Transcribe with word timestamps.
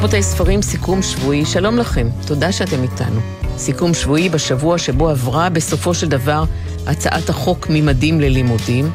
ספרים 0.00 0.12
רבותי 0.12 0.22
ספרים, 0.22 0.62
סיכום 0.62 1.02
שבועי, 1.02 1.44
שלום 1.44 1.78
לכם, 1.78 2.08
תודה 2.26 2.52
שאתם 2.52 2.82
איתנו. 2.82 3.20
סיכום 3.56 3.94
שבועי 3.94 4.28
בשבוע 4.28 4.78
שבו 4.78 5.08
עברה 5.08 5.48
בסופו 5.48 5.94
של 5.94 6.08
דבר 6.08 6.44
הצעת 6.86 7.28
החוק 7.28 7.66
ממדים 7.70 8.20
ללימודים. 8.20 8.90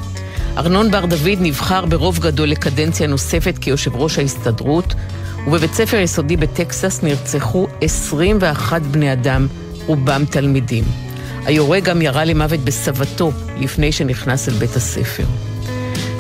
ארנון 0.58 0.92
בר 0.92 1.06
דוד 1.06 1.38
נבחר 1.40 1.86
ברוב 1.86 2.20
גדול 2.20 2.50
לקדנציה 2.50 3.08
נוספת 3.08 3.58
כיושב 3.58 3.96
ראש 3.96 4.20
ההסתדרות, 4.20 4.94
ובבית 5.48 5.74
ספר 5.74 5.98
יסודי 5.98 6.38
בטקסס 6.38 7.04
נרצחו 7.04 7.68
21 7.82 8.82
בני 8.82 9.14
אדם, 9.14 9.48
רובם 9.86 10.26
תלמידים. 10.26 10.84
היורה 11.46 11.80
גם 11.80 12.02
ירה 12.02 12.26
למוות 12.26 12.60
בסבתו 12.60 13.32
לפני 13.58 13.92
שנכנס 13.92 14.50
אל 14.50 14.54
בית 14.54 14.76
הספר. 14.76 15.26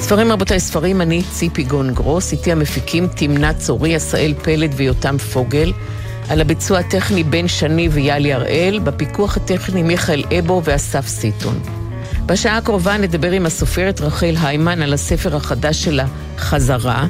ספרים 0.05 0.31
רבותיי, 0.31 0.59
ספרים, 0.59 1.01
אני 1.01 1.21
ציפי 1.31 1.63
גון 1.63 1.93
גרוס, 1.93 2.31
איתי 2.31 2.51
המפיקים 2.51 3.07
תמנת 3.07 3.57
צורי, 3.57 3.95
עשאל 3.95 4.33
פלד 4.41 4.73
ויותם 4.75 5.17
פוגל, 5.17 5.73
על 6.29 6.41
הביצוע 6.41 6.79
הטכני 6.79 7.23
בן 7.23 7.47
שני 7.47 7.89
ויאלי 7.89 8.33
הראל, 8.33 8.79
בפיקוח 8.83 9.37
הטכני 9.37 9.83
מיכאל 9.83 10.23
אבו 10.39 10.61
ואסף 10.63 11.07
סיטון. 11.07 11.59
בשעה 12.25 12.57
הקרובה 12.57 12.97
נדבר 12.97 13.31
עם 13.31 13.45
הסופרת 13.45 14.01
רחל 14.01 14.35
היימן 14.41 14.81
על 14.81 14.93
הספר 14.93 15.35
החדש 15.35 15.83
שלה, 15.83 16.05
חזרה. 16.37 17.07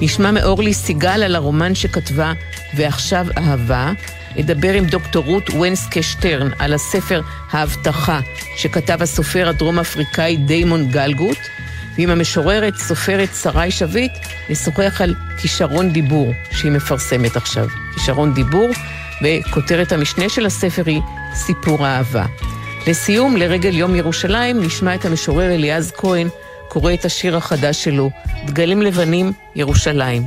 נשמע 0.00 0.30
מאורלי 0.30 0.74
סיגל 0.74 1.22
על 1.22 1.36
הרומן 1.36 1.74
שכתבה 1.74 2.32
"ועכשיו 2.76 3.26
אהבה". 3.38 3.92
נדבר 4.36 4.72
עם 4.72 4.84
דוקטור 4.84 5.24
רות 5.24 5.50
ונסקה 5.50 6.02
שטרן 6.02 6.48
על 6.58 6.74
הספר 6.74 7.20
"ההבטחה" 7.50 8.20
שכתב 8.56 9.02
הסופר 9.02 9.48
הדרום-אפריקאי 9.48 10.36
דיימון 10.36 10.86
גלגוט. 10.90 11.38
ועם 11.98 12.10
המשוררת, 12.10 12.76
סופרת 12.76 13.28
שרי 13.42 13.70
שביט, 13.70 14.12
נשוחח 14.50 15.00
על 15.00 15.14
כישרון 15.38 15.90
דיבור 15.90 16.32
שהיא 16.50 16.72
מפרסמת 16.72 17.36
עכשיו. 17.36 17.66
כישרון 17.94 18.34
דיבור, 18.34 18.70
וכותרת 19.22 19.92
המשנה 19.92 20.28
של 20.28 20.46
הספר 20.46 20.82
היא 20.86 21.00
סיפור 21.34 21.86
אהבה. 21.86 22.26
לסיום, 22.86 23.36
לרגל 23.36 23.74
יום 23.74 23.94
ירושלים, 23.94 24.62
נשמע 24.62 24.94
את 24.94 25.04
המשורר 25.04 25.54
אליעז 25.54 25.92
כהן 25.96 26.28
קורא 26.68 26.94
את 26.94 27.04
השיר 27.04 27.36
החדש 27.36 27.84
שלו, 27.84 28.10
דגלים 28.46 28.82
לבנים, 28.82 29.32
ירושלים. 29.54 30.22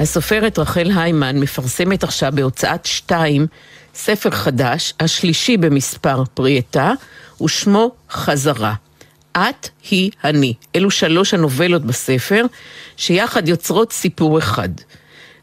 הסופרת 0.00 0.58
רחל 0.58 0.90
היימן 0.96 1.38
מפרסמת 1.38 2.04
עכשיו 2.04 2.32
בהוצאת 2.34 2.86
שתיים 2.86 3.46
ספר 3.94 4.30
חדש, 4.30 4.94
השלישי 5.00 5.56
במספר 5.56 6.24
פרי 6.34 6.58
עטה, 6.58 6.92
ושמו 7.42 7.90
חזרה. 8.10 8.74
את 9.32 9.68
היא 9.90 10.10
אני. 10.24 10.54
אלו 10.76 10.90
שלוש 10.90 11.34
הנובלות 11.34 11.84
בספר, 11.84 12.44
שיחד 12.96 13.48
יוצרות 13.48 13.92
סיפור 13.92 14.38
אחד. 14.38 14.68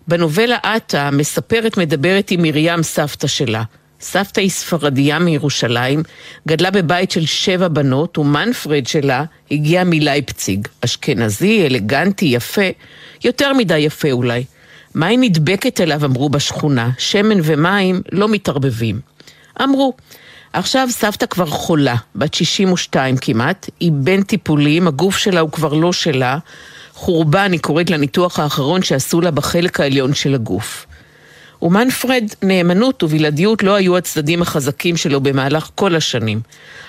בנובלה 0.07 0.57
עטה 0.63 1.11
מספרת 1.11 1.77
מדברת 1.77 2.31
עם 2.31 2.41
מרים 2.41 2.83
סבתא 2.83 3.27
שלה. 3.27 3.63
סבתא 4.01 4.39
היא 4.39 4.49
ספרדיה 4.49 5.19
מירושלים, 5.19 6.03
גדלה 6.47 6.71
בבית 6.71 7.11
של 7.11 7.25
שבע 7.25 7.67
בנות, 7.67 8.17
ומנפרד 8.17 8.87
שלה 8.87 9.23
הגיע 9.51 9.83
מלייפציג. 9.83 10.67
אשכנזי, 10.81 11.65
אלגנטי, 11.65 12.25
יפה, 12.25 12.69
יותר 13.23 13.53
מדי 13.53 13.77
יפה 13.77 14.11
אולי. 14.11 14.43
מה 14.95 15.05
היא 15.05 15.19
נדבקת 15.19 15.81
אליו, 15.81 16.05
אמרו 16.05 16.29
בשכונה, 16.29 16.89
שמן 16.97 17.37
ומים 17.43 18.01
לא 18.11 18.29
מתערבבים. 18.29 18.99
אמרו, 19.63 19.93
עכשיו 20.53 20.87
סבתא 20.91 21.25
כבר 21.25 21.45
חולה, 21.45 21.95
בת 22.15 22.33
62 22.33 23.17
כמעט, 23.17 23.69
היא 23.79 23.91
בין 23.93 24.23
טיפולים, 24.23 24.87
הגוף 24.87 25.17
שלה 25.17 25.39
הוא 25.39 25.51
כבר 25.51 25.73
לא 25.73 25.93
שלה, 25.93 26.37
חורבן, 26.93 27.51
היא 27.51 27.59
קוראת 27.59 27.89
לניתוח 27.89 28.39
האחרון 28.39 28.83
שעשו 28.83 29.21
לה 29.21 29.31
בחלק 29.31 29.79
העליון 29.79 30.13
של 30.13 30.35
הגוף. 30.35 30.85
ומנפרד, 31.61 32.23
נאמנות 32.43 33.03
ובלעדיות 33.03 33.63
לא 33.63 33.75
היו 33.75 33.97
הצדדים 33.97 34.41
החזקים 34.41 34.97
שלו 34.97 35.21
במהלך 35.21 35.69
כל 35.75 35.95
השנים. 35.95 36.41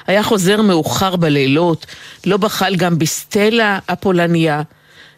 היה 0.06 0.22
חוזר 0.22 0.62
מאוחר 0.62 1.16
בלילות, 1.16 1.86
לא 2.26 2.36
בחל 2.36 2.76
גם 2.76 2.98
בסטלה 2.98 3.78
הפולניה, 3.88 4.62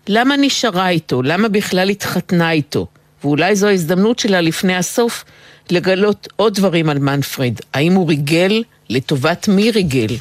למה 0.09 0.37
נשארה 0.37 0.89
איתו? 0.89 1.23
למה 1.23 1.49
בכלל 1.49 1.91
התחתנה 1.91 2.51
איתו? 2.53 2.87
ואולי 3.25 3.57
זו 3.57 3.69
ההזדמנות 3.69 4.19
שלה 4.19 4.41
לפני 4.41 4.77
הסוף 4.77 5.25
לגלות 5.71 6.29
עוד 6.37 6.55
דברים 6.55 6.89
על 6.89 6.99
מנפרד. 6.99 7.55
האם 7.75 7.93
הוא 7.93 8.09
ריגל? 8.09 8.63
לטובת 8.91 9.49
מי 9.49 9.71
ריגל? 9.71 10.17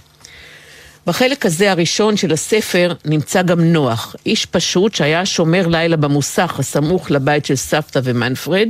בחלק 1.07 1.45
הזה 1.45 1.71
הראשון 1.71 2.17
של 2.17 2.33
הספר 2.33 2.93
נמצא 3.05 3.41
גם 3.41 3.61
נוח, 3.61 4.15
איש 4.25 4.45
פשוט 4.45 4.95
שהיה 4.95 5.25
שומר 5.25 5.67
לילה 5.67 5.97
במוסך 5.97 6.55
הסמוך 6.59 7.11
לבית 7.11 7.45
של 7.45 7.55
סבתא 7.55 7.99
ומנפרד, 8.03 8.67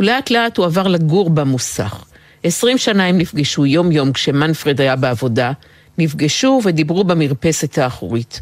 ולאט 0.00 0.30
לאט 0.30 0.56
הוא 0.56 0.66
עבר 0.66 0.88
לגור 0.88 1.30
במוסך. 1.30 2.04
עשרים 2.44 2.78
שנה 2.78 3.06
הם 3.06 3.18
נפגשו 3.18 3.66
יום-יום 3.66 4.12
כשמנפרד 4.12 4.80
היה 4.80 4.96
בעבודה, 4.96 5.52
נפגשו 5.98 6.60
ודיברו 6.64 7.04
במרפסת 7.04 7.78
האחורית. 7.78 8.40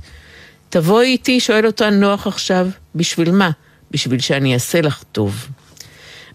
תבואי 0.71 1.06
איתי, 1.06 1.41
שואל 1.41 1.67
אותה 1.67 1.91
נוח 1.91 2.27
עכשיו, 2.27 2.69
בשביל 2.95 3.31
מה? 3.31 3.51
בשביל 3.91 4.21
שאני 4.21 4.55
אעשה 4.55 4.81
לך 4.81 5.03
טוב. 5.12 5.47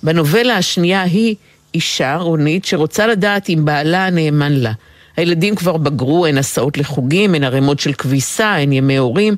בנובלה 0.04 0.58
השנייה 0.58 1.02
היא 1.02 1.36
אישה, 1.74 2.16
רונית, 2.16 2.66
שרוצה 2.66 3.08
לדעת 3.08 3.50
אם 3.50 3.66
בעלה 3.66 4.10
נאמן 4.10 4.52
לה. 4.52 4.72
הילדים 5.18 5.56
כבר 5.56 5.78
בגרו, 5.78 6.26
אין 6.26 6.38
הסעות 6.38 6.78
לחוגים, 6.78 7.36
אין 7.36 7.44
ערימות 7.44 7.80
של 7.80 7.94
כביסה, 7.94 8.58
אין 8.58 8.72
ימי 8.74 8.98
הורים. 8.98 9.36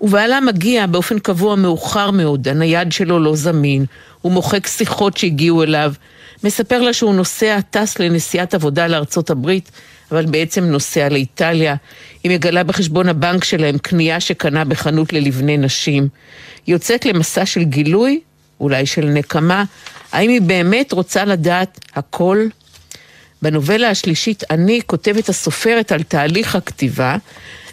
ובעלה 0.00 0.40
מגיע 0.40 0.86
באופן 0.86 1.18
קבוע 1.18 1.56
מאוחר 1.56 2.10
מאוד, 2.10 2.48
הנייד 2.48 2.92
שלו 2.92 3.18
לא 3.18 3.36
זמין, 3.36 3.84
הוא 4.22 4.32
מוחק 4.32 4.66
שיחות 4.66 5.16
שהגיעו 5.16 5.62
אליו, 5.62 5.92
מספר 6.44 6.82
לה 6.82 6.92
שהוא 6.92 7.14
נוסע, 7.14 7.60
טס 7.70 7.98
לנסיעת 7.98 8.54
עבודה 8.54 8.86
לארצות 8.86 9.30
הברית, 9.30 9.70
אבל 10.10 10.26
בעצם 10.26 10.64
נוסע 10.64 11.08
לאיטליה. 11.08 11.74
היא 12.22 12.32
מגלה 12.32 12.64
בחשבון 12.64 13.08
הבנק 13.08 13.44
שלהם 13.44 13.78
קנייה 13.78 14.20
שקנה 14.20 14.64
בחנות 14.64 15.12
ללבני 15.12 15.56
נשים. 15.56 16.08
יוצאת 16.66 17.06
למסע 17.06 17.46
של 17.46 17.62
גילוי, 17.62 18.20
אולי 18.60 18.86
של 18.86 19.04
נקמה. 19.06 19.64
האם 20.12 20.30
היא 20.30 20.40
באמת 20.40 20.92
רוצה 20.92 21.24
לדעת 21.24 21.78
הכל? 21.94 22.46
בנובלה 23.42 23.90
השלישית 23.90 24.42
אני 24.50 24.80
כותבת 24.86 25.28
הסופרת 25.28 25.92
על 25.92 26.02
תהליך 26.02 26.54
הכתיבה 26.56 27.16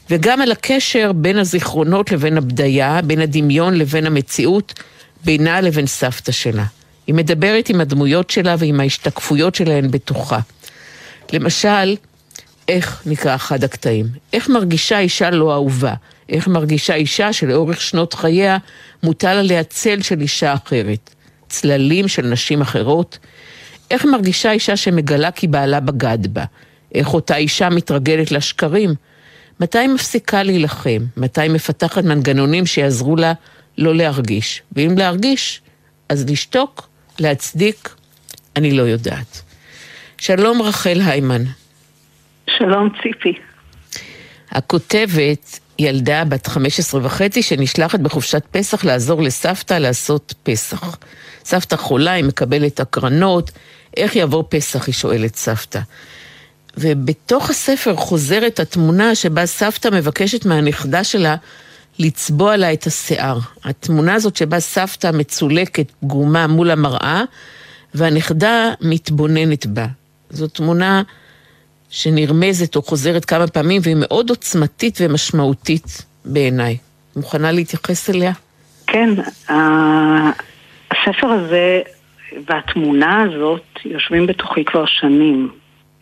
וגם 0.09 0.41
על 0.41 0.51
הקשר 0.51 1.11
בין 1.15 1.38
הזיכרונות 1.38 2.11
לבין 2.11 2.38
הבדיה, 2.38 3.00
בין 3.03 3.21
הדמיון 3.21 3.73
לבין 3.73 4.05
המציאות, 4.05 4.73
בינה 5.25 5.61
לבין 5.61 5.88
סבתא 5.88 6.31
שלה. 6.31 6.65
היא 7.07 7.15
מדברת 7.15 7.69
עם 7.69 7.81
הדמויות 7.81 8.29
שלה 8.29 8.55
ועם 8.59 8.79
ההשתקפויות 8.79 9.55
שלהן 9.55 9.91
בתוכה. 9.91 10.39
למשל, 11.33 11.95
איך 12.68 13.03
נקרא 13.06 13.35
אחד 13.35 13.63
הקטעים? 13.63 14.06
איך 14.34 14.50
מרגישה 14.50 15.00
אישה 15.00 15.30
לא 15.30 15.54
אהובה? 15.54 15.94
איך 16.30 16.48
מרגישה 16.48 16.95
אישה 16.95 17.33
שלאורך 17.33 17.81
שנות 17.81 18.13
חייה 18.13 18.57
מוטל 19.04 19.27
עליה 19.27 19.63
צל 19.63 20.01
של 20.01 20.21
אישה 20.21 20.54
אחרת? 20.54 21.10
צללים 21.50 22.07
של 22.07 22.25
נשים 22.25 22.62
אחרות? 22.62 23.18
איך 23.92 24.06
מרגישה 24.06 24.51
אישה 24.51 24.77
שמגלה 24.77 25.31
כי 25.31 25.48
בעלה 25.48 25.80
בגד 25.80 26.27
בה? 26.33 26.44
איך 26.95 27.13
אותה 27.13 27.36
אישה 27.36 27.69
מתרגלת 27.69 28.31
לשקרים? 28.31 28.94
מתי 29.60 29.88
מפסיקה 29.88 30.44
להילחם? 30.44 31.06
מתי 31.18 31.48
מפתחת 31.48 32.04
מנגנונים 32.04 32.65
שיעזרו 32.65 33.15
לה 33.15 33.33
לא 33.77 33.95
להרגיש? 33.95 34.62
ואם 34.71 34.98
להרגיש, 34.98 35.62
אז 36.10 36.25
לשתוק, 36.30 36.89
להצדיק, 37.19 37.89
אני 38.56 38.71
לא 38.71 38.83
יודעת. 38.83 39.42
שלום 40.18 40.62
רחל 40.62 41.01
היימן. 41.06 41.44
שלום 42.50 42.90
ציפי. 43.04 43.34
הכותבת 44.51 45.60
ילדה 45.80 46.25
בת 46.25 46.48
15 46.48 47.01
וחצי 47.04 47.42
שנשלחת 47.42 48.00
בחופשת 48.00 48.44
פסח 48.51 48.86
לעזור 48.86 49.22
לסבתא 49.22 49.74
לעשות 49.74 50.34
פסח. 50.44 50.98
סבתא 51.45 51.75
חולה, 51.75 52.12
היא 52.12 52.24
מקבלת 52.24 52.80
הקרנות, 52.80 53.51
איך 53.98 54.16
יעבור 54.16 54.44
פסח, 54.50 54.88
היא 54.88 54.94
שואלת 54.94 55.36
סבתא. 55.36 55.80
ובתוך 56.78 57.50
הספר 57.50 57.95
חוזרת 57.95 58.60
התמונה 58.60 59.16
שבה 59.16 59.46
סבתא 59.46 59.88
מבקשת 59.88 60.46
מהנכדה 60.46 61.04
שלה 61.04 61.36
לצבוע 62.00 62.57
לה 62.57 62.74
את 62.74 62.88
השיער. 62.88 63.39
התמונה 63.63 64.13
הזאת 64.13 64.36
שבה 64.36 64.60
סבתא 64.60 65.12
מצולקת, 65.13 65.92
פגומה 66.01 66.48
מול 66.48 66.72
המראה, 66.72 67.24
והנכדה 67.94 68.74
מתבוננת 68.81 69.66
בה. 69.66 69.86
זו 70.30 70.48
תמונה 70.48 71.04
שנרמזת 71.94 72.75
או 72.75 72.81
חוזרת 72.81 73.25
כמה 73.25 73.48
פעמים, 73.48 73.81
והיא 73.84 73.95
מאוד 74.00 74.30
עוצמתית 74.30 74.98
ומשמעותית 75.01 76.06
בעיניי. 76.25 76.78
מוכנה 77.16 77.51
להתייחס 77.51 78.10
אליה? 78.10 78.31
כן, 78.88 79.10
הספר 80.92 81.28
הזה 81.28 81.81
והתמונה 82.48 83.22
הזאת 83.22 83.63
יושבים 83.86 84.28
בתוכי 84.28 84.66
כבר 84.66 84.86
שנים. 84.86 85.50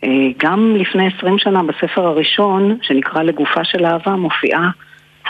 אה, 0.04 0.08
גם 0.38 0.76
לפני 0.78 1.06
עשרים 1.06 1.38
שנה 1.38 1.62
בספר 1.62 2.06
הראשון, 2.06 2.78
שנקרא 2.82 3.22
לגופה 3.22 3.64
של 3.64 3.84
אהבה, 3.84 4.16
מופיעה 4.16 4.70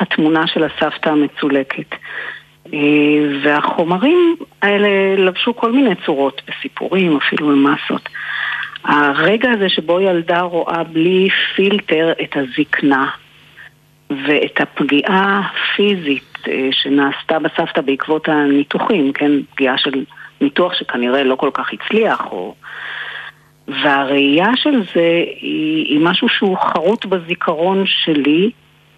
התמונה 0.00 0.46
של 0.46 0.64
הסבתא 0.64 1.08
המצולקת. 1.08 1.94
אה, 2.72 2.78
והחומרים 3.44 4.36
האלה 4.62 4.88
לבשו 5.18 5.56
כל 5.56 5.72
מיני 5.72 5.94
צורות, 6.06 6.42
בסיפורים, 6.48 7.16
אפילו 7.16 7.48
במסות. 7.48 8.08
הרגע 8.84 9.50
הזה 9.50 9.68
שבו 9.68 10.00
ילדה 10.00 10.40
רואה 10.40 10.84
בלי 10.84 11.28
פילטר 11.54 12.12
את 12.22 12.36
הזקנה 12.36 13.10
ואת 14.10 14.60
הפגיעה 14.60 15.40
הפיזית 15.40 16.38
אה, 16.48 16.68
שנעשתה 16.72 17.38
בסבתא 17.38 17.80
בעקבות 17.80 18.28
הניתוחים, 18.28 19.12
כן? 19.12 19.30
פגיעה 19.54 19.78
של 19.78 20.04
ניתוח 20.40 20.74
שכנראה 20.74 21.22
לא 21.22 21.36
כל 21.36 21.50
כך 21.54 21.70
הצליח, 21.72 22.26
או... 22.30 22.54
והראייה 23.68 24.48
של 24.56 24.82
זה 24.94 25.24
היא, 25.40 25.86
היא 25.86 26.00
משהו 26.00 26.28
שהוא 26.28 26.56
חרוט 26.58 27.06
בזיכרון 27.06 27.84
שלי, 27.86 28.50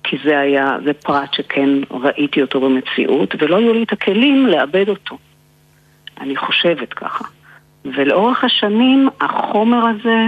כי 0.04 0.16
זה 0.24 0.38
היה, 0.38 0.76
זה 0.84 0.92
פרט 0.92 1.34
שכן 1.34 1.68
ראיתי 1.90 2.42
אותו 2.42 2.60
במציאות, 2.60 3.34
ולא 3.38 3.56
היו 3.56 3.72
לי 3.72 3.82
את 3.82 3.92
הכלים 3.92 4.46
לאבד 4.46 4.88
אותו. 4.88 5.18
אני 6.20 6.36
חושבת 6.36 6.94
ככה. 6.94 7.24
ולאורך 7.84 8.44
השנים 8.44 9.08
החומר 9.20 9.86
הזה, 9.86 10.26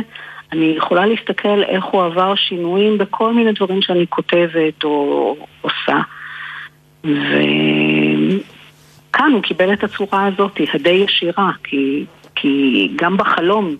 אני 0.53 0.75
יכולה 0.76 1.06
להסתכל 1.06 1.62
איך 1.62 1.85
הוא 1.85 2.05
עבר 2.05 2.35
שינויים 2.35 2.99
בכל 2.99 3.35
מיני 3.35 3.53
דברים 3.53 3.82
שאני 3.82 4.06
כותבת 4.08 4.85
או 4.85 5.37
עושה. 5.61 6.00
וכאן 7.05 8.41
הוא 9.32 9.43
קיבל 9.43 9.73
את 9.73 9.85
הצורה 9.85 10.26
הזאת, 10.26 10.61
הדי 10.75 11.05
ישירה, 11.08 11.50
כי, 11.64 12.05
כי 12.35 12.88
גם 12.97 13.17
בחלום 13.17 13.76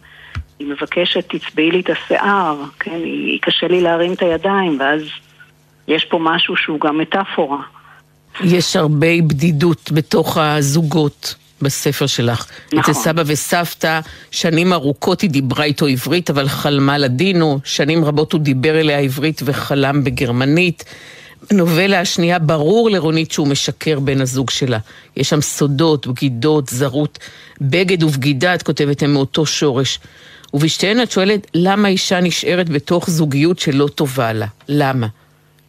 היא 0.59 0.69
מבקשת, 0.69 1.35
תצבעי 1.35 1.71
לי 1.71 1.81
את 1.81 1.91
השיער, 1.91 2.63
כן, 2.81 3.01
היא 3.05 3.39
קשה 3.43 3.69
לי 3.69 3.81
להרים 3.81 4.13
את 4.13 4.23
הידיים, 4.23 4.77
ואז 4.81 5.01
יש 5.89 6.05
פה 6.05 6.19
משהו 6.23 6.57
שהוא 6.57 6.81
גם 6.81 6.99
מטאפורה. 6.99 7.63
יש 8.45 8.77
הרבה 8.77 9.23
בדידות 9.29 9.93
בתוך 9.93 10.39
הזוגות. 10.39 11.35
בספר 11.63 12.07
שלך. 12.07 12.47
נכון. 12.67 12.79
אצל 12.79 12.93
סבא 12.93 13.23
וסבתא, 13.27 14.01
שנים 14.31 14.73
ארוכות 14.73 15.21
היא 15.21 15.31
דיברה 15.31 15.65
איתו 15.65 15.87
עברית, 15.87 16.31
אבל 16.31 16.49
חלמה 16.49 16.99
לדינו. 16.99 17.61
שנים 17.65 18.05
רבות 18.05 18.33
הוא 18.33 18.41
דיבר 18.41 18.81
אליה 18.81 18.99
עברית 18.99 19.41
וחלם 19.45 20.05
בגרמנית. 20.05 20.85
בנובלה 21.51 22.01
השנייה 22.01 22.39
ברור 22.39 22.91
לרונית 22.91 23.33
שהוא 23.33 23.49
משקר 23.49 24.01
בן 24.01 24.21
הזוג 24.21 24.51
שלה. 24.51 24.79
יש 25.17 25.29
שם 25.29 25.41
סודות, 25.41 26.07
בגידות, 26.07 26.69
זרות. 26.69 27.19
בגד 27.61 28.03
ובגידה, 28.03 28.55
את 28.55 28.63
כותבת, 28.63 29.03
הם 29.03 29.13
מאותו 29.13 29.47
שורש. 29.47 29.99
ובשתיהן 30.55 31.03
את 31.03 31.11
שואלת, 31.11 31.47
למה 31.55 31.89
אישה 31.89 32.21
נשארת 32.21 32.69
בתוך 32.69 33.11
זוגיות 33.11 33.59
שלא 33.59 33.89
טובה 33.95 34.33
לה? 34.33 34.47
למה? 34.69 35.07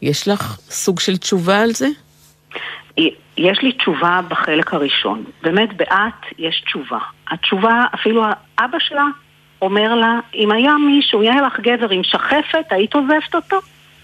יש 0.01 0.27
לך 0.27 0.57
סוג 0.69 0.99
של 0.99 1.17
תשובה 1.17 1.61
על 1.61 1.73
זה? 1.73 1.87
יש 3.37 3.61
לי 3.61 3.71
תשובה 3.71 4.19
בחלק 4.27 4.73
הראשון. 4.73 5.23
באמת, 5.41 5.77
באת 5.77 6.25
יש 6.37 6.61
תשובה. 6.65 6.99
התשובה, 7.31 7.83
אפילו 7.95 8.23
האבא 8.57 8.77
שלה 8.79 9.05
אומר 9.61 9.95
לה, 9.95 10.19
אם 10.35 10.51
היה 10.51 10.73
מישהו, 10.87 11.23
יהיה 11.23 11.41
לך 11.41 11.59
גבר 11.59 11.89
עם 11.89 12.03
שחפת, 12.03 12.65
היית 12.69 12.93
עוזבת 12.95 13.35
אותו? 13.35 13.57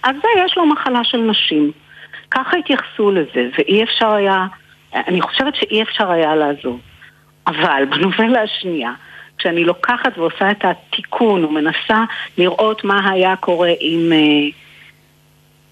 אז 0.04 0.16
זה, 0.16 0.28
יש 0.46 0.58
לו 0.58 0.66
מחלה 0.66 1.04
של 1.04 1.18
נשים. 1.18 1.72
ככה 2.32 2.58
התייחסו 2.58 3.12
לזה, 3.12 3.50
ואי 3.58 3.84
אפשר 3.84 4.12
היה, 4.12 4.46
אני 4.94 5.22
חושבת 5.22 5.56
שאי 5.56 5.82
אפשר 5.82 6.12
היה 6.12 6.36
לעזוב. 6.36 6.80
אבל 7.48 7.84
בנובלה 7.90 8.42
השנייה, 8.42 8.92
כשאני 9.38 9.64
לוקחת 9.64 10.18
ועושה 10.18 10.52
את 10.52 10.66
התיקון 10.66 11.46
ומנסה 11.46 12.04
לראות 12.38 12.84
מה 12.84 13.12
היה 13.12 13.36
קורה 13.36 13.72
אם, 13.82 14.12
אה, 14.14 14.50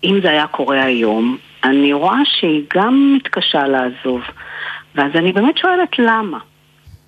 אם 0.03 0.19
זה 0.21 0.29
היה 0.29 0.47
קורה 0.47 0.83
היום, 0.83 1.37
אני 1.63 1.93
רואה 1.93 2.19
שהיא 2.25 2.63
גם 2.73 3.13
מתקשה 3.15 3.67
לעזוב. 3.67 4.21
ואז 4.95 5.11
אני 5.15 5.31
באמת 5.31 5.57
שואלת 5.57 5.99
למה. 5.99 6.39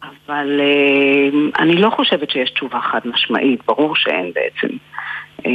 אבל 0.03 0.59
אה, 0.59 1.61
אני 1.63 1.75
לא 1.75 1.89
חושבת 1.89 2.29
שיש 2.29 2.51
תשובה 2.51 2.79
חד 2.91 2.99
משמעית, 3.05 3.59
ברור 3.65 3.95
שאין 3.95 4.31
בעצם. 4.35 4.75
אה, 5.45 5.51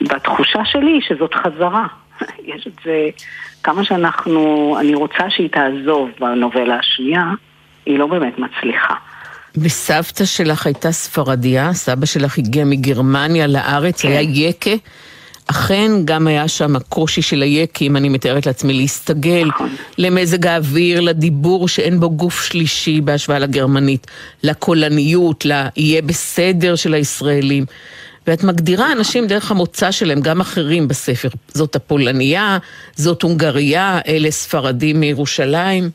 ובתחושה 0.00 0.64
שלי 0.64 1.00
שזאת 1.00 1.34
חזרה. 1.34 1.86
יש 2.54 2.66
את 2.66 2.72
זה, 2.84 3.08
כמה 3.62 3.84
שאנחנו, 3.84 4.76
אני 4.80 4.94
רוצה 4.94 5.30
שהיא 5.30 5.48
תעזוב 5.48 6.10
בנובלה 6.20 6.78
השנייה, 6.78 7.24
היא 7.86 7.98
לא 7.98 8.06
באמת 8.06 8.38
מצליחה. 8.38 8.94
וסבתא 9.56 10.24
שלך 10.24 10.66
הייתה 10.66 10.92
ספרדיה, 10.92 11.72
סבא 11.72 12.06
שלך 12.06 12.38
הגיע 12.38 12.64
מגרמניה 12.64 13.46
לארץ, 13.46 14.02
כן. 14.02 14.08
היה 14.08 14.20
יקה. 14.20 14.70
אכן 15.50 15.90
גם 16.04 16.26
היה 16.26 16.48
שם 16.48 16.76
הקושי 16.76 17.22
של 17.22 17.42
היקים, 17.42 17.96
אני 17.96 18.08
מתארת 18.08 18.46
לעצמי, 18.46 18.72
להסתגל 18.72 19.44
נכון. 19.48 19.68
למזג 19.98 20.46
האוויר, 20.46 21.00
לדיבור 21.00 21.68
שאין 21.68 22.00
בו 22.00 22.10
גוף 22.10 22.44
שלישי 22.44 23.00
בהשוואה 23.00 23.38
לגרמנית, 23.38 24.06
לקולניות, 24.42 25.44
ל"יהיה 25.44 26.02
בסדר" 26.02 26.74
של 26.74 26.94
הישראלים. 26.94 27.64
ואת 28.26 28.44
מגדירה 28.44 28.92
אנשים 28.92 29.26
דרך 29.26 29.50
המוצא 29.50 29.90
שלהם, 29.90 30.20
גם 30.20 30.40
אחרים 30.40 30.88
בספר. 30.88 31.28
זאת 31.48 31.76
הפולניה, 31.76 32.58
זאת 32.94 33.22
הונגריה, 33.22 34.00
אלה 34.08 34.30
ספרדים 34.30 35.00
מירושלים. 35.00 35.90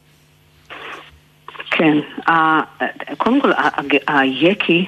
כן, 1.72 1.98
קודם 3.18 3.42
כל, 3.42 3.52
היקי 4.08 4.86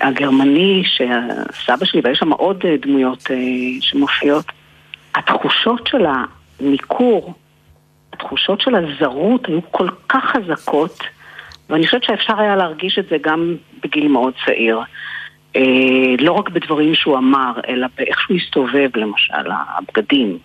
הגרמני, 0.00 0.82
שסבא 0.84 1.84
שלי, 1.84 2.00
ויש 2.04 2.18
שם 2.18 2.32
עוד 2.32 2.62
אה, 2.64 2.76
דמויות 2.76 3.30
אה, 3.30 3.36
שמופיעות, 3.80 4.44
התחושות 5.14 5.86
של 5.86 6.06
הניכור, 6.60 7.34
התחושות 8.12 8.60
של 8.60 8.74
הזרות 8.74 9.46
היו 9.46 9.60
כל 9.70 9.88
כך 10.08 10.24
חזקות, 10.24 10.98
ואני 11.70 11.86
חושבת 11.86 12.04
שאפשר 12.04 12.40
היה 12.40 12.56
להרגיש 12.56 12.98
את 12.98 13.08
זה 13.10 13.16
גם 13.20 13.56
בגיל 13.82 14.08
מאוד 14.08 14.32
צעיר. 14.46 14.80
אה, 15.56 16.14
לא 16.18 16.32
רק 16.32 16.48
בדברים 16.48 16.94
שהוא 16.94 17.18
אמר, 17.18 17.52
אלא 17.68 17.86
באיך 17.98 18.20
שהוא 18.20 18.36
הסתובב, 18.36 18.90
למשל, 18.94 19.50
הבגדים, 19.50 20.38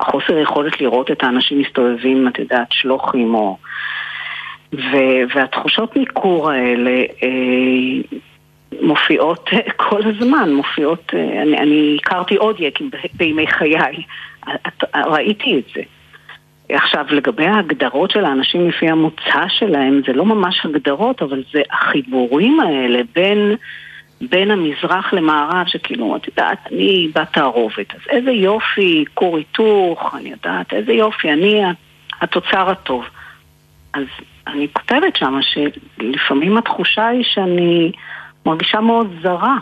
החוסר 0.00 0.38
יכולת 0.38 0.80
לראות 0.80 1.10
את 1.10 1.22
האנשים 1.22 1.58
מסתובבים, 1.58 2.28
את 2.28 2.38
יודעת, 2.38 2.72
שלוחים 2.72 3.34
או... 3.34 3.56
והתחושות 5.34 5.96
ניכור 5.96 6.50
האלה 6.50 7.02
מופיעות 8.82 9.50
כל 9.76 10.00
הזמן, 10.04 10.52
מופיעות, 10.52 11.10
אה, 11.14 11.42
אני, 11.42 11.58
אני 11.58 11.96
הכרתי 12.00 12.36
עוד 12.36 12.56
יקים 12.58 12.90
בימי 13.14 13.46
חיי, 13.46 14.04
ראיתי 14.94 15.58
את 15.58 15.64
זה. 15.74 15.82
עכשיו, 16.68 17.04
לגבי 17.10 17.46
ההגדרות 17.46 18.10
של 18.10 18.24
האנשים 18.24 18.68
לפי 18.68 18.88
המוצא 18.88 19.48
שלהם, 19.48 20.00
זה 20.06 20.12
לא 20.12 20.24
ממש 20.24 20.60
הגדרות, 20.64 21.22
אבל 21.22 21.42
זה 21.52 21.62
החיבורים 21.70 22.60
האלה 22.60 23.00
בין, 23.14 23.56
בין 24.20 24.50
המזרח 24.50 25.12
למערב, 25.12 25.66
שכאילו, 25.66 26.16
את 26.16 26.28
יודעת, 26.28 26.58
אני 26.72 27.08
בת 27.14 27.32
תערובת, 27.32 27.94
אז 27.94 28.00
איזה 28.08 28.30
יופי, 28.30 29.04
כור 29.14 29.36
היתוך, 29.36 30.14
אני 30.14 30.30
יודעת, 30.30 30.72
איזה 30.72 30.92
יופי, 30.92 31.32
אני 31.32 31.62
התוצר 32.20 32.70
הטוב. 32.70 33.04
אז 33.94 34.04
אני 34.46 34.68
כותבת 34.72 35.16
שם 35.16 35.38
שלפעמים 35.42 36.56
התחושה 36.56 37.06
היא 37.06 37.24
שאני 37.24 37.92
מרגישה 38.46 38.80
מאוד 38.80 39.06
זרה 39.22 39.56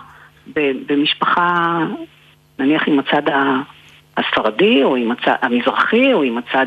במשפחה, 0.87 1.79
נניח 2.59 2.89
עם 2.89 2.99
הצד 2.99 3.23
הספרדי, 4.17 4.85
או 4.85 4.97
עם 4.97 5.11
הצד 5.11 5.35
המזרחי, 5.43 6.13
או 6.13 6.23
עם 6.23 6.39
הצד 6.39 6.67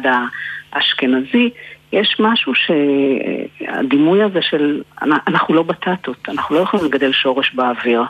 האשכנזי. 0.73 1.49
יש 1.91 2.17
משהו 2.19 2.53
שהדימוי 2.55 4.23
הזה 4.23 4.41
של 4.41 4.81
אנחנו 5.01 5.53
לא 5.53 5.63
בטטות, 5.63 6.29
אנחנו 6.29 6.55
לא 6.55 6.59
יכולים 6.59 6.85
לגדל 6.85 7.11
שורש 7.11 7.51
באוויר. 7.53 8.03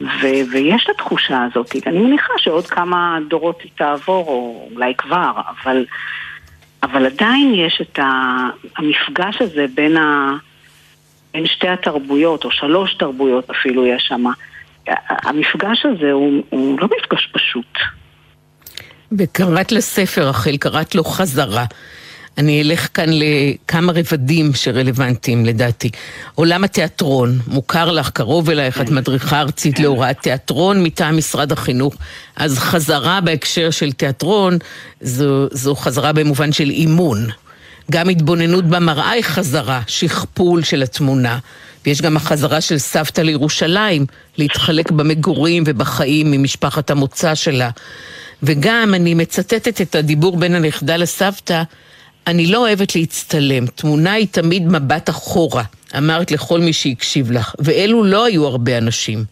ו- 0.00 0.52
ויש 0.52 0.84
את 0.84 0.90
התחושה 0.90 1.44
הזאת, 1.44 1.76
אני 1.86 1.98
מניחה 1.98 2.32
שעוד 2.38 2.66
כמה 2.66 3.18
דורות 3.28 3.60
היא 3.62 3.70
תעבור, 3.76 4.28
או 4.28 4.68
אולי 4.74 4.94
כבר, 4.94 5.32
אבל 5.48 5.84
אבל 6.82 7.06
עדיין 7.06 7.54
יש 7.54 7.80
את 7.80 7.98
המפגש 8.76 9.42
הזה 9.42 9.66
בין, 9.74 9.96
ה... 9.96 10.32
בין 11.34 11.46
שתי 11.46 11.68
התרבויות, 11.68 12.44
או 12.44 12.50
שלוש 12.50 12.94
תרבויות 12.94 13.50
אפילו 13.50 13.86
יש 13.86 14.02
שם. 14.08 14.24
המפגש 15.08 15.86
הזה 15.86 16.12
הוא, 16.12 16.42
הוא 16.50 16.80
לא 16.80 16.88
מפגש 16.98 17.28
פשוט. 17.32 17.78
וקראת 19.18 19.72
לספר, 19.72 20.28
רחל, 20.28 20.56
קראת 20.56 20.94
לו 20.94 21.04
חזרה. 21.04 21.64
אני 22.38 22.62
אלך 22.62 22.88
כאן 22.94 23.08
לכמה 23.10 23.92
רבדים 23.92 24.50
שרלוונטיים 24.54 25.46
לדעתי. 25.46 25.90
עולם 26.34 26.64
התיאטרון, 26.64 27.38
מוכר 27.46 27.92
לך, 27.92 28.10
קרוב 28.10 28.50
אלייך, 28.50 28.80
את 28.80 28.90
מדריכה 28.90 29.40
ארצית 29.40 29.78
להוראת 29.80 30.18
תיאטרון 30.20 30.82
מטעם 30.82 31.16
משרד 31.16 31.52
החינוך. 31.52 31.94
אז 32.36 32.58
חזרה 32.58 33.20
בהקשר 33.20 33.70
של 33.70 33.92
תיאטרון, 33.92 34.58
זו, 35.00 35.48
זו 35.50 35.74
חזרה 35.74 36.12
במובן 36.12 36.52
של 36.52 36.70
אימון. 36.70 37.18
גם 37.90 38.08
התבוננות 38.08 38.64
במראה 38.64 39.10
היא 39.10 39.24
חזרה, 39.24 39.80
שכפול 39.86 40.62
של 40.62 40.82
התמונה. 40.82 41.38
ויש 41.86 42.02
גם 42.02 42.16
החזרה 42.16 42.60
של 42.60 42.78
סבתא 42.78 43.20
לירושלים, 43.20 44.06
להתחלק 44.38 44.90
במגורים 44.90 45.64
ובחיים 45.66 46.30
ממשפחת 46.30 46.90
המוצא 46.90 47.34
שלה. 47.34 47.70
וגם 48.42 48.94
אני 48.94 49.14
מצטטת 49.14 49.80
את 49.80 49.94
הדיבור 49.94 50.36
בין 50.36 50.54
הנכדה 50.54 50.96
לסבתא, 50.96 51.62
אני 52.26 52.46
לא 52.46 52.58
אוהבת 52.58 52.96
להצטלם, 52.96 53.66
תמונה 53.66 54.12
היא 54.12 54.26
תמיד 54.30 54.66
מבט 54.66 55.10
אחורה, 55.10 55.62
אמרת 55.98 56.30
לכל 56.30 56.60
מי 56.60 56.72
שהקשיב 56.72 57.30
לך, 57.30 57.54
ואלו 57.58 58.04
לא 58.04 58.24
היו 58.24 58.46
הרבה 58.46 58.78
אנשים. 58.78 59.24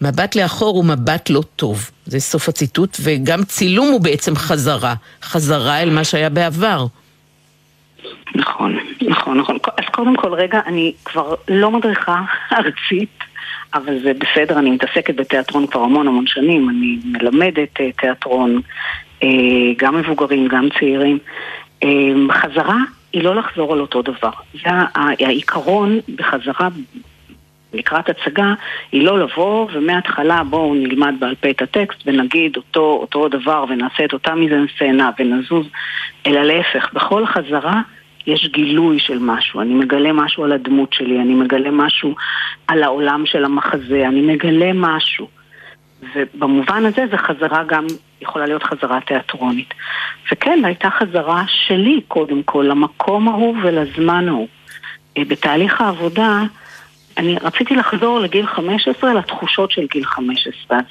מבט 0.00 0.34
לאחור 0.36 0.76
הוא 0.76 0.84
מבט 0.84 1.30
לא 1.30 1.42
טוב, 1.56 1.90
זה 2.06 2.20
סוף 2.20 2.48
הציטוט, 2.48 2.96
וגם 3.00 3.44
צילום 3.44 3.88
הוא 3.88 4.00
בעצם 4.00 4.36
חזרה, 4.36 4.94
חזרה 5.22 5.82
אל 5.82 5.90
מה 5.90 6.04
שהיה 6.04 6.28
בעבר. 6.28 6.86
נכון, 8.34 8.78
נכון, 9.02 9.38
נכון. 9.38 9.56
אז 9.78 9.84
קודם 9.92 10.16
כל, 10.16 10.34
רגע, 10.34 10.60
אני 10.66 10.92
כבר 11.04 11.34
לא 11.48 11.70
מדריכה 11.70 12.22
ארצית, 12.58 13.18
אבל 13.74 13.98
זה 14.02 14.12
בסדר, 14.14 14.58
אני 14.58 14.70
מתעסקת 14.70 15.16
בתיאטרון 15.16 15.66
כבר 15.66 15.80
המון 15.80 16.08
המון 16.08 16.26
שנים, 16.26 16.70
אני 16.70 16.98
מלמדת 17.04 17.80
אה, 17.80 17.92
תיאטרון, 17.92 18.60
אה, 19.22 19.28
גם 19.78 19.96
מבוגרים, 19.96 20.48
גם 20.48 20.68
צעירים. 20.78 21.18
אמ, 21.82 22.28
חזרה 22.32 22.78
היא 23.12 23.22
לא 23.22 23.36
לחזור 23.36 23.72
על 23.72 23.80
אותו 23.80 24.02
דבר. 24.02 24.30
זה 24.54 24.70
העיקרון 24.94 25.98
בחזרה 26.14 26.68
לקראת 27.74 28.08
הצגה, 28.08 28.54
היא 28.92 29.04
לא 29.04 29.18
לבוא 29.18 29.66
ומההתחלה 29.72 30.44
בואו 30.44 30.74
נלמד 30.74 31.14
בעל 31.18 31.34
פה 31.34 31.50
את 31.50 31.62
הטקסט 31.62 32.02
ונגיד 32.06 32.56
אותו, 32.56 32.98
אותו 33.00 33.28
דבר 33.28 33.64
ונעשה 33.68 34.04
את 34.04 34.12
אותה 34.12 34.34
מיזנסצנה 34.34 35.10
ונזוז, 35.18 35.66
אלא 36.26 36.42
להפך, 36.42 36.92
בכל 36.92 37.26
חזרה 37.26 37.80
יש 38.26 38.48
גילוי 38.48 38.98
של 38.98 39.18
משהו, 39.18 39.60
אני 39.60 39.74
מגלה 39.74 40.12
משהו 40.12 40.44
על 40.44 40.52
הדמות 40.52 40.92
שלי, 40.92 41.20
אני 41.20 41.34
מגלה 41.34 41.70
משהו 41.70 42.14
על 42.68 42.82
העולם 42.82 43.26
של 43.26 43.44
המחזה, 43.44 44.08
אני 44.08 44.20
מגלה 44.20 44.72
משהו. 44.74 45.28
ובמובן 46.14 46.86
הזה 46.86 47.06
זה 47.10 47.18
חזרה 47.18 47.64
גם, 47.64 47.86
יכולה 48.20 48.46
להיות 48.46 48.62
חזרה 48.62 49.00
תיאטרונית. 49.00 49.74
וכן, 50.32 50.62
הייתה 50.64 50.90
חזרה 50.90 51.44
שלי 51.48 52.00
קודם 52.08 52.42
כל, 52.42 52.66
למקום 52.68 53.28
ההוא 53.28 53.56
ולזמן 53.62 54.28
ההוא. 54.28 54.48
אה, 55.18 55.22
בתהליך 55.28 55.80
העבודה, 55.80 56.42
אני 57.16 57.36
רציתי 57.42 57.76
לחזור 57.76 58.20
לגיל 58.20 58.46
15, 58.46 59.14
לתחושות 59.14 59.70
של 59.70 59.86
גיל 59.90 60.04
15. 60.04 60.78
אז 60.78 60.84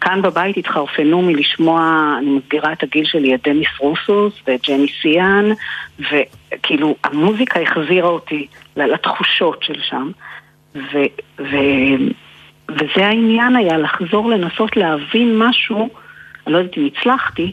כאן 0.00 0.22
בבית 0.22 0.56
התחרפנו 0.56 1.22
מלשמוע, 1.22 2.14
אני 2.18 2.30
מסגירה 2.30 2.72
את 2.72 2.82
הגיל 2.82 3.04
שלי, 3.04 3.34
את 3.34 3.48
דמיס 3.48 3.68
רוסוס 3.78 4.34
ואת 4.46 4.60
ג'ני 4.68 4.86
סיאן, 5.02 5.44
וכאילו 5.98 6.96
המוזיקה 7.04 7.60
החזירה 7.60 8.08
אותי 8.08 8.46
לתחושות 8.76 9.62
של 9.62 9.80
שם. 9.82 10.10
ו... 10.74 10.98
ו... 11.38 11.56
וזה 12.68 13.06
העניין 13.06 13.56
היה, 13.56 13.78
לחזור 13.78 14.30
לנסות 14.30 14.76
להבין 14.76 15.38
משהו, 15.38 15.88
אני 16.46 16.54
לא 16.54 16.58
יודעת 16.58 16.78
אם 16.78 16.88
הצלחתי, 16.94 17.52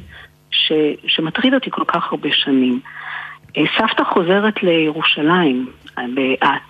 ש, 0.52 0.72
שמטריד 1.08 1.54
אותי 1.54 1.72
כל 1.72 1.84
כך 1.88 2.12
הרבה 2.12 2.30
שנים. 2.32 2.80
אה, 3.58 3.64
סבתא 3.78 4.04
חוזרת 4.04 4.64
לירושלים, 4.64 5.72
אה, 5.98 6.04
באט, 6.14 6.70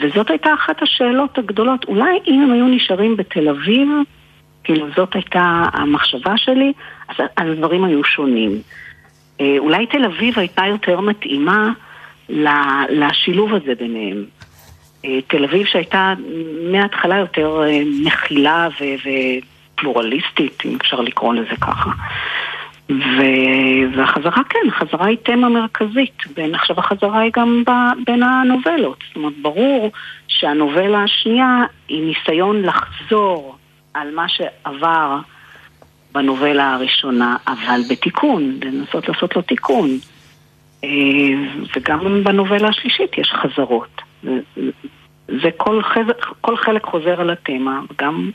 וזאת 0.00 0.30
הייתה 0.30 0.54
אחת 0.54 0.82
השאלות 0.82 1.38
הגדולות. 1.38 1.84
אולי 1.84 2.18
אם 2.26 2.42
הם 2.42 2.52
היו 2.52 2.66
נשארים 2.66 3.16
בתל 3.16 3.48
אביב, 3.48 3.88
כאילו 4.64 4.86
זאת 4.96 5.14
הייתה 5.14 5.64
המחשבה 5.72 6.36
שלי, 6.36 6.72
אז, 7.08 7.16
אז 7.36 7.50
הדברים 7.50 7.84
היו 7.84 8.04
שונים. 8.04 8.62
אה, 9.40 9.56
אולי 9.58 9.86
תל 9.86 10.04
אביב 10.04 10.38
הייתה 10.38 10.66
יותר 10.66 11.00
מתאימה 11.00 11.72
לשילוב 12.88 13.54
הזה 13.54 13.72
ביניהם. 13.78 14.24
אה, 15.04 15.18
תל 15.26 15.44
אביב 15.44 15.66
שהייתה 15.66 16.14
מההתחלה 16.72 17.18
יותר 17.18 17.62
אה, 17.62 17.82
מכילה 18.04 18.68
ופלורליסטית, 19.76 20.62
אם 20.64 20.76
אפשר 20.80 21.00
לקרוא 21.00 21.34
לזה 21.34 21.56
ככה. 21.60 21.90
ו- 22.90 23.96
והחזרה 23.96 24.42
כן, 24.48 24.58
החזרה 24.68 25.06
היא 25.06 25.16
תמה 25.22 25.48
מרכזית. 25.48 26.22
בין, 26.34 26.54
עכשיו 26.54 26.78
החזרה 26.78 27.20
היא 27.20 27.32
גם 27.34 27.62
ב- 27.66 28.04
בין 28.06 28.22
הנובלות. 28.22 28.98
זאת 29.08 29.16
אומרת, 29.16 29.32
ברור 29.42 29.90
שהנובלה 30.28 31.02
השנייה 31.02 31.64
היא 31.88 32.02
ניסיון 32.02 32.62
לחזור 32.62 33.56
על 33.94 34.14
מה 34.14 34.28
שעבר 34.28 35.18
בנובלה 36.12 36.74
הראשונה, 36.74 37.36
אבל 37.46 37.80
בתיקון, 37.90 38.58
לנסות 38.64 39.08
לעשות 39.08 39.36
לו 39.36 39.42
תיקון. 39.42 39.88
אה, 40.84 40.88
וגם 41.76 42.24
בנובלה 42.24 42.68
השלישית 42.68 43.18
יש 43.18 43.32
חזרות. 43.32 44.02
זה 45.42 45.50
כל, 45.56 45.82
חלק, 45.82 46.26
כל 46.40 46.56
חלק 46.56 46.84
חוזר 46.84 47.20
על 47.20 47.30
התמה, 47.30 47.80
וגם 47.90 48.30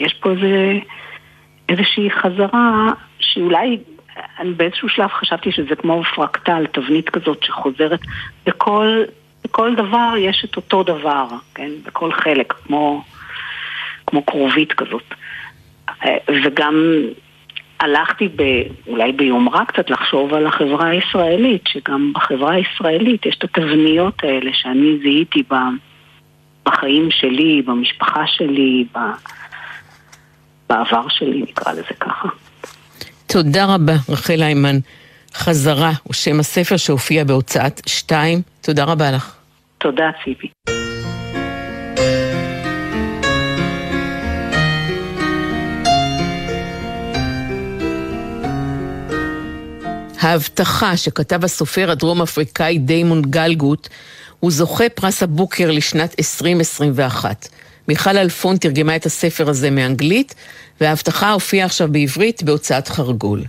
יש 0.00 0.14
פה 0.14 0.30
איזה, 0.30 0.78
איזושהי 1.68 2.10
חזרה 2.10 2.92
שאולי, 3.20 3.78
אני 4.38 4.50
באיזשהו 4.50 4.88
שלב 4.88 5.08
חשבתי 5.08 5.52
שזה 5.52 5.76
כמו 5.76 6.02
פרקטל, 6.14 6.66
תבנית 6.72 7.08
כזאת 7.10 7.42
שחוזרת 7.42 8.00
בכל, 8.46 9.02
בכל 9.44 9.74
דבר 9.74 10.12
יש 10.18 10.44
את 10.44 10.56
אותו 10.56 10.82
דבר, 10.82 11.26
כן? 11.54 11.70
בכל 11.86 12.12
חלק, 12.12 12.52
כמו, 12.52 13.04
כמו 14.06 14.26
כרובית 14.26 14.72
כזאת. 14.72 15.14
וגם 16.44 16.74
הלכתי 17.80 18.28
ב, 18.36 18.42
אולי 18.86 19.12
ביומרה 19.12 19.64
קצת 19.64 19.90
לחשוב 19.90 20.34
על 20.34 20.46
החברה 20.46 20.86
הישראלית, 20.88 21.62
שגם 21.66 22.12
בחברה 22.14 22.52
הישראלית 22.52 23.26
יש 23.26 23.36
את 23.38 23.44
התבניות 23.44 24.24
האלה 24.24 24.50
שאני 24.54 24.98
זיהיתי 25.02 25.42
בחיים 26.66 27.10
שלי, 27.10 27.62
במשפחה 27.62 28.26
שלי, 28.26 28.84
ב, 28.94 28.98
בעבר 30.68 31.08
שלי, 31.08 31.42
נקרא 31.42 31.72
לזה 31.72 31.94
ככה. 32.00 32.28
תודה 33.32 33.74
רבה, 33.74 33.92
רחל 34.08 34.42
היימן. 34.42 34.78
חזרה 35.34 35.92
הוא 36.02 36.14
שם 36.14 36.40
הספר 36.40 36.76
שהופיע 36.76 37.24
בהוצאת 37.24 37.80
שתיים. 37.86 38.42
תודה 38.60 38.84
רבה 38.84 39.10
לך. 39.10 39.34
תודה, 39.78 40.10
ציפי. 40.24 40.48
ההבטחה 50.20 50.96
שכתב 50.96 51.44
הסופר 51.44 51.90
הדרום 51.90 52.22
אפריקאי 52.22 52.78
דיימון 52.78 53.22
גלגוט 53.22 53.88
הוא 54.40 54.50
זוכה 54.50 54.88
פרס 54.88 55.22
הבוקר 55.22 55.70
לשנת 55.70 56.14
2021. 56.18 57.48
מיכל 57.90 58.16
אלפון 58.16 58.56
תרגמה 58.56 58.96
את 58.96 59.06
הספר 59.06 59.48
הזה 59.48 59.70
מאנגלית, 59.70 60.34
וההבטחה 60.80 61.32
הופיעה 61.32 61.66
עכשיו 61.66 61.88
בעברית 61.92 62.42
בהוצאת 62.42 62.88
חרגול. 62.88 63.44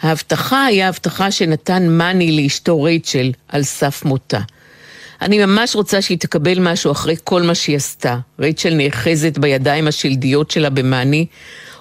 ההבטחה 0.00 0.64
היה 0.64 0.88
הבטחה 0.88 1.30
שנתן 1.30 1.88
מאני 1.88 2.42
לאשתו 2.42 2.82
רייצ'ל 2.82 3.32
על 3.48 3.62
סף 3.62 4.04
מותה. 4.04 4.40
אני 5.22 5.46
ממש 5.46 5.74
רוצה 5.74 6.02
שהיא 6.02 6.18
תקבל 6.18 6.58
משהו 6.58 6.92
אחרי 6.92 7.14
כל 7.24 7.42
מה 7.42 7.54
שהיא 7.54 7.76
עשתה. 7.76 8.16
רייצ'ל 8.40 8.74
נאחזת 8.74 9.38
בידיים 9.38 9.88
השלדיות 9.88 10.50
שלה 10.50 10.70
במאני, 10.70 11.26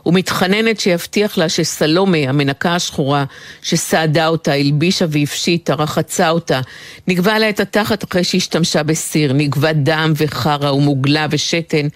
ומתחננת 0.06 0.80
שיבטיח 0.80 1.38
לה 1.38 1.50
שסלומה, 1.50 2.18
המנקה 2.18 2.76
השחורה, 2.76 3.26
שסעדה 3.62 4.28
אותה, 4.28 4.54
הלבישה 4.54 5.06
והפשיטה, 5.10 5.74
רחצה 5.74 6.30
אותה, 6.30 6.62
נגבה 7.08 7.40
לה 7.40 7.50
את 7.50 7.60
התחת 7.60 8.04
אחרי 8.04 8.24
שהשתמשה 8.24 8.84
בסיר, 8.84 9.34
נגבה 9.34 9.74
דם 9.74 10.14
וחרא 10.16 10.72
ומוגלה 10.72 11.28
ושתן, 11.32 11.88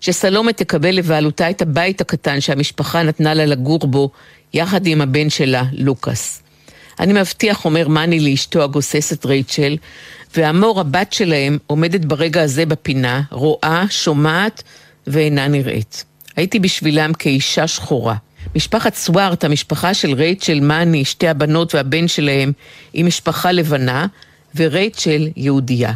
שסלומה 0.00 0.52
תקבל 0.52 0.90
לבעלותה 0.90 1.50
את 1.50 1.62
הבית 1.62 2.00
הקטן 2.00 2.40
שהמשפחה 2.40 3.02
נתנה 3.02 3.34
לה 3.34 3.46
לגור 3.46 3.78
בו, 3.78 4.10
יחד 4.54 4.86
עם 4.86 5.00
הבן 5.00 5.30
שלה, 5.30 5.64
לוקאס. 5.72 6.42
אני 7.00 7.12
מבטיח, 7.12 7.64
אומר 7.64 7.88
מאני 7.88 8.20
לאשתו 8.20 8.62
הגוססת 8.62 9.26
רייצ'ל, 9.26 9.76
והמור 10.36 10.80
הבת 10.80 11.12
שלהם 11.12 11.58
עומדת 11.66 12.04
ברגע 12.04 12.42
הזה 12.42 12.66
בפינה, 12.66 13.22
רואה, 13.30 13.84
שומעת 13.90 14.62
ואינה 15.06 15.48
נראית. 15.48 16.09
הייתי 16.40 16.58
בשבילם 16.58 17.12
כאישה 17.12 17.66
שחורה. 17.66 18.14
משפחת 18.56 18.94
סווארט, 18.94 19.44
המשפחה 19.44 19.94
של 19.94 20.12
רייצ'ל 20.12 20.60
מאני, 20.60 21.04
שתי 21.04 21.28
הבנות 21.28 21.74
והבן 21.74 22.08
שלהם, 22.08 22.52
היא 22.92 23.04
משפחה 23.04 23.52
לבנה, 23.52 24.06
ורייצ'ל 24.56 25.28
יהודייה. 25.36 25.92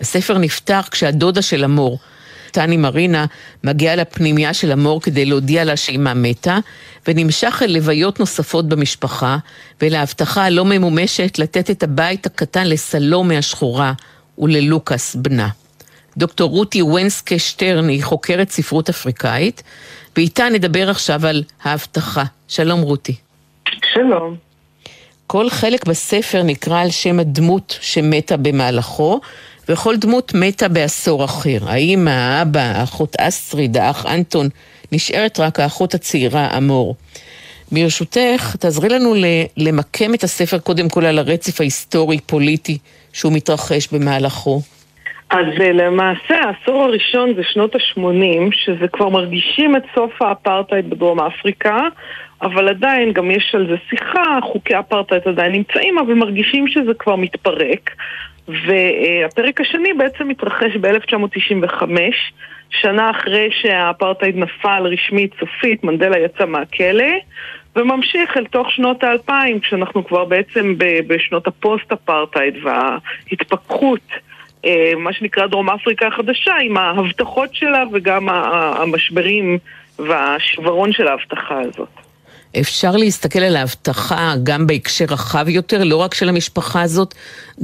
הספר 0.00 0.38
נפתח 0.38 0.88
כשהדודה 0.90 1.42
של 1.42 1.64
המור, 1.64 1.98
טני 2.50 2.76
מרינה 2.76 3.26
מגיעה 3.64 3.96
לפנימייה 3.96 4.54
של 4.54 4.72
המור 4.72 5.00
כדי 5.00 5.24
להודיע 5.24 5.64
לה 5.64 5.76
שאימה 5.76 6.14
מתה, 6.14 6.58
ונמשך 7.08 7.62
אל 7.64 7.72
לוויות 7.72 8.20
נוספות 8.20 8.68
במשפחה, 8.68 9.38
ולהבטחה 9.82 10.44
הלא 10.44 10.64
ממומשת 10.64 11.38
לתת 11.38 11.70
את 11.70 11.82
הבית 11.82 12.26
הקטן 12.26 12.66
לסלומי 12.66 13.36
השחורה 13.36 13.92
וללוקאס 14.38 15.14
בנה. 15.14 15.48
דוקטור 16.16 16.50
רותי 16.50 16.82
ונסקה 16.82 17.38
שטרן 17.38 17.88
היא 17.88 18.04
חוקרת 18.04 18.50
ספרות 18.50 18.88
אפריקאית, 18.88 19.62
ואיתה 20.16 20.48
נדבר 20.48 20.90
עכשיו 20.90 21.26
על 21.26 21.42
ההבטחה. 21.62 22.24
שלום 22.48 22.80
רותי. 22.80 23.14
שלום. 23.94 24.36
כל 25.26 25.50
חלק 25.50 25.86
בספר 25.86 26.42
נקרא 26.42 26.80
על 26.80 26.90
שם 26.90 27.20
הדמות 27.20 27.78
שמתה 27.80 28.36
במהלכו, 28.36 29.20
וכל 29.68 29.96
דמות 29.96 30.34
מתה 30.34 30.68
בעשור 30.68 31.24
אחר. 31.24 31.58
האמא, 31.66 32.10
האבא, 32.10 32.60
האחות 32.60 33.16
אסטריד, 33.18 33.76
האח 33.76 34.06
אנטון, 34.06 34.48
נשארת 34.92 35.40
רק 35.40 35.60
האחות 35.60 35.94
הצעירה 35.94 36.58
אמור. 36.58 36.96
ברשותך, 37.72 38.56
תעזרי 38.58 38.88
לנו 38.88 39.14
למקם 39.56 40.14
את 40.14 40.24
הספר 40.24 40.58
קודם 40.58 40.88
כל 40.88 41.04
על 41.04 41.18
הרצף 41.18 41.60
ההיסטורי-פוליטי 41.60 42.78
שהוא 43.12 43.32
מתרחש 43.32 43.88
במהלכו. 43.92 44.62
אז 45.30 45.46
אה, 45.60 45.72
למעשה 45.72 46.38
העשור 46.44 46.82
הראשון 46.82 47.34
זה 47.34 47.42
שנות 47.44 47.74
ה-80, 47.74 48.52
שזה 48.52 48.88
כבר 48.88 49.08
מרגישים 49.08 49.76
את 49.76 49.82
סוף 49.94 50.22
האפרטהייד 50.22 50.90
בדרום 50.90 51.20
אפריקה, 51.20 51.88
אבל 52.42 52.68
עדיין 52.68 53.12
גם 53.12 53.30
יש 53.30 53.54
על 53.54 53.66
זה 53.66 53.76
שיחה, 53.90 54.38
חוקי 54.42 54.74
האפרטהייד 54.74 55.22
עדיין 55.28 55.52
נמצאים, 55.52 55.98
אבל 55.98 56.14
מרגישים 56.14 56.68
שזה 56.68 56.94
כבר 56.94 57.16
מתפרק. 57.16 57.90
והפרק 58.48 59.60
השני 59.60 59.92
בעצם 59.92 60.28
מתרחש 60.28 60.76
ב-1995, 60.80 61.82
שנה 62.70 63.10
אחרי 63.10 63.48
שהאפרטהייד 63.62 64.36
נפל 64.36 64.86
רשמית 64.86 65.30
סופית, 65.40 65.84
מנדלה 65.84 66.18
יצא 66.18 66.46
מהכלא, 66.46 67.12
וממשיך 67.76 68.36
אל 68.36 68.46
תוך 68.46 68.70
שנות 68.70 69.04
האלפיים, 69.04 69.60
כשאנחנו 69.60 70.06
כבר 70.06 70.24
בעצם 70.24 70.74
בשנות 71.06 71.46
הפוסט-אפרטהייד 71.46 72.54
וההתפכחות. 72.64 74.25
אה, 74.66 74.92
מה 74.96 75.12
שנקרא 75.12 75.46
דרום 75.46 75.70
אפריקה 75.70 76.06
החדשה, 76.06 76.54
עם 76.62 76.76
ההבטחות 76.76 77.54
שלה 77.54 77.82
וגם 77.92 78.28
המשברים 78.28 79.58
והשברון 79.98 80.92
של 80.92 81.08
ההבטחה 81.08 81.60
הזאת. 81.60 81.88
אפשר 82.60 82.90
להסתכל 82.96 83.38
על 83.38 83.56
ההבטחה 83.56 84.32
גם 84.42 84.66
בהקשר 84.66 85.04
רחב 85.04 85.48
יותר, 85.48 85.84
לא 85.84 85.96
רק 85.96 86.14
של 86.14 86.28
המשפחה 86.28 86.82
הזאת, 86.82 87.14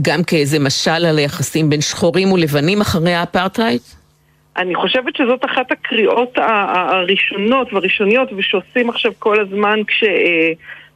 גם 0.02 0.22
כאיזה 0.26 0.58
משל 0.58 0.90
על 0.90 1.18
היחסים 1.18 1.70
בין 1.70 1.80
שחורים 1.80 2.32
ולבנים 2.32 2.80
אחרי 2.80 3.14
האפרטהייד? 3.14 3.80
אני 4.56 4.74
חושבת 4.74 5.16
שזאת 5.16 5.44
אחת 5.44 5.72
הקריאות 5.72 6.38
הראשונות 6.38 7.72
והראשוניות 7.72 8.32
ושעושים 8.36 8.90
עכשיו 8.90 9.12
כל 9.18 9.40
הזמן 9.40 9.78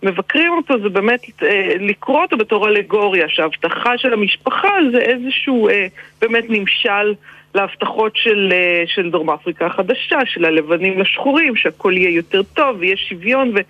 כשמבקרים 0.07 0.53
אותו 0.53 0.79
זה 0.83 0.89
באמת 0.89 1.43
אה, 1.43 1.69
לקרוא 1.81 2.23
אותו 2.23 2.37
בתור 2.37 2.69
אלגוריה 2.69 3.29
שההבטחה 3.29 3.99
של 3.99 4.13
המשפחה 4.13 4.69
זה 4.93 4.99
איזשהו 4.99 5.69
אה, 5.69 5.87
באמת 6.21 6.45
נמשל 6.49 7.15
להבטחות 7.55 8.13
של, 8.17 8.49
אה, 8.53 8.85
של 8.87 9.11
דרום 9.11 9.31
אפריקה 9.31 9.67
החדשה, 9.67 10.19
של 10.25 10.45
הלבנים 10.45 11.01
לשחורים, 11.01 11.57
שהכל 11.57 11.97
יהיה 11.97 12.11
יותר 12.11 12.43
טוב 12.43 12.77
ויש 12.79 13.07
שוויון 13.09 13.53
ו, 13.55 13.61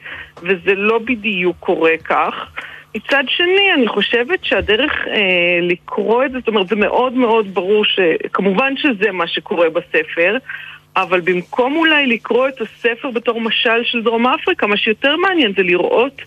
וזה 0.42 0.74
לא 0.74 0.98
בדיוק 0.98 1.56
קורה 1.60 1.96
כך. 2.04 2.46
מצד 2.94 3.24
שני, 3.28 3.72
אני 3.74 3.88
חושבת 3.88 4.44
שהדרך 4.44 4.92
אה, 5.08 5.58
לקרוא 5.62 6.24
את 6.24 6.32
זה, 6.32 6.38
זאת 6.38 6.48
אומרת, 6.48 6.68
זה 6.68 6.76
מאוד 6.76 7.12
מאוד 7.12 7.54
ברור 7.54 7.84
שכמובן 7.84 8.76
שזה 8.76 9.12
מה 9.12 9.26
שקורה 9.26 9.70
בספר, 9.70 10.36
אבל 10.96 11.20
במקום 11.20 11.76
אולי 11.76 12.06
לקרוא 12.06 12.48
את 12.48 12.60
הספר 12.60 13.10
בתור 13.10 13.40
משל 13.40 13.84
של 13.84 14.02
דרום 14.02 14.26
אפריקה, 14.26 14.66
מה 14.66 14.76
שיותר 14.76 15.16
מעניין 15.16 15.52
זה 15.56 15.62
לראות 15.62 16.22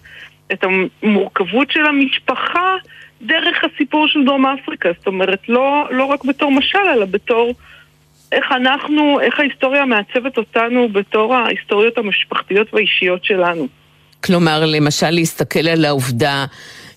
את 0.52 0.64
המורכבות 0.64 1.72
של 1.72 1.86
המשפחה 1.86 2.76
דרך 3.22 3.58
הסיפור 3.64 4.08
של 4.08 4.26
דרום 4.26 4.46
אפריקה. 4.46 4.90
זאת 4.98 5.08
אומרת, 5.08 5.50
לא, 5.50 5.88
לא 5.92 6.04
רק 6.04 6.26
בתור 6.26 6.52
משל, 6.52 6.88
אלא 6.96 7.06
בתור 7.06 7.54
איך 8.32 8.46
אנחנו, 8.52 9.20
איך 9.22 9.40
ההיסטוריה 9.40 9.86
מעצבת 9.86 10.38
אותנו 10.38 10.90
בתור 10.90 11.36
ההיסטוריות 11.36 11.98
המשפחתיות 11.98 12.74
והאישיות 12.74 13.26
שלנו. 13.26 13.68
כלומר, 14.24 14.66
למשל 14.66 15.10
להסתכל 15.10 15.68
על 15.68 15.86
העובדה 15.86 16.46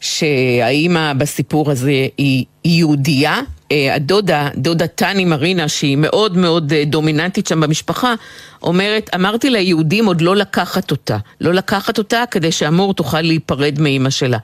שהאימא 0.01 1.13
בסיפור 1.13 1.71
הזה 1.71 2.07
היא 2.19 2.45
יהודייה, 2.65 3.41
הדודה, 3.93 4.49
דודה 4.57 4.87
טני 4.87 5.25
מרינה, 5.25 5.69
שהיא 5.69 5.97
מאוד 5.97 6.37
מאוד 6.37 6.73
אה, 6.73 6.85
דומיננטית 6.85 7.47
שם 7.47 7.61
במשפחה, 7.61 8.15
אומרת, 8.63 9.11
אמרתי 9.15 9.51
ליהודים 9.51 10.07
עוד 10.07 10.21
לא 10.21 10.37
לקחת 10.37 10.91
אותה. 10.91 11.17
לא 11.41 11.53
לקחת 11.53 11.99
אותה 11.99 12.25
כדי 12.31 12.53
שאמור 12.53 12.95
תוכל 12.95 13.21
להיפרד 13.21 13.81
מאימא 13.81 14.11
שלה. 14.11 14.39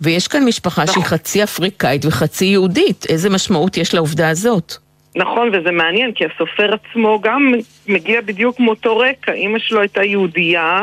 ויש 0.00 0.28
כאן 0.28 0.44
משפחה 0.44 0.86
שהיא 0.86 1.04
נכון. 1.04 1.18
חצי 1.18 1.42
אפריקאית 1.42 2.04
וחצי 2.04 2.44
יהודית. 2.44 3.06
איזה 3.08 3.30
משמעות 3.30 3.76
יש 3.76 3.94
לעובדה 3.94 4.28
הזאת? 4.28 4.74
נכון, 5.16 5.48
וזה 5.48 5.70
מעניין, 5.70 6.12
כי 6.12 6.24
הסופר 6.24 6.74
עצמו 6.74 7.20
גם 7.20 7.54
מגיע 7.88 8.20
בדיוק 8.20 8.60
מאותו 8.60 8.98
רקע. 8.98 9.32
אימא 9.32 9.58
שלו 9.58 9.80
הייתה 9.80 10.04
יהודייה, 10.04 10.82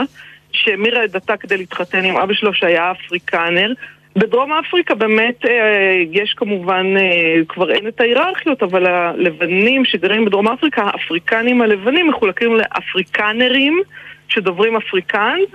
שהמירה 0.51 1.05
את 1.05 1.11
דתה 1.11 1.37
כדי 1.37 1.57
להתחתן 1.57 2.05
עם 2.05 2.17
אבא 2.17 2.33
שלו 2.33 2.53
שהיה 2.53 2.91
אפריקנר. 2.91 3.73
בדרום 4.15 4.53
אפריקה 4.53 4.95
באמת 4.95 5.45
אה, 5.45 6.03
יש 6.11 6.33
כמובן, 6.37 6.85
אה, 6.97 7.41
כבר 7.47 7.71
אין 7.71 7.87
את 7.87 8.01
ההיררכיות, 8.01 8.63
אבל 8.63 8.85
הלבנים 8.85 9.85
שגרים 9.85 10.25
בדרום 10.25 10.47
אפריקה, 10.47 10.83
האפריקנים 10.83 11.61
הלבנים 11.61 12.07
מחולקים 12.07 12.55
לאפריקנרים 12.55 13.81
שדוברים 14.27 14.75
אפריקאנס. 14.75 15.49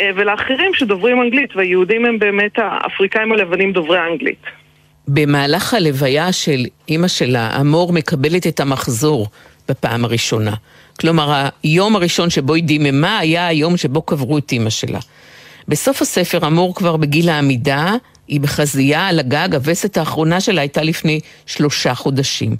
אה, 0.00 0.10
ולאחרים 0.14 0.74
שדוברים 0.74 1.22
אנגלית, 1.22 1.56
והיהודים 1.56 2.04
הם 2.04 2.18
באמת 2.18 2.52
האפריקאים 2.56 3.32
הלבנים 3.32 3.72
דוברי 3.72 3.98
אנגלית. 4.12 4.42
במהלך 5.08 5.74
הלוויה 5.74 6.32
של 6.32 6.64
אימא 6.88 7.08
שלה, 7.08 7.60
אמור 7.60 7.92
מקבלת 7.92 8.46
את 8.46 8.60
המחזור 8.60 9.26
בפעם 9.68 10.04
הראשונה. 10.04 10.54
כלומר, 11.00 11.48
היום 11.62 11.96
הראשון 11.96 12.30
שבו 12.30 12.54
היא 12.54 12.64
דיממה 12.64 13.18
היה 13.18 13.46
היום 13.46 13.76
שבו 13.76 14.02
קברו 14.02 14.38
את 14.38 14.52
אימא 14.52 14.70
שלה. 14.70 14.98
בסוף 15.68 16.02
הספר 16.02 16.46
אמור 16.46 16.74
כבר 16.74 16.96
בגיל 16.96 17.28
העמידה, 17.28 17.94
היא 18.28 18.40
בחזייה 18.40 19.06
על 19.06 19.18
הגג, 19.18 19.48
הווסת 19.54 19.96
האחרונה 19.96 20.40
שלה 20.40 20.60
הייתה 20.60 20.82
לפני 20.82 21.20
שלושה 21.46 21.94
חודשים. 21.94 22.56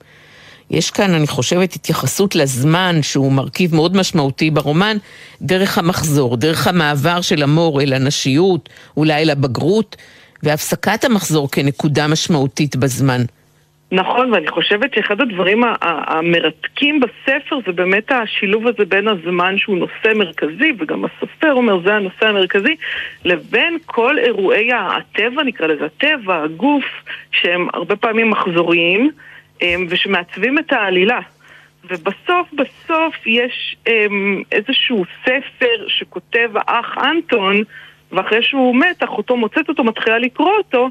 יש 0.71 0.91
כאן, 0.91 1.15
אני 1.15 1.27
חושבת, 1.27 1.73
התייחסות 1.73 2.35
לזמן 2.35 3.03
שהוא 3.03 3.33
מרכיב 3.33 3.75
מאוד 3.75 3.97
משמעותי 3.97 4.51
ברומן, 4.51 4.97
דרך 5.43 5.79
המחזור, 5.79 6.37
דרך 6.37 6.67
המעבר 6.67 7.21
של 7.21 7.43
המור 7.43 7.83
אל 7.83 7.93
הנשיות, 7.93 8.69
אולי 8.97 9.23
אל 9.23 9.31
הבגרות, 9.31 9.97
והפסקת 10.43 11.05
המחזור 11.05 11.51
כנקודה 11.51 12.07
משמעותית 12.07 12.77
בזמן. 12.77 13.25
נכון, 13.95 14.33
ואני 14.33 14.49
חושבת 14.49 14.95
שאחד 14.95 15.21
הדברים 15.21 15.65
המרתקים 15.81 17.01
בספר 17.01 17.59
זה 17.67 17.73
באמת 17.73 18.13
השילוב 18.13 18.67
הזה 18.67 18.85
בין 18.85 19.09
הזמן 19.09 19.59
שהוא 19.59 19.77
נושא 19.79 20.13
מרכזי, 20.15 20.73
וגם 20.79 21.05
הסופר 21.05 21.53
אומר 21.53 21.79
זה 21.85 21.95
הנושא 21.95 22.27
המרכזי, 22.27 22.77
לבין 23.25 23.79
כל 23.87 24.19
אירועי 24.19 24.71
הטבע, 24.73 25.43
נקרא 25.43 25.67
לזה 25.67 25.85
הטבע, 25.85 26.43
הגוף, 26.43 26.85
שהם 27.33 27.69
הרבה 27.75 27.97
פעמים 27.97 28.31
מחזוריים. 28.31 29.11
אמ, 29.63 29.87
ושמעצבים 29.89 30.59
את 30.59 30.73
העלילה. 30.73 31.21
ובסוף 31.85 32.49
בסוף 32.53 33.27
יש 33.27 33.77
אמ, 33.89 34.43
איזשהו 34.53 35.05
ספר 35.23 35.89
שכותב 35.89 36.51
האח 36.55 36.99
אנטון, 36.99 37.63
ואחרי 38.13 38.43
שהוא 38.43 38.77
מת, 38.77 39.05
אחותו 39.05 39.37
מוצאת 39.37 39.69
אותו, 39.69 39.85
מתחילה 39.85 40.19
לקרוא 40.19 40.53
אותו, 40.59 40.89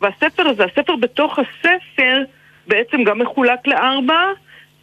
והספר 0.00 0.48
הזה, 0.48 0.64
הספר 0.64 0.96
בתוך 0.96 1.38
הספר, 1.38 2.22
בעצם 2.70 3.04
גם 3.04 3.18
מחולק 3.18 3.66
לארבע, 3.66 4.20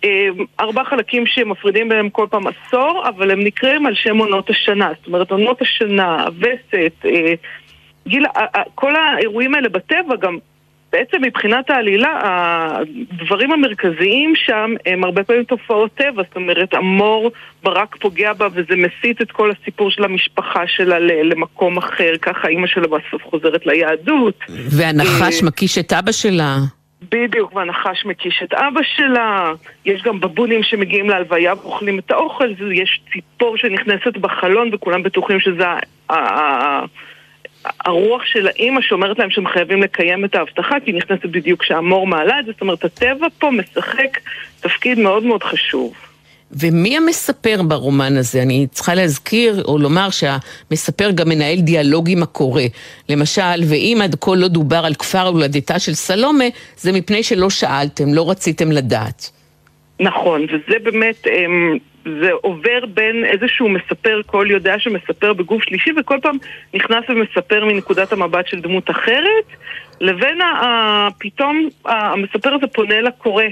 אמ, 0.04 0.45
ארבע 0.60 0.84
חלקים 0.84 1.26
שמפרידים 1.26 1.89
בהם 1.89 2.10
כל 2.10 2.28
פעם 2.30 2.43
עשור, 2.47 3.04
אבל 3.08 3.32
הם 3.32 3.43
נקראים 3.43 3.86
על 3.86 3.95
שם 3.95 4.17
עונות 4.17 4.50
השנה. 4.50 4.89
זאת 4.97 5.08
אומרת, 5.08 5.32
עונות 5.32 5.62
השנה, 5.62 6.23
הווסת, 6.23 6.93
אה, 7.06 7.34
גיל, 8.08 8.26
כל 8.76 8.95
האירועים 8.95 9.56
האלה 9.56 9.69
בטבע 9.69 10.15
גם 10.15 10.38
בעצם 10.91 11.21
מבחינת 11.21 11.69
העלילה, 11.69 12.19
הדברים 12.21 13.52
המרכזיים 13.52 14.34
שם 14.36 14.73
הם 14.86 15.04
הרבה 15.04 15.23
פעמים 15.23 15.43
תופעות 15.43 15.91
טבע, 15.95 16.23
זאת 16.28 16.36
אומרת, 16.36 16.73
המור 16.73 17.32
ברק 17.63 17.95
פוגע 17.95 18.34
בה 18.34 18.47
וזה 18.54 18.76
מסיט 18.76 19.21
את 19.21 19.32
כל 19.32 19.52
הסיפור 19.52 19.91
של 19.91 20.04
המשפחה 20.04 20.63
שלה 20.67 21.00
למקום 21.00 21.78
אחר, 21.78 22.12
ככה 22.21 22.47
אימא 22.47 22.67
שלה 22.67 22.88
בסוף 22.88 23.23
חוזרת 23.23 23.65
ליהדות. 23.65 24.39
והנחש 24.50 25.43
אה, 25.43 25.47
מקיש 25.47 25.78
את 25.78 25.93
אבא 25.93 26.12
שלה. 26.12 26.58
בדיוק, 27.12 27.56
והנחש 27.56 28.06
מקיש 28.06 28.43
את 28.43 28.54
אבא 28.54 28.82
שלה, 28.84 29.54
יש 29.86 30.02
גם 30.02 30.20
בבונים 30.20 30.63
שמגיעים 30.63 31.10
להלוויה 31.10 31.54
ואוכלים 31.54 32.00
את 32.00 32.12
האוכל, 32.12 32.54
יש 32.74 33.02
ציפור 33.13 33.58
שנכנסת 33.58 34.17
בחלון 34.17 34.70
וכולם 34.74 35.04
בטוחים 35.04 35.39
שזה 35.39 35.65
הרוח 37.86 38.26
של 38.26 38.48
האימא 38.48 38.82
שאומרת 38.82 39.20
להם 39.20 39.30
שהם 39.30 39.48
חייבים 39.48 39.82
לקיים 39.82 40.26
את 40.26 40.36
ההבטחה, 40.36 40.80
כי 40.80 40.91
היא 40.91 40.98
נכנסת 40.98 41.26
בדיוק 41.26 41.62
כשהמור 41.62 42.08
מעלה 42.08 42.39
את 42.39 42.46
זה, 42.46 42.52
זאת 42.52 42.62
אומרת, 42.62 42.86
הטבע 42.86 43.28
פה 43.39 43.52
משחק 43.52 44.17
תפקיד 44.60 45.00
מאוד 45.00 45.24
מאוד 45.24 45.43
חשוב. 45.43 46.07
ומי 46.52 46.98
המספר 46.98 47.62
ברומן 47.68 48.18
הזה? 48.18 48.42
אני 48.42 48.68
צריכה 48.72 48.96
להזכיר 48.96 49.64
או 49.66 49.78
לומר 49.78 50.08
שהמספר 50.10 51.12
גם 51.12 51.30
מנהל 51.30 51.60
דיאלוג 51.60 52.10
עם 52.10 52.24
הקורא. 52.24 52.62
למשל, 53.10 53.64
ואם 53.70 54.00
עד 54.04 54.16
כה 54.22 54.36
לא 54.36 54.48
דובר 54.48 54.86
על 54.86 54.94
כפר 54.94 55.28
הולדתה 55.28 55.80
של 55.80 55.94
סלומה, 55.94 56.46
זה 56.78 56.92
מפני 56.92 57.24
שלא 57.24 57.50
שאלתם, 57.50 58.14
לא 58.14 58.30
רציתם 58.30 58.72
לדעת. 58.72 59.32
נכון, 60.00 60.44
וזה 60.44 60.80
באמת, 60.84 61.28
אמ, 61.28 61.78
זה 62.22 62.32
עובר 62.42 62.86
בין 62.94 63.26
איזשהו 63.26 63.70
מספר, 63.70 64.22
קול 64.26 64.52
יודע 64.52 64.80
שמספר 64.80 65.34
בגוף 65.34 65.64
שלישי, 65.64 65.90
וכל 66.00 66.18
פעם 66.22 66.38
נכנס 66.74 67.04
ומספר 67.10 67.66
מנקודת 67.66 68.14
המבט 68.14 68.48
של 68.48 68.60
דמות 68.60 68.90
אחרת, 68.90 69.46
לבין 70.02 70.38
פתאום 71.20 71.70
המספר 71.86 72.54
הזה 72.54 72.68
פונה 72.68 73.02
לקורא. 73.02 73.44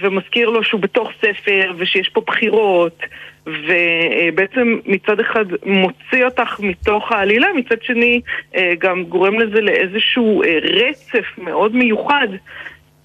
ומזכיר 0.00 0.50
לו 0.50 0.64
שהוא 0.64 0.80
בתוך 0.80 1.10
ספר 1.20 1.72
ושיש 1.78 2.08
פה 2.08 2.20
בחירות 2.26 3.02
ובעצם 3.46 4.78
מצד 4.86 5.20
אחד 5.20 5.44
מוציא 5.66 6.24
אותך 6.24 6.60
מתוך 6.60 7.12
העלילה, 7.12 7.46
מצד 7.56 7.82
שני 7.82 8.20
אה, 8.56 8.72
גם 8.78 9.04
גורם 9.04 9.40
לזה 9.40 9.60
לאיזשהו 9.60 10.42
אה, 10.42 10.58
רצף 10.62 11.24
מאוד 11.38 11.76
מיוחד 11.76 12.28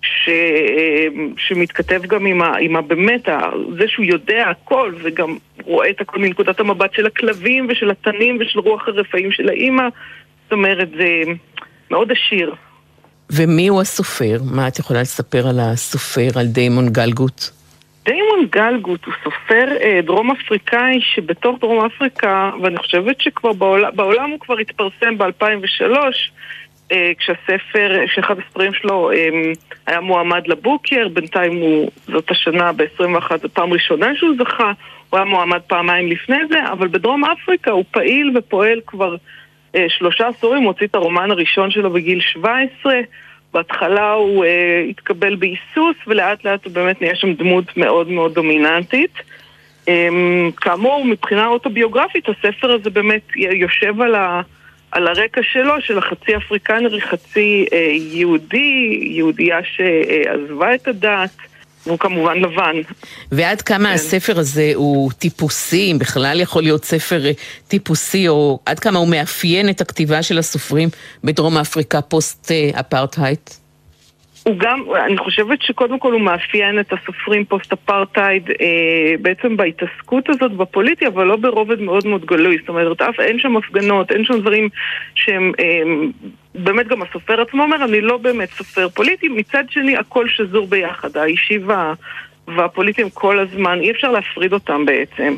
ש, 0.01 0.29
אה, 0.29 1.07
שמתכתב 1.37 2.01
גם 2.07 2.25
עם, 2.25 2.41
ה, 2.41 2.57
עם 2.59 2.75
ה, 2.75 2.81
באמת, 2.81 3.29
זה 3.79 3.87
שהוא 3.87 4.05
יודע 4.05 4.47
הכל 4.49 4.93
וגם 4.97 5.37
רואה 5.63 5.89
את 5.89 6.01
הכל 6.01 6.19
מנקודת 6.19 6.59
המבט 6.59 6.93
של 6.93 7.05
הכלבים 7.05 7.67
ושל 7.69 7.91
התנים 7.91 8.37
ושל 8.39 8.59
רוח 8.59 8.87
הרפאים 8.87 9.31
של 9.31 9.49
האימא 9.49 9.87
זאת 10.47 10.51
אומרת, 10.51 10.89
זה 10.97 11.23
מאוד 11.91 12.11
עשיר. 12.11 12.55
ומי 13.31 13.67
הוא 13.67 13.81
הסופר? 13.81 14.37
מה 14.51 14.67
את 14.67 14.79
יכולה 14.79 15.01
לספר 15.01 15.47
על 15.47 15.59
הסופר, 15.59 16.39
על 16.39 16.45
דיימון 16.45 16.89
גלגוט? 16.89 17.41
דיימון 18.05 18.45
גלגוט 18.49 19.05
הוא 19.05 19.13
סופר 19.23 19.67
אה, 19.81 19.99
דרום 20.03 20.31
אפריקאי 20.31 20.99
שבתוך 21.01 21.57
דרום 21.61 21.85
אפריקה, 21.85 22.51
ואני 22.63 22.77
חושבת 22.77 23.21
שכבר 23.21 23.53
בעולם, 23.53 23.89
בעולם 23.95 24.31
הוא 24.31 24.39
כבר 24.39 24.57
התפרסם 24.57 25.17
ב-2003, 25.17 25.83
אה, 26.91 27.11
כשהספר, 27.19 28.05
כשאחד 28.07 28.35
הספרים 28.39 28.73
שלו 28.73 29.11
אה, 29.11 29.29
היה 29.87 29.99
מועמד 29.99 30.47
לבוקר, 30.47 31.07
בינתיים 31.13 31.55
הוא, 31.55 31.91
זאת 32.07 32.31
השנה 32.31 32.71
ב-21, 32.71 33.37
זו 33.41 33.49
פעם 33.53 33.73
ראשונה 33.73 34.07
שהוא 34.15 34.35
זכה, 34.39 34.71
הוא 35.09 35.17
היה 35.17 35.25
מועמד 35.25 35.61
פעמיים 35.67 36.11
לפני 36.11 36.37
זה, 36.49 36.71
אבל 36.71 36.87
בדרום 36.87 37.23
אפריקה 37.25 37.71
הוא 37.71 37.83
פעיל 37.91 38.37
ופועל 38.37 38.79
כבר 38.87 39.15
שלושה 39.87 40.27
עשורים, 40.27 40.63
הוא 40.63 40.67
הוציא 40.67 40.87
את 40.87 40.95
הרומן 40.95 41.31
הראשון 41.31 41.71
שלו 41.71 41.89
בגיל 41.89 42.21
17. 42.21 42.93
בהתחלה 43.53 44.11
הוא 44.11 44.45
אה, 44.45 44.85
התקבל 44.89 45.35
בהיסוס, 45.35 45.95
ולאט 46.07 46.45
לאט 46.45 46.65
הוא 46.65 46.73
באמת 46.73 47.01
נהיה 47.01 47.15
שם 47.15 47.33
דמות 47.33 47.77
מאוד 47.77 48.09
מאוד 48.09 48.33
דומיננטית. 48.33 49.13
אה, 49.87 50.09
כאמור, 50.57 51.05
מבחינה 51.05 51.47
אוטוביוגרפית, 51.47 52.25
הספר 52.29 52.71
הזה 52.71 52.89
באמת 52.89 53.21
יושב 53.35 54.01
על, 54.01 54.15
ה, 54.15 54.41
על 54.91 55.07
הרקע 55.07 55.41
שלו, 55.43 55.81
של 55.81 55.97
החצי 55.97 56.37
אפריקנרי, 56.37 57.01
חצי 57.01 57.65
אה, 57.73 57.89
יהודי, 57.91 58.99
יהודייה 59.01 59.59
שעזבה 59.63 60.75
את 60.75 60.87
הדת. 60.87 61.35
והוא 61.87 61.99
כמובן 61.99 62.37
לבן. 62.37 62.75
ועד 63.31 63.61
כמה 63.61 63.89
כן. 63.89 63.93
הספר 63.93 64.39
הזה 64.39 64.71
הוא 64.75 65.11
טיפוסי, 65.11 65.91
אם 65.91 65.99
בכלל 65.99 66.39
יכול 66.39 66.63
להיות 66.63 66.85
ספר 66.85 67.25
אה, 67.25 67.31
טיפוסי, 67.67 68.27
או 68.27 68.59
עד 68.65 68.79
כמה 68.79 68.99
הוא 68.99 69.07
מאפיין 69.07 69.69
את 69.69 69.81
הכתיבה 69.81 70.23
של 70.23 70.37
הסופרים 70.37 70.89
בדרום 71.23 71.57
אפריקה 71.57 72.01
פוסט-אפרטהייד? 72.01 73.39
הוא 74.47 74.55
גם, 74.57 74.83
אני 75.05 75.17
חושבת 75.17 75.61
שקודם 75.61 75.99
כל 75.99 76.13
הוא 76.13 76.21
מאפיין 76.21 76.79
את 76.79 76.93
הסופרים 76.93 77.45
פוסט-אפרטהייד 77.45 78.49
אה, 78.49 79.15
בעצם 79.21 79.57
בהתעסקות 79.57 80.29
הזאת 80.29 80.51
בפוליטי, 80.51 81.07
אבל 81.07 81.23
לא 81.23 81.35
ברובד 81.35 81.81
מאוד 81.81 82.07
מאוד 82.07 82.25
גלוי. 82.25 82.57
זאת 82.59 82.69
אומרת, 82.69 83.01
אף 83.01 83.19
אין 83.19 83.39
שם 83.39 83.57
הפגנות, 83.57 84.11
אין 84.11 84.25
שם 84.25 84.39
דברים 84.39 84.69
שהם... 85.15 85.51
אה, 85.59 85.83
באמת 86.57 86.87
גם 86.87 87.01
הסופר 87.01 87.41
עצמו 87.41 87.63
אומר, 87.63 87.83
אני 87.83 88.01
לא 88.01 88.17
באמת 88.17 88.49
סופר 88.49 88.89
פוליטי. 88.89 89.27
מצד 89.27 89.63
שני, 89.69 89.97
הכל 89.97 90.27
שזור 90.29 90.67
ביחד, 90.67 91.17
האישי 91.17 91.57
וה, 91.57 91.93
והפוליטי 92.47 93.01
הם 93.01 93.09
כל 93.09 93.39
הזמן, 93.39 93.79
אי 93.81 93.91
אפשר 93.91 94.11
להפריד 94.11 94.53
אותם 94.53 94.85
בעצם. 94.85 95.35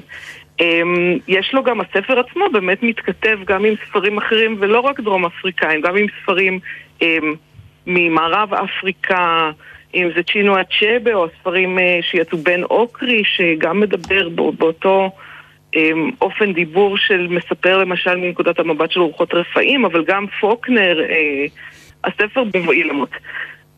אה, 0.61 0.81
יש 1.27 1.53
לו 1.53 1.63
גם, 1.63 1.81
הספר 1.81 2.19
עצמו 2.19 2.45
באמת 2.53 2.83
מתכתב 2.83 3.39
גם 3.45 3.65
עם 3.65 3.73
ספרים 3.87 4.17
אחרים, 4.17 4.55
ולא 4.59 4.79
רק 4.79 4.99
דרום 4.99 5.25
אפריקאים, 5.25 5.81
גם 5.81 5.97
עם 5.97 6.05
ספרים... 6.21 6.59
אה, 7.01 7.17
ממערב 7.89 8.53
אפריקה, 8.53 9.51
אם 9.95 10.09
זה 10.15 10.23
צ'ינו 10.23 10.55
אצ'בה 10.61 11.13
או 11.13 11.25
הספרים 11.25 11.79
אה, 11.79 11.99
שיצאו 12.01 12.37
בן 12.37 12.63
אוקרי, 12.63 13.23
שגם 13.25 13.79
מדבר 13.79 14.29
באותו 14.29 15.05
אמ, 15.05 15.09
אופן 16.21 16.53
דיבור 16.53 16.97
של 16.97 17.27
מספר 17.29 17.77
למשל 17.77 18.15
מנקודת 18.15 18.59
המבט 18.59 18.91
של 18.91 18.99
רוחות 18.99 19.33
רפאים, 19.33 19.85
אבל 19.85 20.03
גם 20.03 20.25
פוקנר, 20.39 21.01
אה, 21.09 21.45
הספר 22.03 22.43
בבואי 22.43 22.83
למות. 22.83 23.09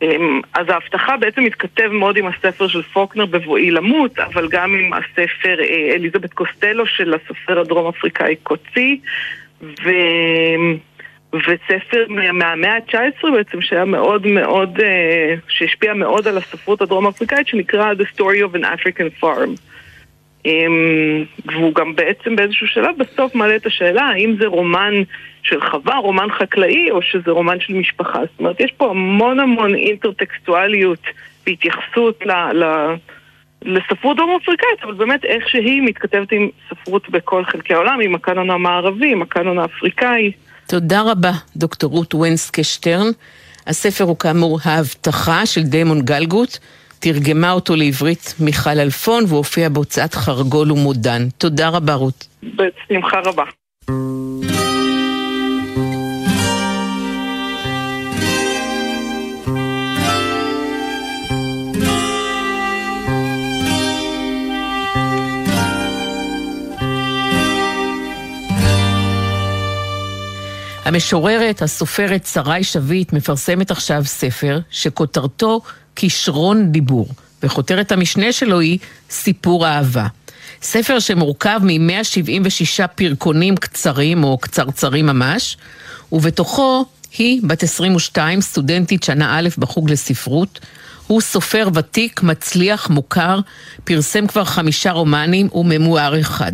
אמ, 0.02 0.42
אז 0.54 0.70
ההבטחה 0.70 1.18
בעצם 1.18 1.44
מתכתב 1.44 1.88
מאוד 1.88 2.18
עם 2.18 2.26
הספר 2.28 2.68
של 2.68 2.82
פוקנר 2.82 3.26
בבואי 3.26 3.72
למות, 3.72 4.20
אבל 4.20 4.48
גם 4.48 4.74
עם 4.74 4.94
הספר 4.94 5.60
אה, 5.60 5.96
אליזבת 5.96 6.34
קוסטלו 6.34 6.86
של 6.86 7.14
הסופר 7.14 7.60
הדרום 7.60 7.88
אפריקאי 7.88 8.36
קוצי, 8.44 9.00
ו... 9.62 9.90
וספר 11.34 12.06
מהמאה 12.10 12.76
ה-19 12.76 13.32
בעצם, 13.34 13.62
שהיה 13.62 13.86
מאוד 13.86 14.28
מאוד, 14.28 14.78
uh, 14.78 14.84
שהשפיע 15.48 15.94
מאוד 15.94 16.28
על 16.28 16.38
הספרות 16.38 16.82
הדרום 16.82 17.08
אפריקאית, 17.08 17.48
שנקרא 17.48 17.94
The 17.94 18.18
Story 18.18 18.52
of 18.52 18.56
an 18.56 18.64
African 18.64 19.24
Farm. 19.24 19.71
Um, 20.48 21.52
והוא 21.52 21.76
גם 21.76 21.96
בעצם 21.96 22.36
באיזשהו 22.36 22.68
שלב 22.68 22.96
בסוף 22.98 23.36
מעלה 23.36 23.56
את 23.56 23.66
השאלה 23.66 24.02
האם 24.02 24.36
זה 24.40 24.48
רומן 24.48 24.94
של 25.44 25.62
חווה, 25.72 25.98
רומן 25.98 26.28
חקלאי, 26.40 26.92
או 26.92 27.02
שזה 27.02 27.32
רומן 27.32 27.60
של 27.60 27.74
משפחה. 27.74 28.20
זאת 28.20 28.40
אומרת, 28.40 28.60
יש 28.60 28.72
פה 28.78 28.90
המון 28.90 29.40
המון 29.40 29.76
אינטרטקסטואליות 29.76 31.00
והתייחסות 31.48 32.26
ל... 32.26 32.32
ל 32.32 32.96
לספרות 33.66 34.18
דרום 34.18 34.40
אפריקאית, 34.44 34.84
אבל 34.84 34.94
באמת 34.94 35.26
איך 35.26 35.50
שהיא 35.50 35.82
מתכתבת 35.82 36.32
עם 36.32 36.50
ספרות 36.70 37.10
בכל 37.10 37.46
חלקי 37.46 37.74
העולם, 37.74 38.00
עם 38.04 38.16
הקאנון 38.16 38.50
המערבי, 38.50 39.12
עם 39.12 39.22
הקאנון 39.22 39.60
האפריקאי. 39.60 40.32
תודה 40.68 41.02
רבה, 41.02 41.32
דוקטור 41.56 41.92
רות 41.92 42.14
וונסקה 42.14 42.64
שטרן. 42.64 43.08
הספר 43.68 44.04
הוא 44.04 44.18
כאמור 44.18 44.60
ההבטחה 44.64 45.46
של 45.46 45.62
דיימון 45.62 46.02
גלגוט. 46.02 46.58
תרגמה 47.02 47.52
אותו 47.52 47.76
לעברית 47.76 48.34
מיכל 48.40 48.70
אלפון 48.70 49.24
והופיע 49.28 49.70
בהוצאת 49.70 50.14
חרגול 50.14 50.72
ומודן. 50.72 51.28
תודה 51.38 51.70
רבה, 51.70 51.94
רות. 51.94 52.28
בשמחה 52.44 53.20
רבה. 53.26 53.44
המשוררת, 70.86 71.62
הסופרת 71.62 72.26
שרי 72.26 72.64
שביט 72.64 73.14
מפרסמת 73.14 73.72
עכשיו 73.72 74.06
ספר 74.06 74.60
שכותרתו 74.70 75.62
כישרון 75.96 76.72
דיבור, 76.72 77.08
וכותרת 77.44 77.92
המשנה 77.92 78.32
שלו 78.32 78.60
היא 78.60 78.80
סיפור 79.10 79.68
אהבה. 79.68 80.08
ספר 80.62 81.00
שמורכב 81.00 81.62
מ-176 81.64 82.88
פרקונים 82.88 83.58
קצרים 83.58 84.24
או 84.24 84.38
קצרצרים 84.38 85.06
ממש, 85.06 85.58
ובתוכו 86.12 86.86
היא, 87.18 87.42
בת 87.44 87.64
22, 87.64 88.42
סטודנטית 88.42 89.04
שנה 89.04 89.40
א' 89.40 89.50
בחוג 89.58 89.92
לספרות. 89.92 90.60
הוא 91.08 91.22
סופר 91.22 91.70
ותיק, 91.74 92.24
מצליח, 92.24 92.90
מוכר, 92.90 93.40
פרסם 93.84 94.28
כבר 94.28 94.46
חמישה 94.46 94.92
רומנים 94.92 95.50
וממואר 95.54 96.20
אחד. 96.20 96.52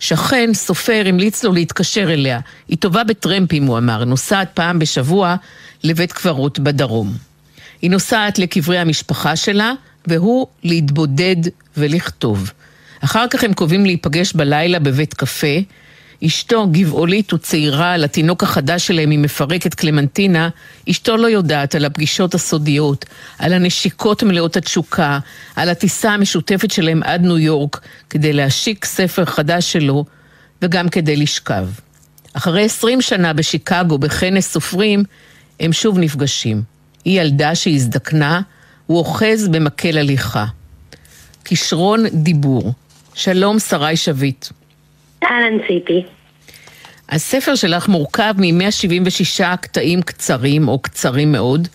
שכן, 0.00 0.50
סופר, 0.54 1.02
המליץ 1.06 1.44
לו 1.44 1.52
להתקשר 1.52 2.12
אליה. 2.12 2.40
היא 2.68 2.78
טובה 2.78 3.04
בטרמפים, 3.04 3.66
הוא 3.66 3.78
אמר, 3.78 4.04
נוסעת 4.04 4.50
פעם 4.54 4.78
בשבוע 4.78 5.36
לבית 5.84 6.12
קברות 6.12 6.58
בדרום. 6.58 7.27
היא 7.82 7.90
נוסעת 7.90 8.38
לקברי 8.38 8.78
המשפחה 8.78 9.36
שלה, 9.36 9.72
והוא 10.06 10.46
להתבודד 10.64 11.36
ולכתוב. 11.76 12.52
אחר 13.00 13.24
כך 13.30 13.44
הם 13.44 13.52
קובעים 13.52 13.86
להיפגש 13.86 14.32
בלילה 14.32 14.78
בבית 14.78 15.14
קפה, 15.14 15.56
אשתו 16.26 16.66
גבעולית 16.72 17.32
וצעירה, 17.32 17.92
על 17.92 18.04
התינוק 18.04 18.42
החדש 18.42 18.86
שלהם 18.86 19.10
היא 19.10 19.18
מפרקת 19.18 19.74
קלמנטינה, 19.74 20.48
אשתו 20.90 21.16
לא 21.16 21.26
יודעת 21.26 21.74
על 21.74 21.84
הפגישות 21.84 22.34
הסודיות, 22.34 23.04
על 23.38 23.52
הנשיקות 23.52 24.22
מלאות 24.22 24.56
התשוקה, 24.56 25.18
על 25.56 25.68
הטיסה 25.68 26.10
המשותפת 26.10 26.70
שלהם 26.70 27.02
עד 27.02 27.22
ניו 27.22 27.38
יורק, 27.38 27.80
כדי 28.10 28.32
להשיק 28.32 28.84
ספר 28.84 29.24
חדש 29.24 29.72
שלו, 29.72 30.04
וגם 30.62 30.88
כדי 30.88 31.16
לשכב. 31.16 31.68
אחרי 32.32 32.64
עשרים 32.64 33.00
שנה 33.00 33.32
בשיקגו, 33.32 33.98
בכנס 33.98 34.52
סופרים, 34.52 35.04
הם 35.60 35.72
שוב 35.72 35.98
נפגשים. 35.98 36.77
היא 37.08 37.20
ילדה 37.20 37.54
שהזדקנה, 37.54 38.40
הוא 38.86 38.98
אוחז 38.98 39.48
במקל 39.48 39.98
הליכה. 39.98 40.44
כישרון 41.44 42.06
דיבור. 42.12 42.72
שלום, 43.14 43.58
שרי 43.58 43.96
שביט. 43.96 44.46
אהלן 45.24 45.58
ציפי. 45.68 46.04
הספר 47.08 47.54
שלך 47.54 47.88
מורכב 47.88 48.34
מ-176 48.38 49.56
קטעים 49.60 50.02
קצרים, 50.02 50.68
או 50.68 50.78
קצרים 50.78 51.32
מאוד. 51.32 51.68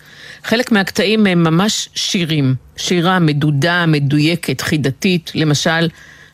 חלק 0.44 0.72
מהקטעים 0.72 1.26
הם 1.26 1.42
ממש 1.42 1.88
שירים. 1.94 2.54
שירה 2.76 3.18
מדודה, 3.18 3.84
מדויקת, 3.86 4.60
חידתית. 4.60 5.32
למשל, 5.34 5.88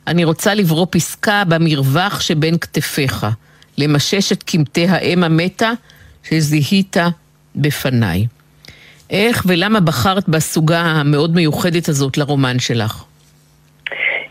אני 0.07 0.25
רוצה 0.25 0.55
לברוא 0.55 0.87
פסקה 0.91 1.43
במרווח 1.49 2.21
שבין 2.21 2.59
כתפיך, 2.59 3.27
למשש 3.79 4.33
את 4.33 4.43
קמטי 4.43 4.89
האם 4.89 5.25
המתה 5.25 5.71
שזיהית 6.29 6.97
בפניי. 7.57 8.27
איך 9.11 9.45
ולמה 9.47 9.81
בחרת 9.81 10.29
בסוגה 10.29 10.81
המאוד 10.81 11.35
מיוחדת 11.35 11.89
הזאת 11.89 12.19
לרומן 12.19 12.59
שלך? 12.59 13.05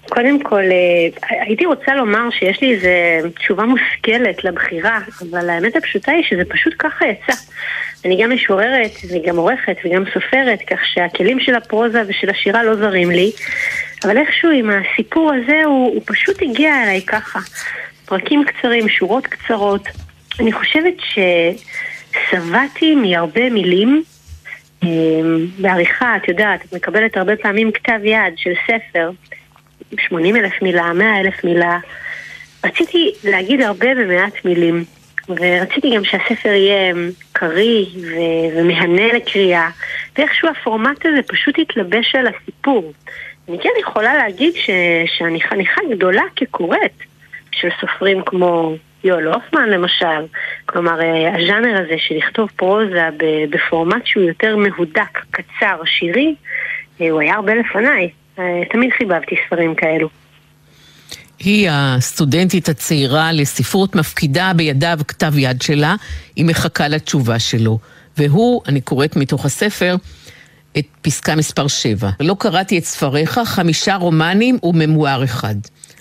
קודם 0.10 0.44
כל, 0.44 0.64
אה, 0.64 1.38
הייתי 1.40 1.66
רוצה 1.66 1.96
לומר 1.96 2.30
שיש 2.32 2.62
לי 2.62 2.74
איזו 2.74 3.30
תשובה 3.40 3.66
מושכלת 3.66 4.44
לבחירה, 4.44 5.00
אבל 5.22 5.50
האמת 5.50 5.76
הפשוטה 5.76 6.12
היא 6.12 6.24
שזה 6.30 6.42
פשוט 6.50 6.74
ככה 6.80 7.06
יצא. 7.06 7.34
אני 8.06 8.24
גם 8.24 8.32
משוררת 8.34 8.92
וגם 9.10 9.38
עורכת 9.38 9.76
וגם 9.86 10.04
סופרת, 10.14 10.60
כך 10.68 10.80
שהכלים 10.94 11.40
של 11.40 11.56
הפרוזה 11.56 12.02
ושל 12.08 12.30
השירה 12.30 12.64
לא 12.64 12.76
זרים 12.76 13.12
לי, 13.12 13.32
אבל 14.04 14.18
איכשהו 14.18 14.50
עם 14.52 14.70
הסיפור 14.70 15.32
הזה 15.34 15.64
הוא, 15.66 15.94
הוא 15.94 16.02
פשוט 16.06 16.42
הגיע 16.42 16.84
אליי 16.84 17.02
ככה. 17.02 17.40
פרקים 18.06 18.44
קצרים, 18.46 18.90
שורות 18.90 19.28
קצרות. 19.28 19.88
אני 20.40 20.52
חושבת 20.54 20.94
ששבעתי 22.32 22.96
מהרבה 22.96 23.50
מילים. 23.50 24.04
אה, 24.84 24.88
בעריכה, 25.60 26.16
את 26.18 26.28
יודעת, 26.28 26.66
את 26.66 26.74
מקבלת 26.74 27.18
הרבה 27.18 27.36
פעמים 27.36 27.72
כתב 27.72 28.00
יד 28.04 28.34
של 28.36 28.52
ספר, 28.68 29.10
80 30.00 30.36
אלף 30.36 30.62
מילה, 30.62 30.94
100 30.94 31.20
אלף 31.20 31.44
מילה. 31.44 31.80
רציתי 32.66 33.12
להגיד 33.24 33.62
הרבה 33.62 33.96
במעט 33.96 34.46
מילים, 34.46 34.84
ורציתי 35.30 35.96
גם 35.96 36.04
שהספר 36.04 36.50
יהיה 36.50 36.94
קריא 37.34 37.86
ו- 38.02 38.58
ומהנה 38.60 39.14
לקריאה, 39.14 39.70
ואיכשהו 40.18 40.50
הפורמט 40.50 41.06
הזה 41.06 41.22
פשוט 41.28 41.58
יתלבש 41.58 42.16
על 42.16 42.28
הסיפור. 42.28 42.94
אני 43.50 43.58
כן 43.64 43.70
יכולה 43.80 44.18
להגיד 44.18 44.54
ש- 44.56 44.70
שאני 45.18 45.42
חניכה 45.42 45.82
גדולה 45.92 46.24
כקוראת 46.36 46.92
של 47.52 47.68
סופרים 47.82 48.22
כמו 48.26 48.76
יואל 49.04 49.28
הופמן 49.28 49.70
למשל, 49.70 50.26
כלומר 50.66 51.02
אה, 51.02 51.36
הז'אנר 51.36 51.82
הזה 51.84 51.96
של 51.98 52.16
לכתוב 52.16 52.50
פרוזה 52.56 53.10
בפורמט 53.50 54.06
שהוא 54.06 54.24
יותר 54.24 54.56
מהודק, 54.56 55.20
קצר, 55.32 55.82
שירי, 55.86 56.36
אה, 57.02 57.10
הוא 57.10 57.22
היה 57.22 57.36
הרבה 57.36 57.54
לפניי. 57.56 58.10
אה, 58.40 58.44
תמיד 58.72 58.90
חיבבתי 58.98 59.36
ספרים 59.48 59.76
כאלו. 59.76 60.10
היא 61.40 61.70
הסטודנטית 61.72 62.70
הצעירה 62.70 63.32
לספרות 63.32 63.96
מפקידה 63.96 64.52
בידיו 64.56 65.00
כתב 65.08 65.38
יד 65.38 65.62
שלה, 65.62 65.96
היא 66.36 66.46
מחכה 66.46 66.88
לתשובה 66.88 67.40
שלו. 67.40 67.80
והוא, 68.18 68.62
אני 68.68 68.82
קוראת 68.82 69.16
מתוך 69.16 69.46
הספר, 69.46 69.96
את 70.78 70.86
פסקה 71.02 71.36
מספר 71.36 71.68
7. 71.68 72.10
לא 72.20 72.36
קראתי 72.40 72.78
את 72.78 72.84
ספריך, 72.84 73.40
חמישה 73.46 73.96
רומנים 73.96 74.58
וממואר 74.64 75.24
אחד. 75.24 75.56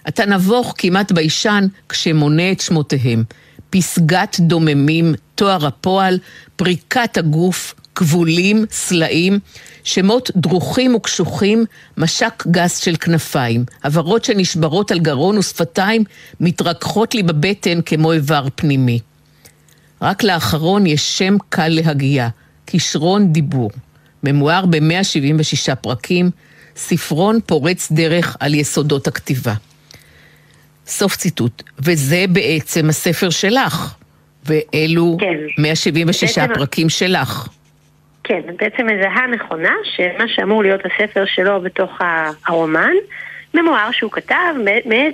אתה 0.09 0.27
נבוך 0.27 0.75
כמעט 0.79 1.13
ביישן 1.13 1.67
כשמונה 1.89 2.53
את 2.53 2.61
שמותיהם. 2.61 3.25
פסגת 3.71 4.37
דוממים, 4.41 5.15
תואר 5.35 5.67
הפועל, 5.67 6.19
פריקת 6.57 7.17
הגוף, 7.17 7.75
כבולים, 7.95 8.65
סלעים, 8.71 9.39
שמות 9.85 10.31
דרוכים 10.37 10.95
וקשוחים, 10.95 11.65
משק 11.97 12.45
גס 12.51 12.79
של 12.79 12.97
כנפיים, 12.97 13.65
עברות 13.83 14.25
שנשברות 14.25 14.91
על 14.91 14.99
גרון 14.99 15.39
ושפתיים, 15.39 16.05
מתרככות 16.41 17.15
לי 17.15 17.23
בבטן 17.23 17.81
כמו 17.81 18.13
איבר 18.13 18.47
פנימי. 18.55 19.01
רק 20.03 20.23
לאחרון 20.23 20.87
יש 20.87 21.19
שם 21.19 21.37
קל 21.49 21.69
להגייה, 21.69 22.29
כישרון 22.67 23.33
דיבור. 23.33 23.71
ממואר 24.23 24.67
ב-176 24.67 25.75
פרקים, 25.75 26.31
ספרון 26.77 27.39
פורץ 27.47 27.93
דרך 27.93 28.37
על 28.41 28.55
יסודות 28.55 29.07
הכתיבה. 29.07 29.55
סוף 30.89 31.17
ציטוט. 31.17 31.63
וזה 31.79 32.25
בעצם 32.29 32.89
הספר 32.89 33.31
שלך, 33.31 33.95
ואלו 34.45 35.17
כן. 35.21 35.37
176 35.59 36.39
בעצם... 36.39 36.55
פרקים 36.55 36.89
שלך. 36.89 37.49
כן, 38.25 38.41
בעצם 38.59 38.87
מזהה 38.87 39.27
נכונה 39.27 39.73
שמה 39.85 40.25
שאמור 40.29 40.63
להיות 40.63 40.81
הספר 40.85 41.25
שלו 41.27 41.61
בתוך 41.61 41.91
הרומן, 42.47 42.95
ממואר 43.55 43.89
שהוא 43.93 44.11
כתב, 44.11 44.55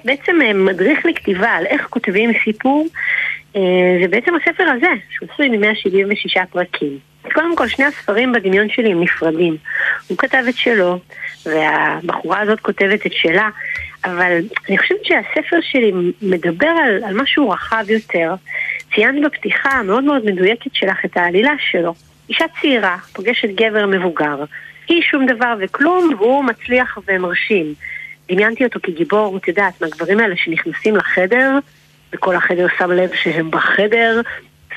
בעצם 0.05 0.37
מדריך 0.55 1.07
לכתיבה 1.07 1.49
על 1.49 1.67
איך 1.67 1.87
כותבים 1.91 2.31
סיפור, 2.45 2.87
אה, 3.57 3.61
זה 4.03 4.09
בעצם 4.09 4.33
הספר 4.35 4.65
הזה, 4.77 4.91
שהוא 5.11 5.29
עשוי 5.33 5.49
מ-176 5.49 6.47
פרקים. 6.51 6.99
קודם 7.33 7.57
כל, 7.57 7.69
שני 7.69 7.85
הספרים 7.85 8.33
בדמיון 8.33 8.69
שלי 8.69 8.93
הם 8.93 9.03
נפרדים. 9.03 9.57
הוא 10.09 10.19
כתב 10.19 10.45
את 10.49 10.57
שלו, 10.57 10.99
והבחורה 11.47 12.41
הזאת 12.41 12.61
כותבת 12.61 13.07
את 13.07 13.13
שלה, 13.13 13.49
אבל 14.05 14.40
אני 14.69 14.79
חושבת 14.79 15.05
שהספר 15.05 15.57
שלי 15.61 15.93
מדבר 16.23 16.67
על, 16.67 17.05
על 17.05 17.14
משהו 17.23 17.51
רחב 17.51 17.85
יותר. 17.88 18.35
ציינת 18.95 19.25
בפתיחה 19.25 19.69
המאוד 19.71 20.05
מאוד 20.05 20.25
מדויקת 20.25 20.75
שלך 20.75 21.05
את 21.05 21.17
העלילה 21.17 21.53
שלו. 21.71 21.95
אישה 22.29 22.45
צעירה 22.61 22.97
פוגשת 23.12 23.49
גבר 23.49 23.87
מבוגר, 23.87 24.45
היא 24.88 25.03
שום 25.03 25.27
דבר 25.27 25.55
וכלום, 25.61 26.14
והוא 26.19 26.45
מצליח 26.45 26.99
ומרשים. 27.09 27.75
דמיינתי 28.29 28.64
אותו 28.64 28.81
כגיבור, 28.83 29.37
את 29.37 29.49
יודעת, 29.49 29.81
מהגברים 29.81 30.21
האלה 30.21 30.37
שנכנסים 30.37 30.97
לחדר, 30.97 31.59
וכל 32.12 32.37
החדר 32.37 32.67
שם 32.79 32.90
לב 32.90 33.11
שהם 33.14 33.51
בחדר, 33.51 34.21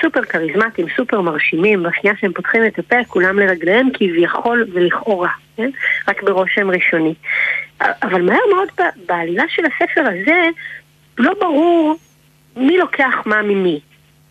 סופר 0.02 0.24
כריזמטיים, 0.24 0.88
סופר 0.96 1.22
מרשימים, 1.22 1.84
בשנייה 1.84 2.16
שהם 2.20 2.34
פותחים 2.34 2.66
את 2.66 2.80
הפה, 2.80 2.96
כולם 3.08 3.40
לרגליהם 3.40 3.90
כביכול 3.94 4.68
ולכאורה, 4.74 5.32
כן? 5.58 5.70
רק 6.08 6.24
ברושם 6.24 6.72
ראשוני. 6.72 7.14
אבל 7.82 8.22
מהר 8.22 8.40
מאוד 8.56 8.68
בעלילה 9.06 9.44
של 9.50 9.64
הספר 9.66 10.02
הזה, 10.02 10.48
לא 11.18 11.34
ברור 11.40 11.96
מי 12.56 12.78
לוקח 12.78 13.14
מה 13.26 13.42
ממי. 13.42 13.80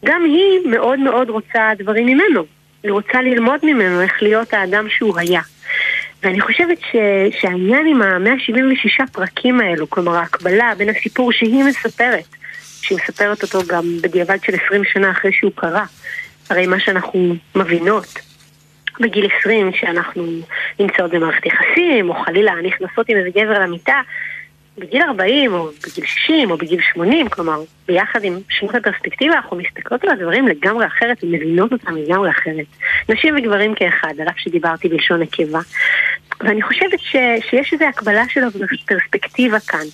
גם 0.05 0.25
היא 0.25 0.69
מאוד 0.71 0.99
מאוד 0.99 1.31
רוצה 1.31 1.71
דברים 1.79 2.07
ממנו. 2.07 2.45
היא 2.83 2.93
רוצה 2.93 3.23
ללמוד 3.23 3.61
ממנו 3.63 4.03
איך 4.03 4.23
להיות 4.23 4.55
האדם 4.55 4.89
שהוא 4.89 5.19
היה. 5.19 5.41
ואני 6.23 6.41
חושבת 6.41 6.79
ש, 6.81 6.97
שהעניין 7.41 7.87
עם 7.87 8.03
ה-176 8.03 9.07
פרקים 9.13 9.61
האלו, 9.61 9.91
כלומר 9.91 10.17
ההקבלה 10.17 10.73
בין 10.79 10.89
הסיפור 10.89 11.33
שהיא 11.33 11.65
מספרת, 11.65 12.37
שהיא 12.87 12.99
מספרת 13.03 13.43
אותו 13.43 13.59
גם 13.67 13.85
בדיעבד 14.01 14.39
של 14.43 14.53
20 14.67 14.85
שנה 14.85 15.11
אחרי 15.11 15.33
שהוא 15.33 15.53
קרה, 15.55 15.85
הרי 16.51 16.67
מה 16.67 16.81
שאנחנו 16.81 17.35
מבינות 17.55 18.19
בגיל 19.01 19.29
20, 19.41 19.73
שאנחנו 19.73 20.27
נמצאות 20.81 21.11
במערכת 21.11 21.47
יחסים, 21.47 22.11
או 22.11 22.15
חלילה 22.25 22.53
נכנסות 22.63 23.09
עם 23.09 23.17
איזה 23.17 23.31
גבר 23.31 23.59
למיטה, 23.59 24.01
בגיל 24.79 25.03
40 25.03 25.55
או 25.55 25.69
בגיל 25.83 26.07
60 26.07 26.51
או 26.51 26.57
בגיל 26.57 26.81
80, 26.93 27.29
כלומר, 27.29 27.61
ביחד 27.89 28.25
עם 28.25 28.39
שמות 28.49 28.75
הפרספקטיבה, 28.75 29.35
אנחנו 29.35 29.57
מסתכלות 29.57 30.05
על 30.05 30.11
הדברים 30.11 30.49
לגמרי 30.49 30.87
אחרת 30.87 31.25
ומבינות 31.25 31.73
אותם 31.73 31.97
לגמרי 31.97 32.31
אחרת. 32.31 32.67
נשים 33.09 33.35
וגברים 33.39 33.75
כאחד, 33.75 34.15
על 34.21 34.29
אף 34.29 34.39
שדיברתי 34.39 34.89
בלשון 34.89 35.21
נקבה. 35.23 35.61
ואני 36.41 36.63
חושבת 36.63 37.01
ש, 37.01 37.17
שיש 37.51 37.73
איזו 37.73 37.85
הקבלה 37.85 38.25
שלו 38.29 38.47
בפרספקטיבה 38.51 39.61
כאן, 39.61 39.85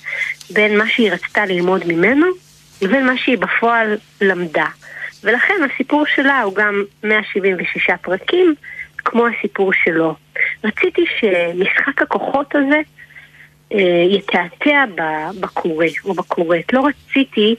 בין 0.51 0.79
מה 0.79 0.89
שהיא 0.89 1.13
רצתה 1.13 1.47
ללמוד 1.47 1.83
ממנו, 1.87 2.27
לבין 2.83 3.07
מה 3.07 3.17
שהיא 3.17 3.39
בפועל 3.39 3.97
למדה. 4.21 4.67
ולכן 5.25 5.55
הסיפור 5.75 6.07
שלה 6.07 6.43
הוא 6.43 6.55
גם 6.55 6.83
176 7.05 7.91
פרקים, 8.03 8.55
כמו 8.99 9.27
הסיפור 9.27 9.73
שלו. 9.85 10.15
רציתי 10.65 11.05
שמשחק 11.19 12.03
הכוחות 12.03 12.55
הזה 12.55 12.81
אה, 13.75 14.05
יתעתע 14.11 14.85
בקורא 15.41 15.87
או 16.05 16.15
בקוראת. 16.15 16.73
לא 16.73 16.87
רציתי 16.87 17.57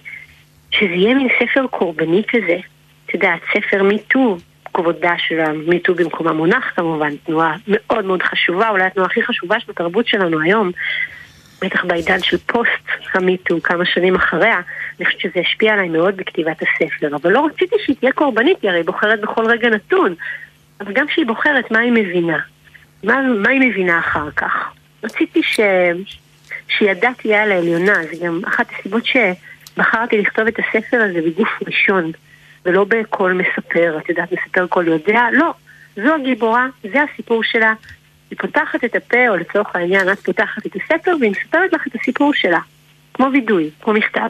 שזה 0.71 0.93
יהיה 0.93 1.15
מין 1.15 1.27
ספר 1.39 1.67
קורבני 1.67 2.23
כזה. 2.27 2.57
את 3.05 3.13
יודעת, 3.13 3.39
ספר 3.53 3.83
מיטו, 3.83 4.37
כבודה 4.73 5.13
של 5.17 5.39
המיטו 5.39 5.95
במקומה 5.95 6.33
מונח 6.33 6.71
כמובן, 6.75 7.15
תנועה 7.25 7.55
מאוד 7.67 8.05
מאוד 8.05 8.23
חשובה, 8.23 8.69
אולי 8.69 8.83
התנועה 8.83 9.09
הכי 9.09 9.23
חשובה 9.23 9.59
של 9.59 9.71
התרבות 9.71 10.07
שלנו 10.07 10.41
היום, 10.41 10.71
בטח 11.63 11.85
בעידן 11.85 12.21
של 12.21 12.37
פוסט 12.37 13.13
המיטו, 13.13 13.61
כמה 13.61 13.85
שנים 13.85 14.15
אחריה, 14.15 14.61
אני 14.99 15.05
חושבת 15.05 15.21
שזה 15.21 15.39
השפיע 15.39 15.73
עליי 15.73 15.89
מאוד 15.89 16.17
בכתיבת 16.17 16.57
הספר, 16.61 17.15
אבל 17.15 17.31
לא 17.31 17.45
רציתי 17.45 17.75
שהיא 17.85 17.95
תהיה 17.99 18.11
קורבנית, 18.11 18.57
היא 18.61 18.71
הרי 18.71 18.83
בוחרת 18.83 19.21
בכל 19.21 19.45
רגע 19.45 19.69
נתון, 19.69 20.15
אבל 20.79 20.93
גם 20.93 21.07
כשהיא 21.07 21.25
בוחרת, 21.25 21.71
מה 21.71 21.79
היא 21.79 21.91
מבינה? 21.91 22.39
מה, 23.03 23.21
מה 23.21 23.49
היא 23.49 23.69
מבינה 23.69 23.99
אחר 23.99 24.31
כך? 24.31 24.71
רציתי 25.03 25.43
ש... 25.43 25.59
שידה 26.67 27.09
תהיה 27.17 27.43
על 27.43 27.51
העליונה, 27.51 27.93
זה 28.03 28.25
גם 28.25 28.41
אחת 28.47 28.65
הסיבות 28.79 29.05
ש... 29.05 29.17
בחרתי 29.77 30.17
לכתוב 30.17 30.47
את 30.47 30.59
הספר 30.59 30.97
הזה 31.01 31.21
בגוף 31.21 31.49
ראשון, 31.67 32.11
ולא 32.65 32.85
בקול 32.87 33.33
מספר, 33.33 33.97
את 33.97 34.09
יודעת, 34.09 34.31
מספר 34.31 34.67
קול 34.67 34.87
יודע, 34.87 35.21
לא. 35.31 35.53
זו 35.95 36.15
הגיבורה, 36.15 36.67
זה 36.91 37.03
הסיפור 37.03 37.43
שלה. 37.43 37.73
היא 38.33 38.39
פותחת 38.39 38.83
את 38.83 38.95
הפה, 38.95 39.29
או 39.29 39.35
לצורך 39.35 39.67
העניין, 39.75 40.11
את 40.11 40.19
פותחת 40.19 40.65
את 40.65 40.71
הספר, 40.75 41.11
והיא 41.19 41.31
מספרת 41.31 41.73
לך 41.73 41.87
את 41.87 41.95
הסיפור 42.01 42.33
שלה. 42.33 42.59
כמו 43.13 43.27
וידוי, 43.33 43.69
כמו 43.81 43.93
מכתב. 43.93 44.27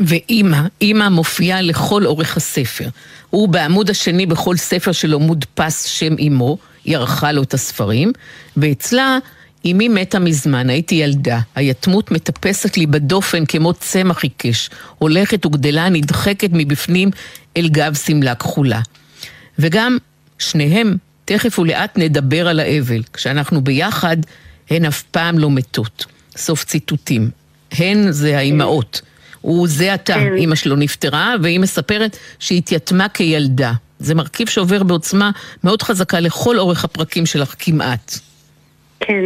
ואימא, 0.00 0.58
אימא 0.80 1.08
מופיעה 1.08 1.62
לכל 1.62 2.06
אורך 2.06 2.36
הספר. 2.36 2.88
הוא 3.30 3.48
בעמוד 3.48 3.90
השני 3.90 4.26
בכל 4.26 4.56
ספר 4.56 4.92
שלו 4.92 5.20
מודפס 5.20 5.84
שם 5.84 6.18
אימו, 6.18 6.58
היא 6.84 6.96
ערכה 6.96 7.32
לו 7.32 7.42
את 7.42 7.54
הספרים, 7.54 8.12
ואצלה 8.56 9.18
אמי 9.66 9.88
מתה 9.88 10.18
מזמן, 10.18 10.70
הייתי 10.70 10.94
ילדה. 10.94 11.40
היתמות 11.54 12.10
מטפסת 12.10 12.76
לי 12.76 12.86
בדופן 12.86 13.46
כמו 13.46 13.72
צמח 13.72 14.22
עיקש, 14.22 14.70
הולכת 14.98 15.46
וגדלה 15.46 15.88
נדחקת 15.88 16.50
מבפנים 16.52 17.10
אל 17.56 17.68
גב 17.68 17.94
שמלה 17.94 18.34
כחולה. 18.34 18.80
וגם 19.58 19.98
שניהם, 20.38 20.96
תכף 21.28 21.58
ולאט 21.58 21.98
נדבר 21.98 22.48
על 22.48 22.60
האבל. 22.60 23.02
כשאנחנו 23.12 23.60
ביחד, 23.60 24.16
הן 24.70 24.84
אף 24.84 25.02
פעם 25.02 25.38
לא 25.38 25.50
מתות. 25.50 26.06
סוף 26.36 26.64
ציטוטים. 26.64 27.30
הן 27.72 28.10
זה 28.10 28.38
האימהות. 28.38 29.00
הוא 29.40 29.68
זה 29.68 29.94
עתה, 29.94 30.14
כן. 30.14 30.34
אימא 30.36 30.54
שלו 30.54 30.76
נפטרה, 30.76 31.34
והיא 31.42 31.60
מספרת 31.60 32.16
שהיא 32.38 32.58
התייתמה 32.58 33.08
כילדה. 33.08 33.72
זה 33.98 34.14
מרכיב 34.14 34.48
שעובר 34.48 34.82
בעוצמה 34.82 35.30
מאוד 35.64 35.82
חזקה 35.82 36.20
לכל 36.20 36.58
אורך 36.58 36.84
הפרקים 36.84 37.26
שלך 37.26 37.54
כמעט. 37.58 38.18
כן, 39.00 39.24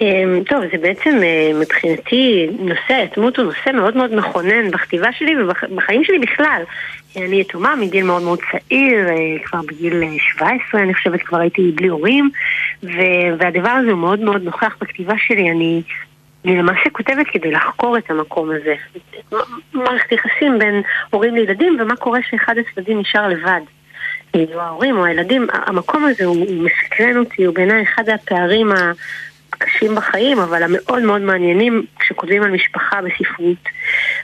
אמ, 0.00 0.42
טוב, 0.46 0.62
זה 0.72 0.78
בעצם 0.78 1.20
אה, 1.22 1.50
מבחינתי 1.60 2.46
נושא 2.58 2.94
היתמות 2.94 3.36
הוא 3.36 3.44
נושא 3.44 3.70
מאוד 3.74 3.96
מאוד 3.96 4.14
מכונן 4.14 4.70
בכתיבה 4.70 5.12
שלי 5.12 5.34
ובחיים 5.42 6.04
שלי 6.04 6.18
בכלל. 6.18 6.62
אני 7.16 7.40
יתומה 7.40 7.76
מגיל 7.76 8.04
מאוד 8.04 8.22
מאוד 8.22 8.38
צעיר, 8.50 9.08
אה, 9.08 9.14
כבר 9.44 9.60
בגיל 9.66 10.02
17 10.18 10.80
אני 10.80 10.94
חושבת 10.94 11.22
כבר 11.22 11.38
הייתי 11.38 11.72
בלי 11.74 11.88
הורים 11.88 12.30
והדבר 13.38 13.68
הזה 13.68 13.90
הוא 13.90 13.98
מאוד 13.98 14.20
מאוד 14.20 14.42
נוכח 14.42 14.76
בכתיבה 14.80 15.14
שלי, 15.26 15.50
אני 15.50 15.82
אני 16.44 16.56
למעשה 16.58 16.90
כותבת 16.92 17.26
כדי 17.32 17.50
לחקור 17.50 17.98
את 17.98 18.10
המקום 18.10 18.50
הזה. 18.50 18.74
מערכת 19.72 20.12
יחסים 20.12 20.58
בין 20.58 20.82
הורים 21.10 21.34
לילדים 21.34 21.76
ומה 21.80 21.96
קורה 21.96 22.18
שאחד 22.30 22.54
הצדדים 22.58 23.00
נשאר 23.00 23.28
לבד. 23.28 23.60
או 24.54 24.60
ההורים 24.60 24.96
או 24.96 25.04
הילדים, 25.04 25.46
המקום 25.52 26.04
הזה 26.04 26.24
הוא, 26.24 26.36
הוא 26.36 26.64
מסקרן 26.64 27.16
אותי, 27.16 27.44
הוא 27.44 27.54
בעיניי 27.54 27.82
אחד 27.82 28.08
הפערים 28.08 28.72
הקשים 29.52 29.94
בחיים, 29.94 30.38
אבל 30.38 30.62
המאוד 30.62 31.02
מאוד 31.02 31.20
מעניינים 31.20 31.86
כשכותבים 31.98 32.42
על 32.42 32.50
משפחה 32.50 33.00
בספרות. 33.02 33.68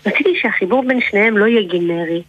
רציתי 0.07 0.39
שהחיבור 0.41 0.85
בין 0.89 1.01
שניהם 1.01 1.39
לא 1.39 1.47
יהיה 1.47 1.63
גנרי. 1.63 2.23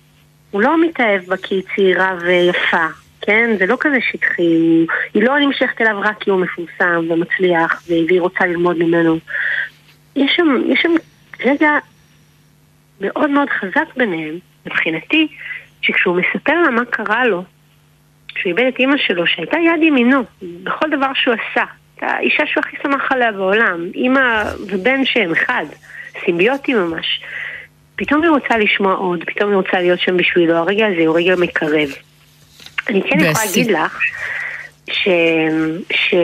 הוא 0.51 0.61
לא 0.61 0.81
מתאהב 0.81 1.21
בה 1.27 1.37
כי 1.37 1.55
היא 1.55 1.63
צעירה 1.75 2.15
ויפה, 2.21 2.85
כן? 3.21 3.49
זה 3.59 3.65
לא 3.65 3.77
כזה 3.79 3.97
שטחי, 4.11 4.85
היא 5.13 5.23
לא 5.23 5.39
נמשכת 5.39 5.81
אליו 5.81 5.99
רק 6.01 6.17
כי 6.19 6.29
הוא 6.29 6.39
מפורסם 6.39 7.05
ומצליח 7.09 7.83
והיא 7.87 8.21
רוצה 8.21 8.45
ללמוד 8.45 8.77
ממנו. 8.77 9.17
יש 10.15 10.31
שם, 10.35 10.47
יש 10.67 10.81
שם 10.81 10.91
רגע 11.45 11.77
מאוד 13.01 13.29
מאוד 13.29 13.49
חזק 13.49 13.95
ביניהם, 13.97 14.35
מבחינתי, 14.65 15.27
שכשהוא 15.81 16.15
מספר 16.15 16.61
לה 16.61 16.69
מה 16.69 16.85
קרה 16.85 17.25
לו, 17.25 17.43
כשהוא 18.35 18.49
איבד 18.49 18.63
את 18.67 18.79
אימא 18.79 18.97
שלו, 18.97 19.27
שהייתה 19.27 19.57
יד 19.57 19.83
ימינו 19.83 20.23
בכל 20.63 20.89
דבר 20.91 21.13
שהוא 21.15 21.33
עשה, 21.33 21.63
הייתה 21.95 22.15
האישה 22.15 22.43
שהוא 22.45 22.63
הכי 22.65 22.77
שמח 22.83 23.11
עליה 23.11 23.31
בעולם, 23.31 23.87
אימא 23.95 24.43
ובן 24.67 25.05
שהם 25.05 25.31
אחד, 25.31 25.65
סימביוטי 26.25 26.73
ממש. 26.73 27.21
פתאום 27.95 28.21
היא 28.23 28.29
רוצה 28.29 28.57
לשמוע 28.57 28.93
עוד, 28.93 29.23
פתאום 29.23 29.49
היא 29.49 29.57
רוצה 29.57 29.79
להיות 29.79 29.99
שם 29.99 30.17
בשבילו, 30.17 30.55
הרגע 30.55 30.87
הזה 30.87 31.01
הוא 31.07 31.17
רגע 31.17 31.35
מקרב. 31.35 31.89
אני 32.89 33.01
כן 33.01 33.19
יכולה 33.19 33.45
להגיד 33.45 33.71
לך 33.71 34.01
ש... 34.91 35.07
ש... 35.91 36.15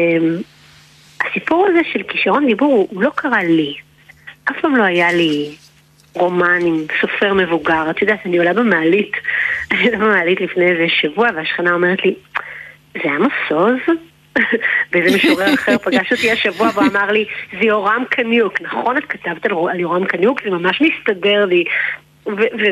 הסיפור 1.25 1.67
הזה 1.69 1.79
של 1.93 2.03
כישרון 2.03 2.45
דיבור 2.45 2.73
הוא, 2.73 2.87
הוא 2.91 3.03
לא 3.03 3.09
קרה 3.15 3.43
לי. 3.43 3.75
אף 4.51 4.55
פעם 4.61 4.75
לא 4.75 4.83
היה 4.83 5.13
לי 5.13 5.55
רומן 6.17 6.59
עם 6.65 6.85
סופר 7.01 7.33
מבוגר. 7.33 7.89
את 7.89 8.01
יודעת, 8.01 8.19
אני 8.25 8.37
עולה 8.37 8.53
במעלית, 8.53 9.11
אני 9.71 9.85
עולה 9.85 9.97
במעלית 9.97 10.41
לפני 10.41 10.71
איזה 10.71 10.85
שבוע, 10.89 11.29
והשכנה 11.35 11.73
אומרת 11.73 12.05
לי, 12.05 12.15
זה 12.93 13.11
עמוס 13.11 13.33
עוז? 13.49 13.97
ואיזה 14.91 15.17
משורר 15.17 15.53
אחר 15.53 15.77
פגש 15.77 16.11
אותי 16.11 16.31
השבוע 16.31 16.69
ואמר 16.75 17.11
לי, 17.11 17.25
זה 17.51 17.65
יורם 17.65 18.03
קניוק. 18.09 18.61
נכון, 18.61 18.97
את 18.97 19.03
כתבת 19.05 19.45
על, 19.45 19.79
יורם 19.79 20.05
קניוק? 20.05 20.43
זה 20.43 20.49
ממש 20.49 20.81
מסתדר 20.81 21.45
לי. 21.45 21.63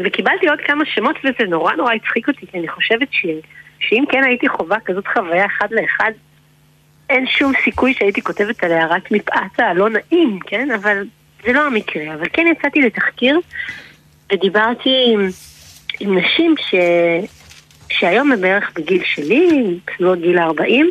וקיבלתי 0.05 0.47
עוד 0.47 0.60
כמה 0.62 0.86
שמות 0.86 1.15
וזה 1.23 1.49
נורא 1.49 1.73
נורא 1.73 1.93
הצחיק 1.93 2.27
אותי, 2.27 2.47
כי 2.51 2.60
אני 2.60 2.67
חושבת 2.67 3.08
שאם 3.79 4.03
כן 4.10 4.23
הייתי 4.23 4.49
חווה 4.49 4.77
כזאת 4.86 5.08
חוויה 5.08 5.45
אחד 5.45 5.67
לאחד, 5.71 6.12
אין 7.10 7.27
שום 7.27 7.51
סיכוי 7.63 7.93
שהייתי 7.93 8.21
כותבת 8.21 8.63
עליה 8.63 8.88
רק 8.88 9.12
מפאת 9.12 9.60
הלא 9.60 9.89
נעים, 9.89 10.39
כן? 10.45 10.71
אבל 10.71 11.03
זה 11.45 11.53
לא 11.53 11.67
המקרה. 11.67 12.13
אבל 12.13 12.25
כן 12.34 12.45
יצאתי 12.51 12.81
לתחקיר 12.81 13.39
ודיברתי 14.34 15.05
עם, 15.13 15.29
עם 15.99 16.17
נשים 16.17 16.55
ש... 16.58 16.75
שהיום 17.89 18.31
הם 18.31 18.41
בערך 18.41 18.71
בגיל 18.75 19.03
שלי, 19.05 19.77
בסביבות 19.88 20.21
גיל 20.21 20.39
40, 20.39 20.89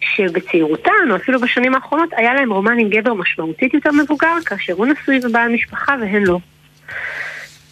שבצעירותן, 0.00 1.10
או 1.10 1.16
אפילו 1.16 1.40
בשנים 1.40 1.74
האחרונות, 1.74 2.08
היה 2.16 2.34
להם 2.34 2.52
רומן 2.52 2.78
עם 2.78 2.88
גבר 2.88 3.14
משמעותית 3.14 3.74
יותר 3.74 3.90
מבוגר, 3.92 4.34
כאשר 4.46 4.72
הוא 4.72 4.86
נשוי 4.86 5.20
ובעל 5.22 5.52
משפחה 5.52 5.96
והן 6.00 6.22
לא. 6.22 6.38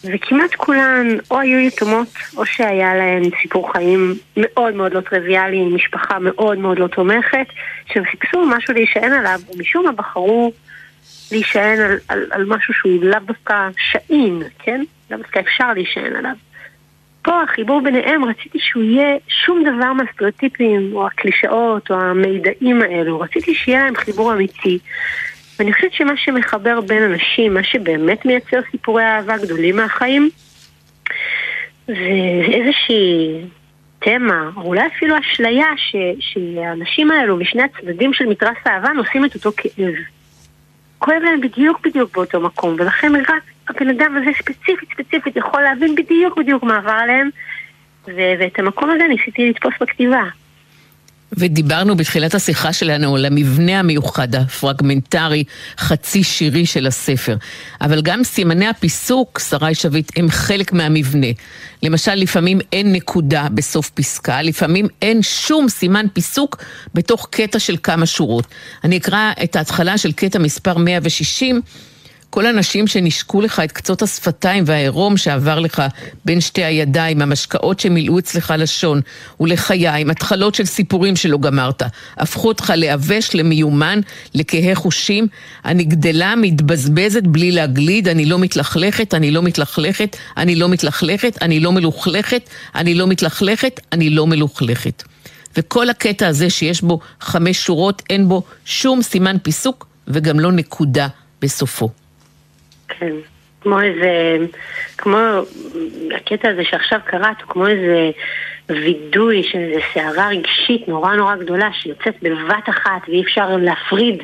וכמעט 0.03 0.55
כולן 0.55 1.07
או 1.31 1.39
היו 1.39 1.59
יתומות, 1.59 2.07
או 2.37 2.45
שהיה 2.45 2.95
להן 2.95 3.23
סיפור 3.41 3.71
חיים 3.73 4.13
מאוד 4.37 4.73
מאוד 4.73 4.93
לא 4.93 5.01
טריוויאלי, 5.01 5.57
עם 5.57 5.75
משפחה 5.75 6.19
מאוד 6.19 6.57
מאוד 6.57 6.79
לא 6.79 6.87
תומכת, 6.87 7.47
שהם 7.85 8.03
חיפשו 8.05 8.45
משהו 8.45 8.73
להישען 8.73 9.13
עליו, 9.13 9.39
ומשום 9.55 9.85
מה 9.85 9.91
בחרו 9.91 10.51
להישען 11.31 11.79
על, 11.79 11.97
על, 12.07 12.27
על 12.31 12.45
משהו 12.45 12.73
שהוא 12.73 13.03
לאו 13.03 13.19
דווקא 13.25 13.69
שעין, 13.77 14.43
כן? 14.59 14.83
לאו 15.11 15.17
דווקא 15.17 15.39
אפשר 15.39 15.73
להישען 15.73 16.15
עליו. 16.15 16.35
פה 17.21 17.41
החיבור 17.41 17.81
ביניהם, 17.81 18.25
רציתי 18.25 18.59
שהוא 18.61 18.83
יהיה 18.83 19.17
שום 19.27 19.63
דבר 19.63 19.93
מהסטריאוטיפים, 19.93 20.89
או 20.93 21.07
הקלישאות, 21.07 21.91
או 21.91 21.95
המידעים 21.95 22.81
האלו. 22.81 23.19
רציתי 23.19 23.55
שיהיה 23.55 23.83
להם 23.83 23.95
חיבור 23.95 24.33
אמיתי. 24.33 24.79
ואני 25.59 25.73
חושבת 25.73 25.93
שמה 25.93 26.17
שמחבר 26.17 26.81
בין 26.81 27.03
אנשים, 27.03 27.53
מה 27.53 27.63
שבאמת 27.63 28.25
מייצר 28.25 28.59
סיפורי 28.71 29.03
אהבה 29.03 29.37
גדולים 29.37 29.75
מהחיים, 29.75 30.29
זה 31.87 31.93
איזושהי 32.53 33.41
תמה, 33.99 34.49
או 34.55 34.61
אולי 34.61 34.87
אפילו 34.87 35.15
אשליה 35.19 35.67
שהאנשים 36.19 37.11
האלו 37.11 37.37
משני 37.37 37.61
הצדדים 37.63 38.13
של 38.13 38.25
מתרס 38.25 38.57
האהבה 38.65 38.89
נושאים 38.89 39.25
את 39.25 39.35
אותו 39.35 39.51
כאב. 39.57 39.93
כואב 40.99 41.21
להם 41.23 41.41
בדיוק 41.41 41.87
בדיוק 41.87 42.13
באותו 42.13 42.39
מקום, 42.39 42.75
ולכן 42.79 43.11
רק 43.15 43.43
הבן 43.69 43.89
אדם 43.89 44.17
הזה 44.17 44.29
ספציפית 44.39 44.89
ספציפית 44.93 45.35
יכול 45.35 45.61
להבין 45.61 45.95
בדיוק 45.95 46.37
בדיוק 46.37 46.63
מה 46.63 46.77
עבר 46.77 46.91
עליהם, 46.91 47.29
ואת 48.07 48.59
המקום 48.59 48.89
הזה 48.89 49.03
ניסיתי 49.07 49.49
לתפוס 49.49 49.73
בכתיבה. 49.81 50.23
ודיברנו 51.33 51.97
בתחילת 51.97 52.35
השיחה 52.35 52.73
שלנו 52.73 53.15
על 53.15 53.25
המבנה 53.25 53.79
המיוחד, 53.79 54.35
הפרגמנטרי, 54.35 55.43
חצי 55.77 56.23
שירי 56.23 56.65
של 56.65 56.87
הספר. 56.87 57.37
אבל 57.81 58.01
גם 58.01 58.23
סימני 58.23 58.67
הפיסוק, 58.67 59.39
שרי 59.39 59.75
שביט, 59.75 60.11
הם 60.15 60.29
חלק 60.29 60.73
מהמבנה. 60.73 61.27
למשל, 61.83 62.15
לפעמים 62.15 62.59
אין 62.73 62.91
נקודה 62.91 63.47
בסוף 63.53 63.89
פסקה, 63.89 64.41
לפעמים 64.41 64.87
אין 65.01 65.21
שום 65.21 65.69
סימן 65.69 66.05
פיסוק 66.13 66.63
בתוך 66.93 67.27
קטע 67.31 67.59
של 67.59 67.75
כמה 67.83 68.05
שורות. 68.05 68.45
אני 68.83 68.97
אקרא 68.97 69.31
את 69.43 69.55
ההתחלה 69.55 69.97
של 69.97 70.11
קטע 70.11 70.39
מספר 70.39 70.77
160. 70.77 71.61
כל 72.29 72.45
הנשים 72.45 72.87
שנשקו 72.87 73.41
לך 73.41 73.59
את 73.59 73.71
קצות 73.71 74.01
השפתיים 74.01 74.63
והעירום 74.67 75.17
שעבר 75.17 75.59
לך 75.59 75.83
בין 76.25 76.41
שתי 76.41 76.63
הידיים, 76.63 77.21
המשקאות 77.21 77.79
שמילאו 77.79 78.19
אצלך 78.19 78.53
לשון 78.57 79.01
ולחיים, 79.39 80.09
התחלות 80.09 80.55
של 80.55 80.65
סיפורים 80.65 81.15
שלא 81.15 81.37
גמרת, 81.37 81.83
הפכו 82.17 82.47
אותך 82.47 82.73
לעבש, 82.75 83.29
למיומן, 83.33 83.99
לכהה 84.35 84.75
חושים. 84.75 85.27
אני 85.65 85.83
גדלה, 85.83 86.35
מתבזבזת 86.35 87.23
בלי 87.23 87.51
להגליד, 87.51 88.07
אני 88.07 88.25
לא 88.25 88.39
מתלכלכת, 88.39 89.13
אני 89.13 89.31
לא 89.31 89.41
מתלכלכת, 89.41 90.17
אני 90.37 90.55
לא 90.55 90.69
מתלכלכת, 90.69 91.41
אני 91.41 91.59
לא 91.59 91.71
מלוכלכת, 91.71 92.49
אני 92.75 92.95
לא 92.95 93.07
מתלכלכת, 93.07 93.79
אני 93.91 94.09
לא 94.09 94.27
מלוכלכת. 94.27 95.03
וכל 95.57 95.89
הקטע 95.89 96.27
הזה 96.27 96.49
שיש 96.49 96.81
בו 96.81 96.99
חמש 97.21 97.57
שורות, 97.57 98.01
אין 98.09 98.27
בו 98.27 98.43
שום 98.65 99.01
סימן 99.01 99.37
פיסוק 99.43 99.87
וגם 100.07 100.39
לא 100.39 100.51
נקודה 100.51 101.07
בסופו. 101.41 101.89
כן, 102.89 103.13
כמו 103.61 103.81
איזה, 103.81 104.37
כמו 104.97 105.17
הקטע 106.15 106.49
הזה 106.49 106.61
שעכשיו 106.69 106.99
קראת, 107.05 107.41
הוא 107.41 107.49
כמו 107.49 107.67
איזה 107.67 108.11
וידוי 108.69 109.43
של 109.51 109.57
איזה 109.57 109.79
סערה 109.93 110.27
רגשית 110.27 110.87
נורא 110.87 111.15
נורא 111.15 111.35
גדולה 111.35 111.69
שיוצאת 111.73 112.15
בבת 112.21 112.69
אחת 112.69 113.01
ואי 113.07 113.21
אפשר 113.21 113.57
להפריד 113.57 114.15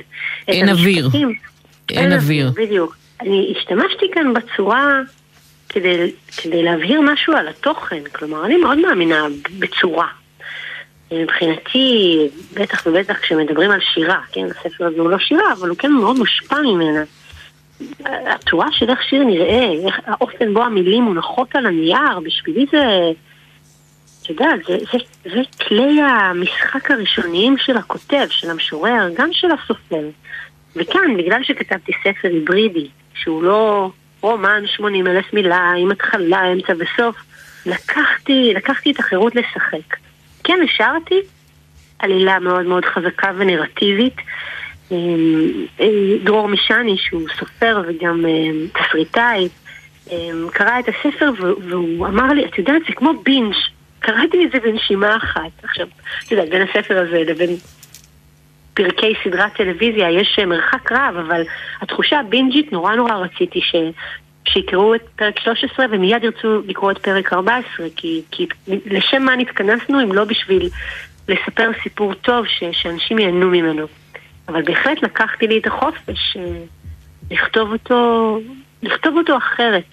את 0.43 0.49
אין 0.49 0.70
אוויר. 0.70 1.09
אין, 1.13 1.32
אין 1.91 2.13
אוויר. 2.13 2.51
בדיוק. 2.55 2.95
אני 3.22 3.53
השתמשתי 3.57 4.05
כאן 4.13 4.34
בצורה 4.34 5.01
כדי, 5.70 6.11
כדי 6.38 6.63
להבהיר 6.63 7.01
משהו 7.01 7.34
על 7.34 7.47
התוכן. 7.47 8.03
כלומר, 8.11 8.45
אני 8.45 8.57
מאוד 8.57 8.78
מאמינה 8.78 9.26
בצורה. 9.59 10.07
מבחינתי, 11.11 12.18
בטח 12.53 12.88
ובטח 12.88 13.20
כשמדברים 13.20 13.72
על 13.72 13.80
שירה, 13.93 14.20
כן, 14.32 14.45
הספר 14.45 14.86
הזה 14.86 15.01
הוא 15.01 15.09
לא 15.09 15.18
שירה, 15.20 15.53
אבל 15.53 15.70
הוא 15.70 15.78
כן 15.78 15.91
מאוד 15.91 16.18
מושפע 16.18 16.61
ממנה. 16.61 17.03
הצורה 18.05 18.67
של 18.71 18.89
איך 18.89 19.03
שיר 19.03 19.23
נראה, 19.23 19.71
איך 19.86 19.99
האופן 20.05 20.53
בו 20.53 20.63
המילים 20.63 21.03
מונחות 21.03 21.55
על 21.55 21.65
הנייר, 21.65 22.19
בשבילי 22.23 22.65
זה, 22.71 23.11
אתה 24.21 24.32
יודע, 24.32 24.49
זה, 24.67 24.78
זה, 24.91 24.97
זה 25.23 25.41
כלי 25.67 26.01
המשחק 26.01 26.91
הראשוניים 26.91 27.57
של 27.57 27.78
הכותב, 27.78 28.28
של 28.30 28.49
המשורר, 28.49 29.09
גם 29.13 29.30
של 29.32 29.47
הסופר. 29.51 30.09
וכאן, 30.76 31.17
בגלל 31.17 31.43
שכתבתי 31.43 31.91
ספר 32.03 32.28
היברידי, 32.28 32.88
שהוא 33.13 33.43
לא 33.43 33.91
רומן 34.21 34.63
80 34.67 35.07
אלף 35.07 35.34
מילה, 35.34 35.71
עם 35.78 35.91
התחלה, 35.91 36.51
אמצע 36.53 36.73
וסוף, 36.80 37.15
לקחתי, 37.65 38.53
לקחתי 38.55 38.91
את 38.91 38.99
החירות 38.99 39.36
לשחק. 39.36 39.95
כן, 40.43 40.59
השארתי 40.63 41.21
עלילה 41.99 42.39
מאוד 42.39 42.65
מאוד 42.65 42.86
חזקה 42.86 43.32
ונרטיבית. 43.38 44.15
דרור 46.23 46.47
משני, 46.47 46.97
שהוא 46.97 47.21
סופר 47.39 47.81
וגם 47.88 48.25
תסריטאי, 48.73 49.47
קרא 50.51 50.79
את 50.79 50.86
הספר 50.88 51.31
והוא 51.69 52.07
אמר 52.07 52.27
לי, 52.33 52.45
את 52.45 52.57
יודעת, 52.57 52.81
זה 52.88 52.93
כמו 52.93 53.13
בינג', 53.23 53.55
קראתי 53.99 54.45
את 54.45 54.51
זה 54.51 54.59
בנשימה 54.59 55.17
אחת. 55.17 55.63
עכשיו, 55.63 55.88
את 56.25 56.31
יודעת, 56.31 56.49
בין 56.49 56.61
הספר 56.61 56.97
הזה 56.97 57.23
לבין 57.31 57.49
פרקי 58.73 59.13
סדרת 59.23 59.53
טלוויזיה 59.53 60.11
יש 60.11 60.39
מרחק 60.47 60.91
רב, 60.91 61.15
אבל 61.17 61.41
התחושה 61.81 62.19
הבינג'ית 62.19 62.71
נורא 62.71 62.95
נורא 62.95 63.13
רציתי 63.13 63.61
ש... 63.61 63.75
שיקראו 64.47 64.95
את 64.95 65.01
פרק 65.15 65.39
13 65.39 65.86
ומיד 65.91 66.23
ירצו 66.23 66.61
לקרוא 66.67 66.91
את 66.91 66.97
פרק 66.97 67.33
14, 67.33 67.88
כי, 67.95 68.21
כי 68.31 68.47
לשם 68.67 69.23
מה 69.23 69.36
נתכנסנו 69.36 70.03
אם 70.03 70.13
לא 70.13 70.23
בשביל 70.23 70.69
לספר 71.27 71.71
סיפור 71.83 72.13
טוב 72.13 72.45
ש, 72.47 72.63
שאנשים 72.71 73.19
ייהנו 73.19 73.49
ממנו. 73.49 73.88
אבל 74.47 74.61
בהחלט 74.61 75.03
לקחתי 75.03 75.47
לי 75.47 75.57
את 75.57 75.67
החופש 75.67 76.37
אה, 76.37 76.61
לכתוב 77.31 77.71
אותו, 77.71 78.39
לכתוב 78.83 79.17
אותו 79.17 79.37
אחרת, 79.37 79.89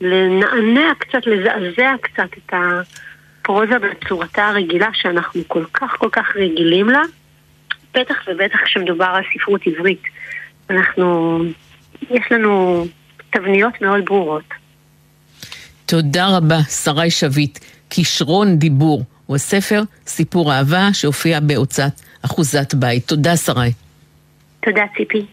לנענע 0.00 0.92
קצת, 0.98 1.26
לזעזע 1.26 1.94
קצת 2.02 2.28
את 2.38 2.52
הפרוזה 2.52 3.74
בצורתה 3.78 4.48
הרגילה 4.48 4.88
שאנחנו 4.92 5.42
כל 5.46 5.64
כך 5.72 5.96
כל 5.98 6.08
כך 6.12 6.36
רגילים 6.36 6.88
לה, 6.88 7.02
בטח 7.94 8.16
ובטח 8.26 8.58
כשמדובר 8.64 9.04
על 9.04 9.22
ספרות 9.34 9.60
עברית. 9.66 10.02
אנחנו, 10.70 11.38
יש 12.10 12.24
לנו 12.30 12.86
תבניות 13.30 13.82
מאוד 13.82 14.04
ברורות. 14.04 14.44
תודה 15.86 16.36
רבה, 16.36 16.62
שרי 16.62 17.10
שביט. 17.10 17.58
כישרון 17.90 18.56
דיבור 18.56 19.04
הוא 19.26 19.36
הספר 19.36 19.82
סיפור 20.06 20.52
אהבה 20.52 20.88
שהופיע 20.92 21.40
בהוצאת 21.40 22.00
אחוזת 22.22 22.74
בית. 22.74 23.06
תודה, 23.08 23.36
שרי. 23.36 23.72
תודה, 24.60 24.82
ציפי. 24.96 25.26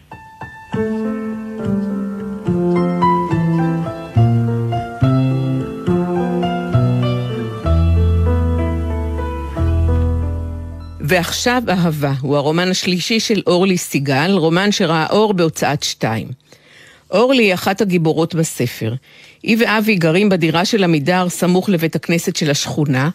ועכשיו 11.00 11.62
אהבה, 11.68 12.12
הוא 12.20 12.36
הרומן 12.36 12.68
השלישי 12.68 13.20
של 13.20 13.42
אורלי 13.46 13.78
סיגל, 13.78 14.30
רומן 14.30 14.72
שראה 14.72 15.06
אור 15.10 15.34
בהוצאת 15.34 15.82
שתיים. 15.82 16.28
אורלי 17.10 17.42
היא 17.42 17.54
אחת 17.54 17.80
הגיבורות 17.80 18.34
בספר. 18.34 18.94
היא 19.42 19.56
ואבי 19.60 19.96
גרים 19.96 20.28
בדירה 20.28 20.64
של 20.64 20.84
עמידר 20.84 21.28
סמוך 21.28 21.68
לבית 21.68 21.96
הכנסת 21.96 22.36
של 22.36 22.50
השכונה. 22.50 23.10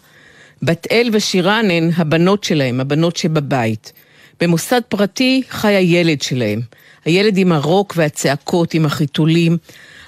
בת 0.62 0.86
אל 0.92 1.08
ושירן 1.12 1.70
הן 1.70 1.90
הבנות 1.96 2.44
שלהם, 2.44 2.80
הבנות 2.80 3.16
שבבית. 3.16 3.92
במוסד 4.42 4.80
פרטי 4.88 5.42
חי 5.50 5.72
הילד 5.72 6.22
שלהם. 6.22 6.60
הילד 7.04 7.36
עם 7.36 7.52
הרוק 7.52 7.94
והצעקות, 7.96 8.74
עם 8.74 8.86
החיתולים. 8.86 9.56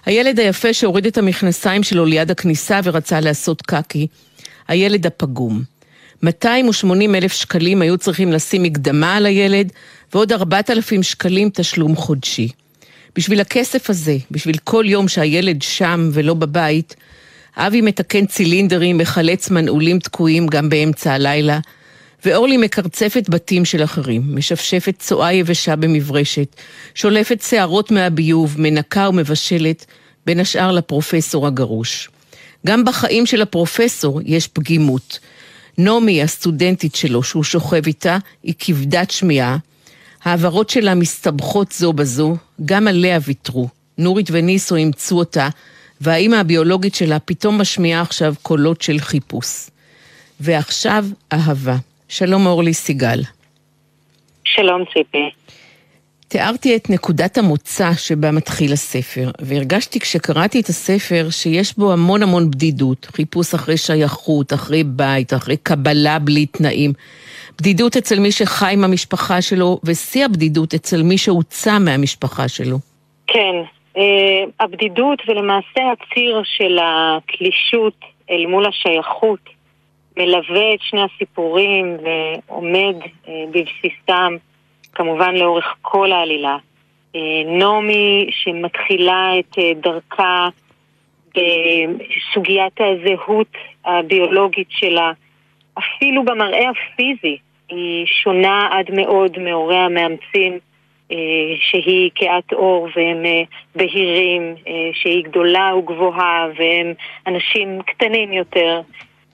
הילד 0.07 0.41
היפה 0.41 0.73
שהוריד 0.73 1.07
את 1.07 1.19
המכנסיים 1.19 1.83
שלו 1.83 2.05
ליד 2.05 2.31
הכניסה 2.31 2.81
ורצה 2.85 3.21
לעשות 3.21 3.63
קקי. 3.63 4.07
הילד 4.69 5.07
הפגום. 5.07 5.63
280 6.23 7.15
אלף 7.15 7.33
שקלים 7.33 7.83
היו 7.83 7.99
צריכים 7.99 8.33
לשים 8.33 8.63
מקדמה 8.63 9.17
על 9.17 9.27
הילד, 9.27 9.73
ועוד 10.15 10.33
4,000 10.33 11.03
שקלים 11.03 11.51
תשלום 11.55 11.97
חודשי. 11.97 12.49
בשביל 13.17 13.41
הכסף 13.41 13.91
הזה, 13.91 14.17
בשביל 14.31 14.57
כל 14.65 14.85
יום 14.89 15.09
שהילד 15.09 15.63
שם 15.63 16.11
ולא 16.13 16.35
בבית, 16.35 16.97
אבי 17.57 17.81
מתקן 17.81 18.27
צילינדרים, 18.27 18.99
מחלץ 18.99 19.51
מנעולים 19.51 19.99
תקועים 19.99 20.47
גם 20.47 20.69
באמצע 20.69 21.13
הלילה, 21.13 21.59
ואורלי 22.25 22.57
מקרצפת 22.57 23.29
בתים 23.29 23.65
של 23.65 23.85
אחרים, 23.85 24.23
משפשפת 24.37 24.95
צואה 24.99 25.33
יבשה 25.33 25.77
במברשת, 25.77 26.57
שולפת 26.95 27.43
שערות 27.43 27.91
מהביוב, 27.91 28.55
מנקה 28.59 29.09
ומבשלת, 29.09 29.87
בין 30.27 30.41
השאר 30.41 30.73
לפרופסור 30.73 31.47
הגרוש. 31.47 32.09
גם 32.67 32.85
בחיים 32.85 33.27
של 33.27 33.43
הפרופסור 33.43 34.21
יש 34.25 34.49
פגימות. 34.49 35.19
נעמי, 35.79 36.23
הסטודנטית 36.23 36.95
שלו, 36.95 37.23
שהוא 37.23 37.45
שוכב 37.45 37.87
איתה, 37.87 38.19
היא 38.43 38.55
כבדת 38.59 39.11
שמיעה. 39.11 39.57
העברות 40.25 40.71
שלה 40.71 40.95
מסתבכות 40.95 41.73
זו 41.73 41.93
בזו, 41.93 42.37
גם 42.65 42.89
עליה 42.89 43.19
ויתרו. 43.25 43.69
נורית 43.99 44.29
וניסו 44.33 44.77
אימצו 44.77 45.19
אותה, 45.19 45.49
והאימא 46.01 46.37
הביולוגית 46.37 46.95
שלה 46.95 47.19
פתאום 47.19 47.61
משמיעה 47.61 48.01
עכשיו 48.01 48.35
קולות 48.43 48.83
של 48.83 48.99
חיפוש. 48.99 49.67
ועכשיו 50.41 51.07
אהבה. 51.33 51.77
שלום 52.19 52.47
אורלי 52.47 52.75
סיגל. 52.75 53.21
שלום 54.45 54.85
ציפי. 54.85 55.31
תיארתי 56.29 56.77
את 56.77 56.91
נקודת 56.91 57.39
המוצא 57.39 57.91
שבה 57.95 58.31
מתחיל 58.33 58.73
הספר, 58.73 59.31
והרגשתי 59.41 60.01
כשקראתי 60.01 60.61
את 60.61 60.67
הספר 60.67 61.31
שיש 61.31 61.79
בו 61.79 61.93
המון 61.93 62.23
המון 62.23 62.51
בדידות, 62.51 63.05
חיפוש 63.05 63.55
אחרי 63.55 63.77
שייכות, 63.77 64.53
אחרי 64.53 64.85
בית, 64.85 65.33
אחרי 65.33 65.57
קבלה 65.57 66.19
בלי 66.19 66.47
תנאים. 66.47 66.93
בדידות 67.59 67.97
אצל 67.97 68.19
מי 68.21 68.33
שחי 68.33 68.73
עם 68.73 68.85
המשפחה 68.85 69.43
שלו, 69.43 69.81
ושיא 69.85 70.25
הבדידות 70.25 70.75
אצל 70.75 71.03
מי 71.03 71.19
שהוצא 71.19 71.79
מהמשפחה 71.79 72.49
שלו. 72.49 72.77
כן, 73.27 73.57
אה, 73.97 74.45
הבדידות 74.61 75.19
ולמעשה 75.29 75.81
הציר 75.93 76.43
של 76.45 76.79
התלישות 76.83 77.99
אל 78.31 78.47
מול 78.47 78.67
השייכות 78.67 79.54
מלווה 80.17 80.75
את 80.75 80.81
שני 80.81 81.01
הסיפורים 81.03 81.97
ועומד 82.03 82.95
אה, 83.29 83.45
בבסיסם 83.51 84.37
כמובן 84.93 85.35
לאורך 85.35 85.75
כל 85.83 86.13
העלילה. 86.13 86.57
אה, 87.17 87.21
נעמי 87.47 88.27
שמתחילה 88.31 89.31
את 89.39 89.59
דרכה 89.83 90.49
בסוגיית 91.35 92.81
הזהות 92.81 93.53
הביולוגית 93.85 94.69
שלה, 94.71 95.13
אפילו 95.79 96.25
במראה 96.25 96.71
הפיזי, 96.71 97.37
היא 97.69 98.07
שונה 98.07 98.69
עד 98.71 98.87
מאוד 98.91 99.39
מהורי 99.39 99.77
המאמצים. 99.77 100.59
אה, 101.11 101.17
שהיא 101.59 102.11
כעת 102.15 102.53
אור 102.53 102.89
והם 102.97 103.27
אה, 103.27 103.43
בהירים, 103.77 104.55
אה, 104.69 104.91
שהיא 104.93 105.25
גדולה 105.25 105.75
וגבוהה 105.77 106.47
והם 106.59 106.95
אנשים 107.27 107.83
קטנים 107.83 108.33
יותר. 108.33 108.81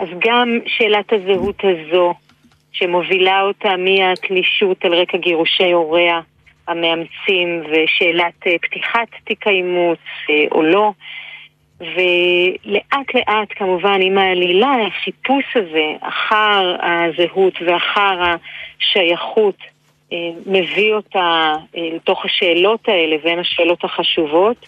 אז 0.01 0.09
גם 0.19 0.59
שאלת 0.67 1.13
הזהות 1.13 1.63
הזו, 1.65 2.15
שמובילה 2.73 3.43
אותה 3.43 3.75
מהתלישות 3.77 4.85
על 4.85 4.95
רקע 4.95 5.19
גירושי 5.19 5.73
הוריה 5.73 6.21
המאמצים 6.69 7.63
ושאלת 7.71 8.35
פתיחת 8.63 9.09
תיק 9.25 9.47
האימוץ 9.47 9.99
או 10.53 10.63
לא, 10.63 10.93
ולאט 11.81 13.15
לאט 13.15 13.49
כמובן 13.51 13.99
עם 14.03 14.19
העלילה, 14.19 14.75
החיפוש 14.87 15.45
הזה 15.55 15.93
אחר 16.01 16.77
הזהות 16.83 17.55
ואחר 17.67 18.35
השייכות 18.81 19.57
אה, 20.13 20.19
מביא 20.47 20.95
אותה 20.95 21.53
אה, 21.77 21.89
לתוך 21.95 22.25
השאלות 22.25 22.89
האלה, 22.89 23.17
והן 23.25 23.39
השאלות 23.39 23.85
החשובות. 23.85 24.67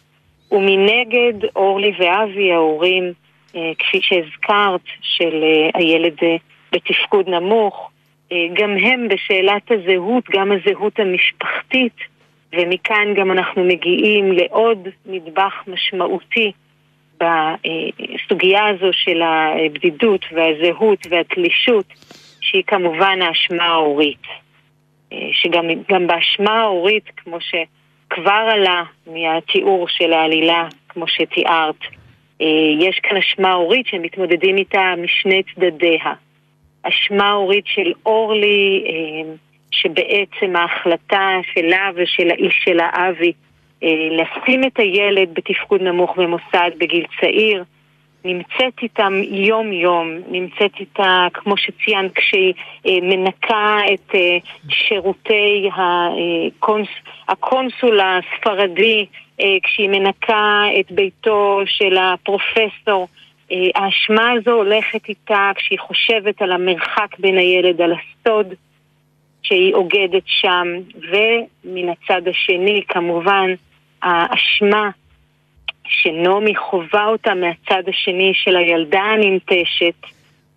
ומנגד 0.52 1.48
אורלי 1.56 1.92
ואבי, 1.98 2.52
ההורים, 2.52 3.04
אה, 3.04 3.21
כפי 3.52 4.00
שהזכרת, 4.02 4.80
של 5.00 5.44
הילד 5.74 6.16
בתפקוד 6.72 7.28
נמוך, 7.28 7.90
גם 8.52 8.76
הם 8.76 9.08
בשאלת 9.08 9.70
הזהות, 9.70 10.24
גם 10.30 10.52
הזהות 10.52 11.00
המשפחתית, 11.00 11.96
ומכאן 12.52 13.14
גם 13.14 13.30
אנחנו 13.30 13.64
מגיעים 13.64 14.32
לעוד 14.32 14.88
נדבך 15.06 15.62
משמעותי 15.66 16.52
בסוגיה 17.16 18.66
הזו 18.66 18.92
של 18.92 19.22
הבדידות 19.22 20.24
והזהות 20.32 21.06
והתלישות, 21.10 21.86
שהיא 22.40 22.62
כמובן 22.66 23.22
האשמה 23.22 23.64
ההורית. 23.64 24.26
שגם 25.32 26.06
באשמה 26.06 26.60
ההורית, 26.60 27.04
כמו 27.16 27.38
שכבר 27.40 28.48
עלה 28.52 28.82
מהתיאור 29.06 29.88
של 29.88 30.12
העלילה, 30.12 30.68
כמו 30.88 31.08
שתיארת, 31.08 31.76
יש 32.78 33.00
כאן 33.02 33.16
אשמה 33.16 33.52
הורית 33.52 33.86
שמתמודדים 33.86 34.56
איתה 34.56 34.94
משני 34.98 35.42
צדדיה. 35.54 36.12
אשמה 36.82 37.30
הורית 37.30 37.64
של 37.66 37.92
אורלי, 38.06 38.84
שבעצם 39.70 40.56
ההחלטה 40.56 41.38
שלה 41.54 41.90
ושל 41.94 42.30
האיש 42.30 42.60
שלה, 42.64 42.90
אבי, 42.94 43.32
לשים 44.10 44.64
את 44.64 44.78
הילד 44.78 45.28
בתפקוד 45.34 45.82
נמוך 45.82 46.16
במוסד 46.16 46.70
בגיל 46.78 47.06
צעיר, 47.20 47.64
נמצאת 48.24 48.82
איתם 48.82 49.12
יום-יום, 49.30 50.18
נמצאת 50.28 50.70
איתה, 50.80 51.26
כמו 51.34 51.56
שציינת, 51.56 52.12
כשהיא 52.14 52.54
אה, 52.86 52.98
מנקה 53.02 53.78
את 53.94 54.14
אה, 54.14 54.38
שירותי 54.68 55.70
הקונס, 55.74 56.88
הקונסול 57.28 58.00
הספרדי, 58.00 59.06
אה, 59.40 59.56
כשהיא 59.62 59.88
מנקה 59.88 60.64
את 60.80 60.92
ביתו 60.92 61.60
של 61.66 61.96
הפרופסור. 61.98 63.08
האשמה 63.74 64.30
הזו 64.30 64.50
הולכת 64.50 65.08
איתה 65.08 65.50
כשהיא 65.54 65.78
חושבת 65.78 66.42
על 66.42 66.52
המרחק 66.52 67.18
בין 67.18 67.38
הילד, 67.38 67.80
על 67.80 67.92
הסוד 67.92 68.54
שהיא 69.42 69.74
אוגדת 69.74 70.22
שם, 70.26 70.66
ומן 70.94 71.88
הצד 71.88 72.28
השני, 72.28 72.82
כמובן, 72.88 73.50
האשמה 74.02 74.90
שנעמי 75.86 76.56
חווה 76.56 77.06
אותה 77.06 77.34
מהצד 77.34 77.82
השני 77.88 78.32
של 78.34 78.56
הילדה 78.56 79.00
הננטשת, 79.00 79.94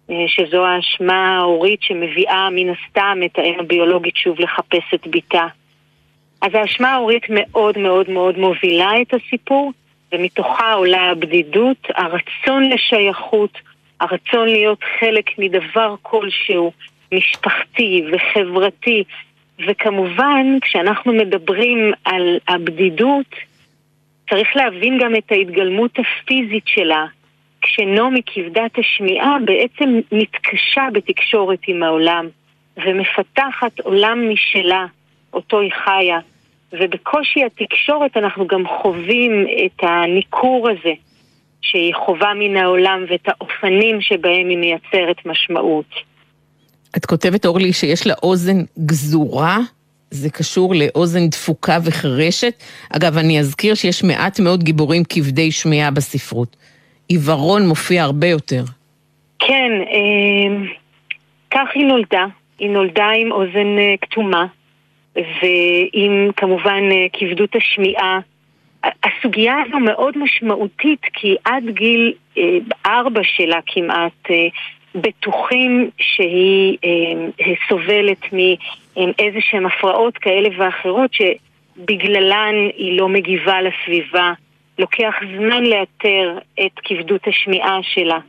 אה, 0.10 0.16
שזו 0.28 0.66
האשמה 0.66 1.38
ההורית 1.38 1.82
שמביאה 1.82 2.50
מן 2.50 2.70
הסתם 2.70 3.20
את 3.26 3.40
האם 3.40 3.60
הביולוגית 3.60 4.16
שוב 4.16 4.40
לחפש 4.40 4.94
את 4.94 5.08
בתה. 5.08 5.48
אז 6.42 6.52
האשמה 6.54 6.94
ההורית 6.94 7.24
מאוד 7.30 7.78
מאוד 7.78 8.10
מאוד 8.10 8.38
מובילה 8.38 8.92
את 9.02 9.14
הסיפור, 9.14 9.72
ומתוכה 10.12 10.74
עולה 10.74 11.02
הבדידות, 11.02 11.88
הרצון 11.96 12.70
לשייכות, 12.70 13.58
הרצון 14.00 14.48
להיות 14.50 14.80
חלק 15.00 15.26
מדבר 15.38 15.96
כלשהו, 16.02 16.72
משפחתי 17.14 18.04
וחברתי, 18.12 19.04
וכמובן, 19.68 20.46
כשאנחנו 20.62 21.14
מדברים 21.14 21.92
על 22.06 22.40
הבדידות, 22.48 23.36
צריך 24.30 24.48
להבין 24.56 24.98
גם 25.04 25.16
את 25.16 25.32
ההתגלמות 25.32 25.92
הפיזית 26.00 26.64
שלה. 26.68 27.06
כשנעמי 27.62 28.22
כבדת 28.26 28.72
השמיעה 28.80 29.38
בעצם 29.46 30.00
מתקשה 30.12 30.88
בתקשורת 30.94 31.60
עם 31.68 31.84
העולם 31.84 32.28
ומפתחת 32.78 33.80
עולם 33.80 34.30
משלה, 34.34 34.86
אותו 35.34 35.60
היא 35.60 35.72
חיה. 35.84 36.20
ובקושי 36.74 37.44
התקשורת 37.44 38.18
אנחנו 38.18 38.48
גם 38.48 38.64
חווים 38.82 39.46
את 39.66 39.84
הניכור 39.84 40.70
הזה 40.70 40.94
שהיא 41.62 41.94
חווה 42.06 42.34
מן 42.34 42.58
העולם 42.58 43.06
ואת 43.10 43.28
האופנים 43.28 44.02
שבהם 44.02 44.50
היא 44.50 44.58
מייצרת 44.58 45.26
משמעות. 45.26 45.90
את 46.98 47.06
כותבת, 47.06 47.46
אורלי, 47.46 47.74
שיש 47.74 48.08
לה 48.08 48.14
אוזן 48.24 48.58
גזורה 48.86 49.58
זה 50.16 50.30
קשור 50.30 50.74
לאוזן 50.76 51.28
דפוקה 51.30 51.78
וחירשת. 51.86 52.64
אגב, 52.90 53.18
אני 53.18 53.40
אזכיר 53.40 53.76
שיש 53.76 54.04
מעט 54.04 54.40
מאוד 54.40 54.64
גיבורים 54.64 55.04
כבדי 55.10 55.52
שמיעה 55.52 55.92
בספרות. 55.92 56.56
עיוורון 57.08 57.68
מופיע 57.68 58.04
הרבה 58.04 58.28
יותר. 58.28 58.64
כן, 59.40 59.72
אה, 59.92 60.68
כך 61.52 61.68
היא 61.76 61.86
נולדה. 61.86 62.26
היא 62.60 62.70
נולדה 62.70 63.10
עם 63.18 63.32
אוזן 63.32 63.78
אה, 63.78 63.96
כתומה, 64.02 64.46
ועם 65.16 66.32
כמובן 66.38 66.84
אה, 66.92 67.06
כבדות 67.14 67.56
השמיעה. 67.56 68.20
הסוגיה 69.04 69.56
הזו 69.66 69.80
מאוד 69.80 70.18
משמעותית, 70.18 71.02
כי 71.14 71.36
עד 71.46 71.64
גיל 71.70 72.14
ארבע 72.86 73.22
שלה 73.24 73.60
כמעט, 73.66 74.30
בטוחים 74.96 75.90
שהיא 75.98 76.78
אה, 76.84 77.54
סובלת 77.70 78.34
מאיזה 78.98 79.40
שהן 79.42 79.66
הפרעות 79.66 80.18
כאלה 80.18 80.50
ואחרות 80.58 81.12
שבגללן 81.14 82.56
היא 82.78 82.98
לא 83.00 83.10
מגיבה 83.10 83.62
לסביבה. 83.62 84.34
לוקח 84.80 85.14
זמן 85.38 85.64
לאתר 85.64 86.38
את 86.66 86.80
כבדות 86.84 87.28
השמיעה 87.28 87.80
שלה. 87.82 88.20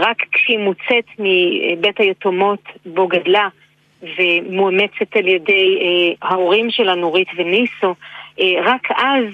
רק 0.00 0.16
כשהיא 0.32 0.58
מוצאת 0.58 1.04
מבית 1.18 2.00
היתומות 2.00 2.62
בו 2.86 3.08
גדלה 3.08 3.48
ומואמצת 4.02 5.16
על 5.16 5.28
ידי 5.28 5.78
אה, 5.80 6.28
ההורים 6.28 6.70
שלה, 6.70 6.94
נורית 6.94 7.28
וניסו, 7.36 7.94
אה, 8.40 8.54
רק 8.64 8.88
אז 8.90 9.24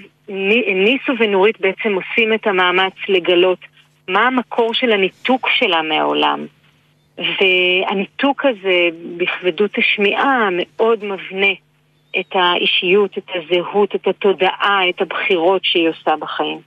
ניסו 0.75 1.13
ונורית 1.19 1.61
בעצם 1.61 1.93
עושים 1.93 2.33
את 2.33 2.47
המאמץ 2.47 2.93
לגלות 3.09 3.59
מה 4.07 4.27
המקור 4.27 4.73
של 4.73 4.91
הניתוק 4.91 5.49
שלה 5.49 5.81
מהעולם. 5.81 6.45
והניתוק 7.17 8.45
הזה 8.45 8.89
בכבדות 9.17 9.71
השמיעה 9.77 10.49
מאוד 10.51 10.99
מבנה 11.05 11.51
את 12.19 12.33
האישיות, 12.33 13.17
את 13.17 13.29
הזהות, 13.35 13.95
את 13.95 14.07
התודעה, 14.07 14.79
את 14.89 15.01
הבחירות 15.01 15.61
שהיא 15.63 15.89
עושה 15.89 16.11
בחיים. 16.19 16.59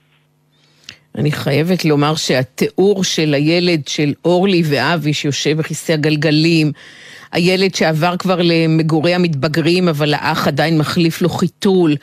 אני 1.17 1.31
חייבת 1.31 1.85
לומר 1.85 2.15
שהתיאור 2.15 3.03
של 3.03 3.33
הילד 3.33 3.87
של 3.87 4.13
אורלי 4.25 4.61
ואבי 4.69 5.13
שיושב 5.13 5.57
בכיסא 5.57 5.91
הגלגלים, 5.91 6.71
הילד 7.31 7.75
שעבר 7.75 8.17
כבר 8.17 8.39
למגורי 8.43 9.13
המתבגרים 9.13 9.87
אבל 9.87 10.13
האח 10.13 10.47
עדיין 10.47 10.77
מחליף 10.77 11.21
לו 11.21 11.29
חיתול, 11.29 11.95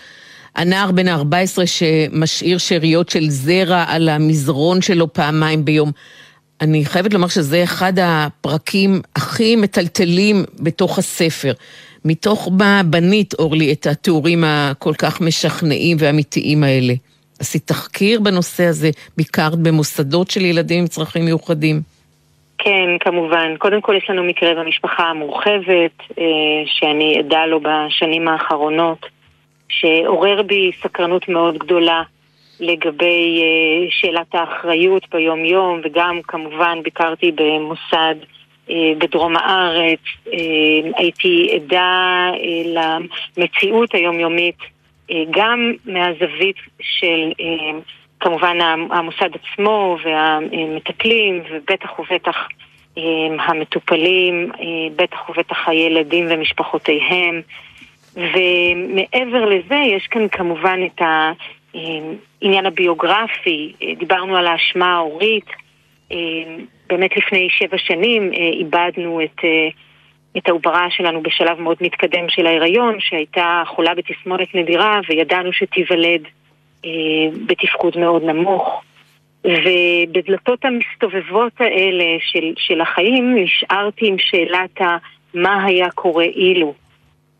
הנער 0.56 0.92
בן 0.92 1.08
ה-14 1.08 1.66
שמשאיר 1.66 2.58
שאריות 2.58 3.08
של 3.08 3.28
זרע 3.28 3.84
על 3.88 4.08
המזרון 4.08 4.82
שלו 4.82 5.12
פעמיים 5.12 5.64
ביום. 5.64 5.92
אני 6.60 6.84
חייבת 6.84 7.14
לומר 7.14 7.28
שזה 7.28 7.62
אחד 7.62 7.92
הפרקים 8.02 9.00
הכי 9.16 9.56
מטלטלים 9.56 10.44
בתוך 10.60 10.98
הספר. 10.98 11.52
מתוך 12.04 12.48
מה 12.58 12.80
בנית, 12.84 13.34
אורלי, 13.38 13.72
את 13.72 13.86
התיאורים 13.86 14.44
הכל 14.46 14.94
כך 14.98 15.20
משכנעים 15.20 15.96
ואמיתיים 16.00 16.64
האלה? 16.64 16.92
עשית 17.40 17.66
תחקיר 17.66 18.20
בנושא 18.20 18.64
הזה? 18.64 18.90
ביקרת 19.16 19.58
במוסדות 19.58 20.30
של 20.30 20.44
ילדים 20.44 20.80
עם 20.80 20.86
צרכים 20.86 21.24
מיוחדים? 21.24 21.80
כן, 22.58 22.88
כמובן. 23.00 23.56
קודם 23.58 23.80
כל 23.80 23.94
יש 23.96 24.10
לנו 24.10 24.24
מקרה 24.24 24.54
במשפחה 24.54 25.02
המורחבת, 25.02 25.96
אה, 26.18 26.24
שאני 26.66 27.18
עדה 27.18 27.46
לו 27.46 27.60
בשנים 27.60 28.28
האחרונות, 28.28 29.06
שעורר 29.68 30.42
בי 30.42 30.70
סקרנות 30.82 31.28
מאוד 31.28 31.58
גדולה 31.58 32.02
לגבי 32.60 33.42
uh, 33.42 33.90
שאלת 33.90 34.34
האחריות 34.34 35.06
ביום-יום, 35.12 35.80
וגם 35.84 36.20
כמובן 36.28 36.78
ביקרתי 36.82 37.32
במוסד 37.32 38.14
uh, 38.68 38.72
בדרום 38.98 39.36
הארץ, 39.36 40.00
uh, 40.26 40.30
הייתי 40.96 41.48
עדה 41.54 42.30
uh, 42.34 42.68
למציאות 43.36 43.94
היומיומית 43.94 44.58
uh, 44.58 45.14
גם 45.30 45.72
מהזווית 45.84 46.56
של 46.80 47.32
uh, 47.32 47.44
כמובן 48.20 48.58
המוסד 48.90 49.30
עצמו 49.34 49.96
והמטפלים, 50.04 51.42
ובטח 51.50 51.98
ובטח 51.98 52.48
המטופלים, 53.38 54.50
בטח 54.96 55.28
ובטח 55.28 55.68
הילדים 55.68 56.26
ומשפחותיהם. 56.30 57.42
ומעבר 58.16 59.44
לזה, 59.44 59.74
יש 59.74 60.06
כאן 60.06 60.28
כמובן 60.28 60.80
את 60.86 61.02
ה... 61.02 61.32
העניין 61.74 62.66
הביוגרפי, 62.66 63.72
אה, 63.82 63.94
דיברנו 63.98 64.36
על 64.36 64.46
האשמה 64.46 64.94
ההורית. 64.94 65.46
אה, 66.12 66.16
באמת 66.86 67.16
לפני 67.16 67.48
שבע 67.50 67.78
שנים 67.78 68.32
אה, 68.32 68.48
איבדנו 68.48 69.20
את, 69.24 69.40
את 70.36 70.48
העוברה 70.48 70.86
שלנו 70.90 71.22
בשלב 71.22 71.60
מאוד 71.60 71.76
מתקדם 71.80 72.28
של 72.28 72.46
ההיריון, 72.46 72.96
שהייתה 73.00 73.62
חולה 73.66 73.94
בתסמונת 73.94 74.54
נדירה 74.54 75.00
וידענו 75.08 75.52
שתיוולד 75.52 76.22
בתפקוד 77.46 77.98
מאוד 77.98 78.24
נמוך. 78.24 78.82
ובדלתות 79.44 80.64
המסתובבות 80.64 81.52
האלה 81.60 82.04
של, 82.20 82.52
של 82.56 82.80
החיים 82.80 83.34
נשארתי 83.34 84.06
עם 84.06 84.16
שאלת 84.18 84.80
מה 85.34 85.64
היה 85.64 85.90
קורה 85.90 86.24
אילו. 86.24 86.74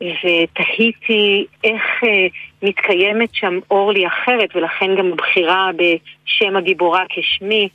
ותהיתי 0.01 1.47
איך 1.65 1.83
אה, 2.05 2.27
מתקיימת 2.63 3.29
שם 3.33 3.59
אורלי 3.71 4.07
אחרת, 4.07 4.57
ולכן 4.57 4.97
גם 4.99 5.13
הבחירה 5.13 5.71
בשם 5.77 6.57
הגיבורה 6.57 7.05
כשמי, 7.09 7.69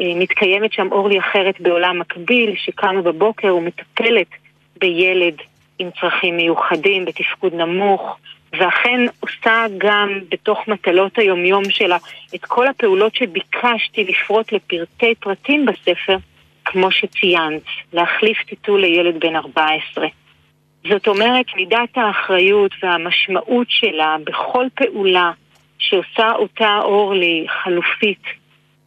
אה, 0.00 0.12
מתקיימת 0.16 0.72
שם 0.72 0.88
אורלי 0.92 1.18
אחרת 1.18 1.60
בעולם 1.60 1.98
מקביל, 1.98 2.54
שקמה 2.56 3.02
בבוקר 3.02 3.56
ומטפלת 3.56 4.28
בילד 4.80 5.34
עם 5.78 5.88
צרכים 6.00 6.36
מיוחדים, 6.36 7.04
בתפקוד 7.04 7.54
נמוך, 7.54 8.16
ואכן 8.52 9.00
עושה 9.20 9.66
גם 9.78 10.18
בתוך 10.30 10.68
מטלות 10.68 11.18
היומיום 11.18 11.70
שלה 11.70 11.96
את 12.34 12.44
כל 12.44 12.68
הפעולות 12.68 13.14
שביקשתי 13.14 14.04
לפרוט 14.04 14.52
לפרטי 14.52 15.14
פרטים 15.20 15.66
בספר, 15.66 16.16
כמו 16.64 16.90
שציינת, 16.90 17.62
להחליף 17.92 18.38
טיטול 18.42 18.80
לילד 18.80 19.20
בן 19.20 19.36
14. 19.36 20.06
זאת 20.88 21.08
אומרת, 21.08 21.46
מידת 21.56 21.96
האחריות 21.96 22.72
והמשמעות 22.82 23.66
שלה 23.70 24.16
בכל 24.24 24.66
פעולה 24.74 25.32
שעושה 25.78 26.32
אותה 26.32 26.78
אורלי 26.82 27.46
חלופית 27.62 28.22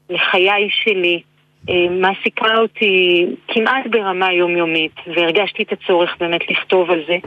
לחיי 0.09 0.69
שלי, 0.83 1.21
אה, 1.69 1.89
מעסיקה 1.89 2.57
אותי 2.57 3.25
כמעט 3.47 3.87
ברמה 3.89 4.33
יומיומית, 4.33 4.95
והרגשתי 5.15 5.63
את 5.63 5.71
הצורך 5.71 6.15
באמת 6.19 6.41
לכתוב 6.51 6.91
על 6.91 7.03
זה, 7.07 7.17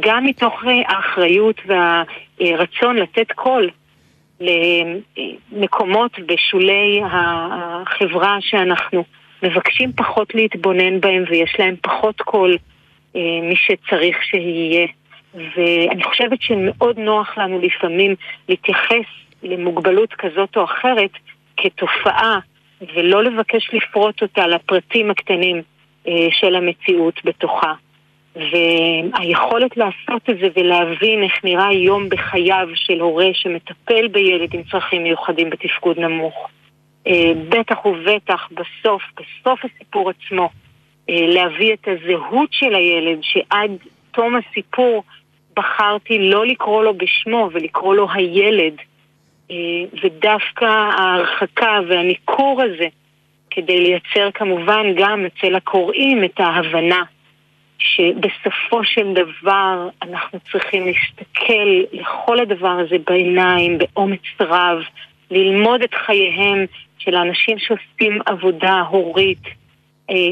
גם 0.00 0.24
מתוך 0.24 0.64
אה, 0.66 0.96
האחריות 0.96 1.60
והרצון 1.66 2.96
לתת 2.96 3.32
קול 3.32 3.70
למקומות 5.52 6.12
בשולי 6.26 7.00
החברה 7.04 8.36
שאנחנו 8.40 9.04
מבקשים 9.42 9.92
פחות 9.92 10.34
להתבונן 10.34 11.00
בהם 11.00 11.24
ויש 11.30 11.56
להם 11.58 11.74
פחות 11.82 12.20
קול 12.20 12.56
מי 13.14 13.54
שצריך 13.56 14.22
שיהיה. 14.22 14.86
ואני 15.34 16.04
חושבת 16.04 16.42
שמאוד 16.42 16.98
נוח 16.98 17.38
לנו 17.38 17.58
לפעמים 17.58 18.14
להתייחס 18.48 19.06
למוגבלות 19.42 20.12
כזאת 20.12 20.56
או 20.56 20.64
אחרת 20.64 21.10
כתופעה 21.56 22.38
ולא 22.94 23.24
לבקש 23.24 23.70
לפרוט 23.72 24.22
אותה 24.22 24.46
לפרטים 24.46 25.10
הקטנים 25.10 25.62
אה, 26.08 26.28
של 26.30 26.54
המציאות 26.54 27.20
בתוכה. 27.24 27.72
והיכולת 28.36 29.76
לעשות 29.76 30.30
את 30.30 30.38
זה 30.40 30.48
ולהבין 30.56 31.22
איך 31.22 31.44
נראה 31.44 31.72
יום 31.72 32.08
בחייו 32.08 32.68
של 32.74 33.00
הורה 33.00 33.28
שמטפל 33.32 34.08
בילד 34.08 34.54
עם 34.54 34.62
צרכים 34.70 35.02
מיוחדים 35.02 35.50
בתפקוד 35.50 35.98
נמוך. 35.98 36.48
אה, 37.06 37.32
בטח 37.48 37.86
ובטח 37.86 38.48
בסוף, 38.50 39.02
בסוף 39.16 39.60
הסיפור 39.64 40.10
עצמו, 40.10 40.42
אה, 40.42 40.48
להביא 41.08 41.72
את 41.72 41.88
הזהות 41.88 42.48
של 42.52 42.74
הילד 42.74 43.18
שעד 43.22 43.70
תום 44.10 44.36
הסיפור 44.36 45.02
בחרתי 45.56 46.18
לא 46.18 46.46
לקרוא 46.46 46.84
לו 46.84 46.94
בשמו 46.94 47.50
ולקרוא 47.52 47.94
לו 47.94 48.06
הילד. 48.14 48.74
אה, 49.50 49.56
ודווקא 50.02 50.64
ההרחקה 50.64 51.78
והניכור 51.88 52.62
הזה 52.62 52.86
כדי 53.50 53.80
לייצר 53.80 54.30
כמובן 54.34 54.86
גם 54.96 55.26
אצל 55.26 55.54
הקוראים 55.54 56.24
את 56.24 56.40
ההבנה 56.40 57.02
שבסופו 57.78 58.84
של 58.84 59.12
דבר 59.12 59.88
אנחנו 60.02 60.38
צריכים 60.52 60.86
להסתכל 60.86 61.82
לכל 61.92 62.40
הדבר 62.40 62.78
הזה 62.86 62.96
בעיניים, 63.06 63.78
באומץ 63.78 64.20
רב, 64.40 64.78
ללמוד 65.30 65.82
את 65.82 65.94
חייהם 65.94 66.66
של 66.98 67.14
האנשים 67.14 67.58
שעושים 67.58 68.18
עבודה 68.26 68.80
הורית, 68.88 69.44
אה, 69.46 69.50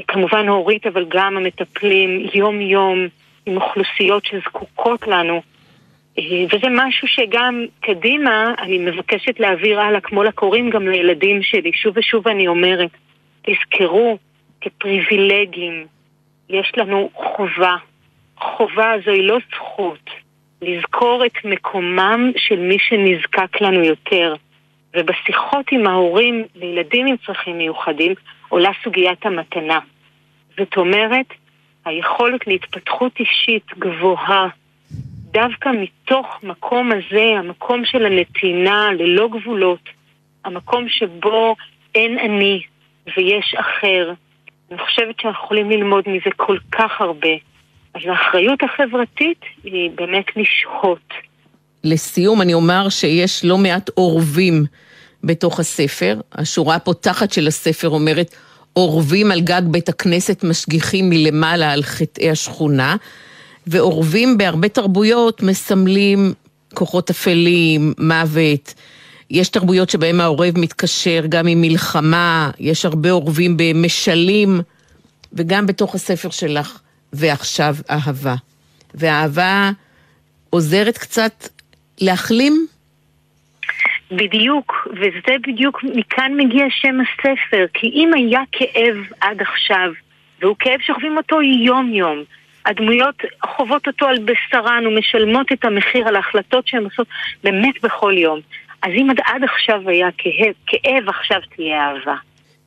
כמובן 0.08 0.48
הורית 0.48 0.86
אבל 0.86 1.06
גם 1.08 1.36
המטפלים 1.36 2.26
יום-יום 2.34 3.08
עם 3.46 3.56
אוכלוסיות 3.56 4.24
שזקוקות 4.26 5.06
לנו. 5.06 5.42
אה, 6.18 6.24
וזה 6.46 6.66
משהו 6.70 7.08
שגם 7.08 7.64
קדימה 7.80 8.54
אני 8.58 8.78
מבקשת 8.78 9.40
להעביר 9.40 9.80
הלאה, 9.80 10.00
כמו 10.00 10.22
לקוראים 10.22 10.70
גם 10.70 10.88
לילדים 10.88 11.42
שלי. 11.42 11.72
שוב 11.72 11.96
ושוב 11.96 12.28
אני 12.28 12.48
אומרת, 12.48 12.90
תזכרו 13.42 14.18
כפריבילגים, 14.60 15.86
יש 16.48 16.72
לנו 16.76 17.10
חובה. 17.14 17.76
חובה 18.38 18.92
זו 19.04 19.10
היא 19.10 19.22
לא 19.22 19.38
זכות. 19.54 20.10
לזכור 20.62 21.26
את 21.26 21.44
מקומם 21.44 22.32
של 22.36 22.60
מי 22.60 22.76
שנזקק 22.78 23.60
לנו 23.60 23.84
יותר. 23.84 24.34
ובשיחות 24.96 25.66
עם 25.72 25.86
ההורים 25.86 26.44
לילדים 26.54 27.06
עם 27.06 27.16
צרכים 27.26 27.58
מיוחדים 27.58 28.14
עולה 28.50 28.70
סוגיית 28.84 29.26
המתנה. 29.26 29.78
זאת 30.58 30.76
אומרת, 30.76 31.26
היכולת 31.84 32.46
להתפתחות 32.46 33.12
אישית 33.20 33.66
גבוהה, 33.78 34.48
דווקא 35.32 35.68
מתוך 35.68 36.26
מקום 36.42 36.90
הזה, 36.92 37.34
המקום 37.38 37.84
של 37.84 38.06
הנתינה 38.06 38.88
ללא 38.98 39.28
גבולות, 39.28 39.88
המקום 40.44 40.88
שבו 40.88 41.56
אין 41.94 42.18
אני 42.18 42.62
ויש 43.16 43.54
אחר, 43.60 44.12
אני 44.70 44.78
חושבת 44.78 45.20
שאנחנו 45.20 45.44
יכולים 45.44 45.70
ללמוד 45.70 46.04
מזה 46.06 46.30
כל 46.36 46.58
כך 46.72 47.00
הרבה. 47.00 47.34
אז 47.94 48.00
האחריות 48.08 48.58
החברתית 48.62 49.40
היא 49.64 49.90
באמת 49.94 50.26
לשהות. 50.36 51.14
לסיום, 51.84 52.42
אני 52.42 52.54
אומר 52.54 52.88
שיש 52.88 53.44
לא 53.44 53.58
מעט 53.58 53.90
אורבים 53.96 54.64
בתוך 55.24 55.60
הספר. 55.60 56.20
השורה 56.32 56.74
הפותחת 56.74 57.32
של 57.32 57.46
הספר 57.46 57.88
אומרת, 57.88 58.34
אורבים 58.76 59.30
על 59.30 59.40
גג 59.40 59.62
בית 59.64 59.88
הכנסת 59.88 60.44
משגיחים 60.44 61.10
מלמעלה 61.10 61.72
על 61.72 61.82
חטאי 61.82 62.30
השכונה, 62.30 62.96
ואורבים 63.66 64.38
בהרבה 64.38 64.68
תרבויות 64.68 65.42
מסמלים 65.42 66.34
כוחות 66.74 67.10
אפלים, 67.10 67.94
מוות. 67.98 68.74
יש 69.30 69.48
תרבויות 69.48 69.90
שבהן 69.90 70.20
העורב 70.20 70.58
מתקשר 70.58 71.24
גם 71.28 71.46
עם 71.46 71.60
מלחמה, 71.60 72.50
יש 72.58 72.84
הרבה 72.84 73.10
עורבים 73.10 73.56
במשלים, 73.56 74.60
וגם 75.32 75.66
בתוך 75.66 75.94
הספר 75.94 76.30
שלך, 76.30 76.78
ועכשיו 77.12 77.76
אהבה. 77.90 78.34
והאהבה 78.94 79.70
עוזרת 80.50 80.98
קצת 80.98 81.48
להחלים? 81.98 82.66
בדיוק, 84.10 84.88
וזה 84.92 85.36
בדיוק, 85.48 85.84
מכאן 85.84 86.32
מגיע 86.36 86.64
שם 86.70 86.98
הספר, 87.00 87.66
כי 87.74 87.86
אם 87.86 88.10
היה 88.14 88.40
כאב 88.52 88.96
עד 89.20 89.40
עכשיו, 89.40 89.90
והוא 90.40 90.56
כאב 90.58 90.80
שחווים 90.80 91.16
אותו 91.16 91.42
יום-יום, 91.42 92.24
הדמויות 92.66 93.14
חוות 93.46 93.86
אותו 93.86 94.06
על 94.06 94.18
בשרן 94.24 94.86
ומשלמות 94.86 95.52
את 95.52 95.64
המחיר 95.64 96.08
על 96.08 96.16
ההחלטות 96.16 96.66
שהן 96.66 96.84
עושות 96.84 97.06
באמת 97.44 97.74
בכל 97.82 98.14
יום. 98.16 98.40
אז 98.82 98.90
אם 98.96 99.10
עד, 99.10 99.20
עד 99.26 99.44
עכשיו 99.44 99.88
היה 99.88 100.08
כאב, 100.18 100.54
כאב, 100.66 101.08
עכשיו 101.08 101.40
תהיה 101.56 101.80
אהבה. 101.80 102.16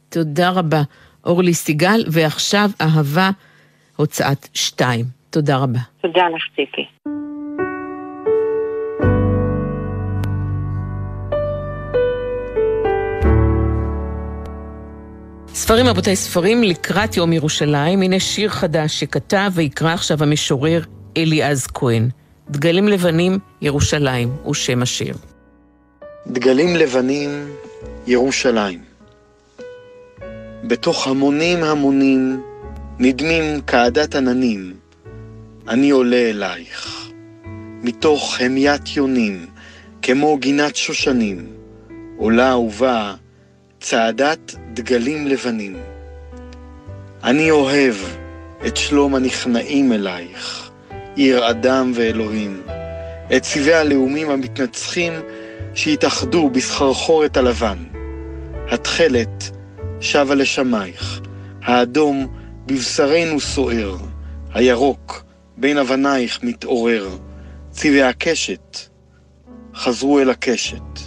תודה 0.10 0.50
רבה, 0.50 0.82
אורלי 1.26 1.54
סיגל, 1.54 2.04
ועכשיו 2.12 2.70
אהבה, 2.82 3.30
הוצאת 3.96 4.48
שתיים. 4.54 5.06
תודה 5.30 5.58
רבה. 5.58 5.80
תודה 6.02 6.30
לך, 6.30 6.44
ציפי. 6.56 6.86
ספרים 15.56 15.88
רבותיי 15.88 16.16
ספרים 16.16 16.64
לקראת 16.64 17.18
יום 17.18 17.34
ירושלים, 17.34 18.02
הנה 18.02 18.20
שיר 18.20 18.50
חדש 18.50 19.00
שכתב 19.00 19.52
ויקרא 19.54 19.94
עכשיו 19.94 20.24
המשורר 20.24 20.82
אליעז 21.18 21.68
כהן. 21.68 22.10
דגלים 22.50 22.88
לבנים, 22.88 23.40
ירושלים, 23.62 24.30
הוא 24.44 24.54
שם 24.54 24.82
השיר. 24.82 25.16
דגלים 26.28 26.76
לבנים, 26.76 27.30
ירושלים. 28.08 28.80
בתוך 30.64 31.08
המונים 31.08 31.64
המונים, 31.64 32.42
נדמים 33.00 33.62
כעדת 33.68 34.16
עננים, 34.16 34.74
אני 35.68 35.90
עולה 35.90 36.30
אלייך. 36.30 37.10
מתוך 37.84 38.40
המיית 38.40 38.98
יונים, 38.98 39.46
כמו 40.02 40.38
גינת 40.38 40.76
שושנים, 40.76 41.48
עולה 42.18 42.58
ובאה 42.58 43.14
צעדת 43.80 44.56
דגלים 44.74 45.28
לבנים. 45.28 45.76
אני 47.24 47.52
אוהב 47.52 47.96
את 48.68 48.78
שלום 48.78 49.16
הנכנעים 49.16 49.94
אלייך, 49.94 50.70
עיר 51.16 51.50
אדם 51.50 51.92
ואלוהים, 51.96 52.62
את 53.36 53.42
צבעי 53.42 53.74
הלאומים 53.74 54.30
המתנצחים 54.30 55.14
שהתאחדו 55.74 56.50
בסחרחורת 56.50 57.38
הלבן. 57.38 57.78
התכלת 58.72 59.52
שבה 60.00 60.36
לשמייך, 60.36 61.22
האדום 61.64 62.28
בבשרנו 62.66 63.40
סוער, 63.40 63.98
הירוק 64.54 65.24
בין 65.58 65.78
אבנייך 65.78 66.44
מתעורר, 66.44 67.10
צבעי 67.72 68.04
הקשת 68.04 68.78
חזרו 69.76 70.20
אל 70.20 70.30
הקשת. 70.30 71.00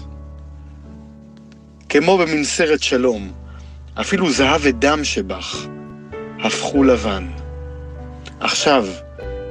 כמו 1.89 2.19
במנסרת 2.19 2.83
שלום, 2.83 3.33
אפילו 4.01 4.31
זהב 4.31 4.61
ודם 4.65 5.05
שבך 5.05 5.67
הפכו 6.41 6.85
לבן. 6.85 7.27
עכשיו, 8.41 8.87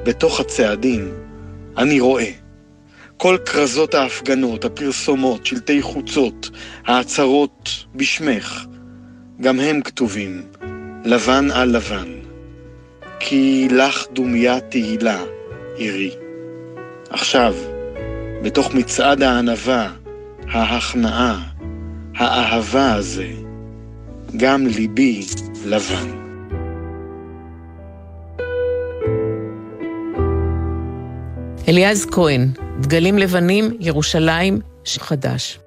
בתוך 0.04 0.40
הצעדים, 0.40 1.14
אני 1.78 2.00
רואה. 2.00 2.32
כל 3.18 3.38
כרזות 3.46 3.94
ההפגנות, 3.94 4.66
הפרסומות, 4.66 5.46
שלטי 5.46 5.82
חוצות, 5.82 6.50
ההצהרות 6.86 7.86
בשמך, 7.96 8.66
גם 9.42 9.60
הם 9.60 9.82
כתובים, 9.82 10.42
לבן 11.06 11.52
על 11.52 11.76
לבן. 11.76 12.16
כי 13.20 13.68
לך 13.72 14.06
דומיה 14.14 14.60
תהילה, 14.60 15.24
עירי. 15.76 16.12
עכשיו, 17.10 17.56
בתוך 18.44 18.74
מצעד 18.74 19.24
הענווה, 19.24 19.92
ההכנעה, 20.48 21.40
האהבה 22.16 22.94
הזה, 22.94 23.45
גם 24.38 24.68
ליבי 24.68 25.26
לבן. 25.66 26.10
אליעז 31.68 32.06
כהן, 32.12 32.48
דגלים 32.82 33.18
לבנים, 33.18 33.78
ירושלים 33.80 34.60
חדש. 35.00 35.60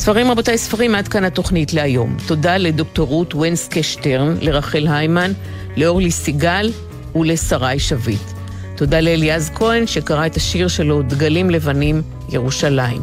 ספרים 0.00 0.30
רבותיי, 0.30 0.58
ספרים, 0.58 0.94
עד 0.94 1.08
כאן 1.08 1.24
התוכנית 1.24 1.72
להיום. 1.72 2.16
תודה 2.26 2.56
לדוקטור 2.56 3.08
רות 3.08 3.34
ונסקה 3.34 3.82
שטרן, 3.82 4.36
לרחל 4.40 4.86
היימן, 4.90 5.32
לאורלי 5.76 6.10
סיגל 6.10 6.72
ולשרי 7.14 7.78
שביט. 7.78 8.20
תודה 8.76 9.00
לאליעז 9.00 9.50
כהן 9.54 9.86
שקרא 9.86 10.26
את 10.26 10.36
השיר 10.36 10.68
שלו, 10.68 11.02
דגלים 11.02 11.50
לבנים, 11.50 12.02
ירושלים. 12.28 13.02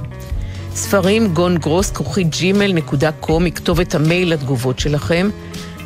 ספרים 0.76 1.34
גון 1.34 1.58
גרוס, 1.58 1.92
כרוכית 1.92 2.30
ג'ימל 2.30 2.74
נקודה 2.74 3.12
קום, 3.12 3.44
מכתובת 3.44 3.96
המייל 3.96 4.34
לתגובות 4.34 4.80
שלכם. 4.80 5.30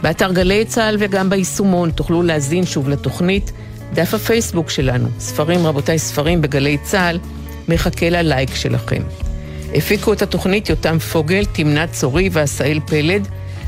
באתר 0.02 0.32
גלי 0.32 0.66
צה"ל 0.66 0.96
וגם 1.00 1.30
ביישומון 1.30 1.92
תוכלו 1.92 2.24
להזין 2.24 2.66
שוב 2.66 2.90
לתוכנית. 2.90 3.52
דף 3.94 4.14
הפייסבוק 4.14 4.70
שלנו, 4.70 5.08
ספרים 5.20 5.68
רבותיי 5.68 6.00
ספרים 6.00 6.42
בגלי 6.42 6.78
צה"ל, 6.84 7.20
מחכה 7.68 8.10
ללייק 8.10 8.56
שלכם. 8.56 9.31
הפיקו 9.76 10.14
את 10.14 10.22
התוכנית 10.22 10.70
יותם 10.70 11.00
פוגל, 11.00 11.46
תמנת 11.46 11.92
צורי 11.92 12.30
ועשאל 12.32 12.80
פלד. 12.86 13.28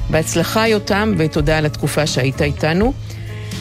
בהצלחה 0.09 0.67
יותם 0.67 1.13
ותודה 1.17 1.57
על 1.57 1.65
התקופה 1.65 2.07
שהיית 2.07 2.41
איתנו. 2.41 2.93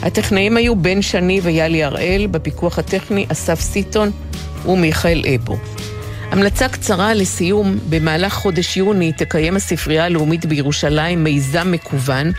הטכנאים 0.03 0.57
היו 0.57 0.76
בן 0.76 1.03
שני 1.03 1.40
ויאלי 1.43 1.84
הראל, 1.84 2.26
בפיקוח 2.26 2.78
הטכני 2.78 3.26
אסף 3.32 3.61
סיטון 3.61 4.11
ומיכאל 4.66 5.22
אפו. 5.34 5.57
המלצה 6.30 6.68
קצרה 6.68 7.14
לסיום, 7.14 7.78
במהלך 7.88 8.32
חודש 8.32 8.76
יוני 8.76 9.12
תקיים 9.12 9.57
הספרייה 9.57 10.05
הלאומית 10.05 10.47
בירושלים 10.47 11.24
מיזם 11.24 11.72
מקוון, 11.72 12.32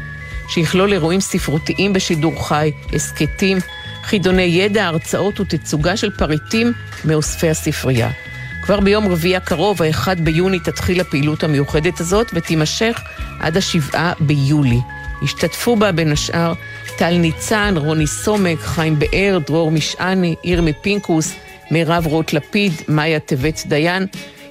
שיכלול 0.49 0.93
אירועים 0.93 1.19
ספרותיים 1.19 1.93
בשידור 1.93 2.47
חי, 2.47 2.71
הסכתים, 2.93 3.57
חידוני 4.03 4.41
ידע, 4.41 4.85
הרצאות 4.85 5.39
ותצוגה 5.39 5.97
של 5.97 6.11
פריטים 6.11 6.73
מאוספי 7.05 7.49
הספרייה. 7.49 8.09
כבר 8.63 8.79
ביום 8.79 9.07
רביעי 9.07 9.35
הקרוב, 9.35 9.81
ה-1 9.81 10.07
ביוני, 10.23 10.59
תתחיל 10.59 11.01
הפעילות 11.01 11.43
המיוחדת 11.43 11.99
הזאת 11.99 12.27
ותימשך 12.33 13.01
עד 13.39 13.57
השבעה 13.57 14.13
ביולי. 14.19 14.79
השתתפו 15.23 15.75
בה 15.75 15.91
בין 15.91 16.11
השאר 16.11 16.53
טל 16.97 17.17
ניצן, 17.17 17.73
רוני 17.77 18.07
סומק, 18.07 18.59
חיים 18.59 18.99
באר, 18.99 19.39
דרור 19.47 19.71
משעני, 19.71 20.35
ירמי 20.43 20.73
פינקוס, 20.81 21.33
מירב 21.71 22.07
רוט 22.07 22.33
לפיד, 22.33 22.73
מאיה 22.87 23.19
טבת 23.19 23.63
דיין. 23.65 24.07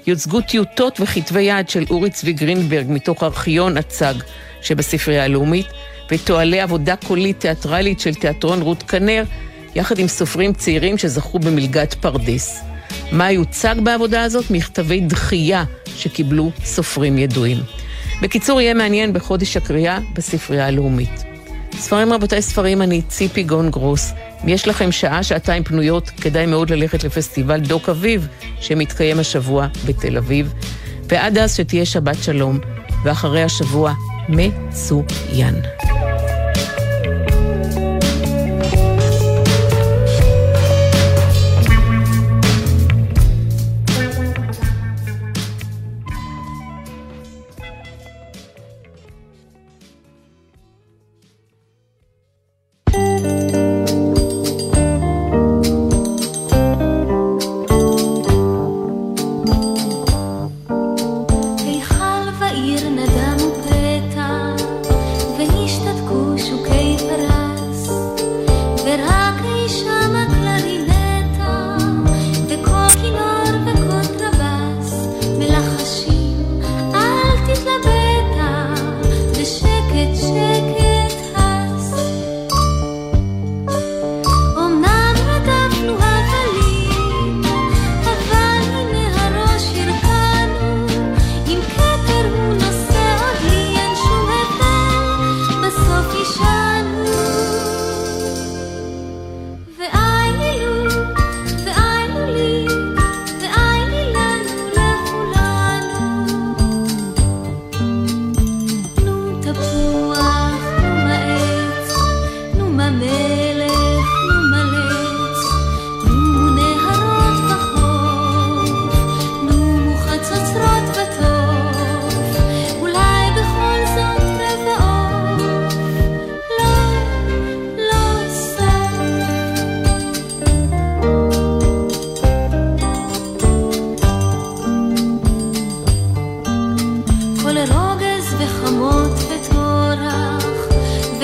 יוצגו 0.06 0.40
טיוטות 0.40 1.00
וכתבי 1.00 1.42
יד 1.42 1.68
של 1.68 1.84
אורי 1.90 2.10
צבי 2.10 2.32
גרינברג 2.32 2.86
מתוך 2.88 3.22
ארכיון 3.22 3.76
הצג 3.76 4.14
שבספרייה 4.62 5.24
הלאומית, 5.24 5.66
ותועלי 6.10 6.60
עבודה 6.60 6.96
קולית 6.96 7.40
תיאטרלית 7.40 8.00
של 8.00 8.14
תיאטרון 8.14 8.62
רות 8.62 8.82
כנר, 8.82 9.22
יחד 9.74 9.98
עם 9.98 10.08
סופרים 10.08 10.52
צעירים 10.52 10.98
שזכו 10.98 11.38
במלגת 11.38 11.94
פרדס. 11.94 12.71
מה 13.12 13.30
יוצג 13.30 13.74
בעבודה 13.82 14.22
הזאת? 14.22 14.50
מכתבי 14.50 15.00
דחייה 15.00 15.64
שקיבלו 15.96 16.50
סופרים 16.64 17.18
ידועים. 17.18 17.58
בקיצור, 18.22 18.60
יהיה 18.60 18.74
מעניין 18.74 19.12
בחודש 19.12 19.56
הקריאה 19.56 19.98
בספרייה 20.14 20.66
הלאומית. 20.66 21.24
ספרים 21.78 22.12
רבותיי 22.12 22.42
ספרים, 22.42 22.82
אני 22.82 23.02
ציפי 23.02 23.42
גון 23.42 23.70
גרוס. 23.70 24.12
אם 24.44 24.48
יש 24.48 24.68
לכם 24.68 24.92
שעה, 24.92 25.22
שעתיים 25.22 25.64
פנויות, 25.64 26.10
כדאי 26.10 26.46
מאוד 26.46 26.70
ללכת 26.70 27.04
לפסטיבל 27.04 27.60
דוק 27.60 27.88
אביב, 27.88 28.28
שמתקיים 28.60 29.18
השבוע 29.18 29.66
בתל 29.86 30.16
אביב. 30.16 30.52
ועד 31.08 31.38
אז 31.38 31.56
שתהיה 31.56 31.86
שבת 31.86 32.22
שלום, 32.22 32.58
ואחרי 33.04 33.42
השבוע 33.42 33.92
מצוין. 34.28 35.54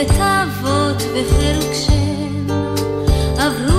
ותאוות 0.01 1.03
וחירוק 1.03 1.75
שם. 1.75 2.47
עברו 3.39 3.78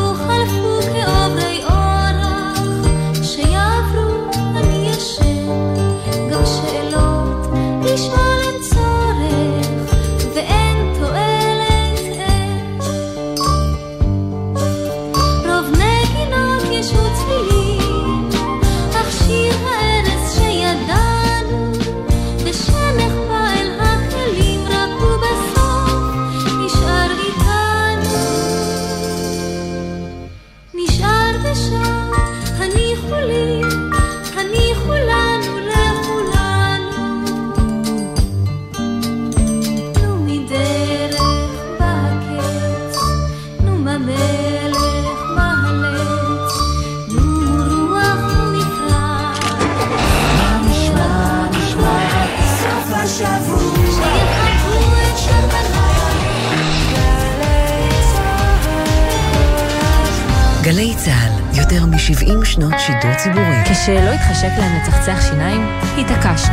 כשלא 63.65 64.09
התחשק 64.13 64.49
להם 64.57 64.81
לצחצח 64.81 65.17
שיניים, 65.29 65.61
התעקשת. 65.97 66.51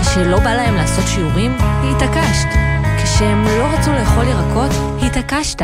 כשלא 0.00 0.38
בא 0.38 0.54
להם 0.54 0.74
לעשות 0.74 1.04
שיעורים, 1.06 1.56
התעקשת. 1.60 2.48
כשהם 3.02 3.44
לא 3.44 3.64
רצו 3.64 3.92
לאכול 3.92 4.24
ירקות, 4.24 4.70
התעקשת. 5.02 5.62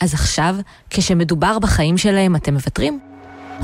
אז 0.00 0.14
עכשיו, 0.14 0.56
כשמדובר 0.90 1.58
בחיים 1.58 1.98
שלהם, 1.98 2.36
אתם 2.36 2.54
מוותרים? 2.54 3.00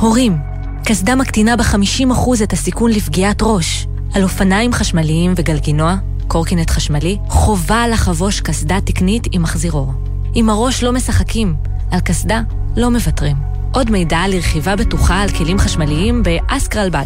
הורים, 0.01 0.39
קסדה 0.85 1.15
מקטינה 1.15 1.57
ב-50% 1.57 2.43
את 2.43 2.53
הסיכון 2.53 2.91
לפגיעת 2.91 3.39
ראש. 3.43 3.87
על 4.15 4.23
אופניים 4.23 4.73
חשמליים 4.73 5.33
וגלגינוע, 5.37 5.95
קורקינט 6.29 6.71
חשמלי, 6.71 7.19
חובה 7.29 7.89
לחבוש 7.89 8.41
קסדה 8.41 8.81
תקנית 8.81 9.27
עם 9.33 9.43
מחזירור. 9.43 9.93
עם 10.35 10.51
הראש 10.51 10.83
לא 10.83 10.93
משחקים, 10.93 11.55
על 11.91 12.01
קסדה 12.01 12.41
לא 12.77 12.91
מוותרים. 12.91 13.58
עוד 13.75 13.91
מידע 13.91 14.19
על 14.19 14.35
רכיבה 14.35 14.77
בטוחה 14.77 15.23
על 15.23 15.29
כלים 15.29 15.59
חשמליים 15.59 16.23
באסקרלבד. 16.23 17.05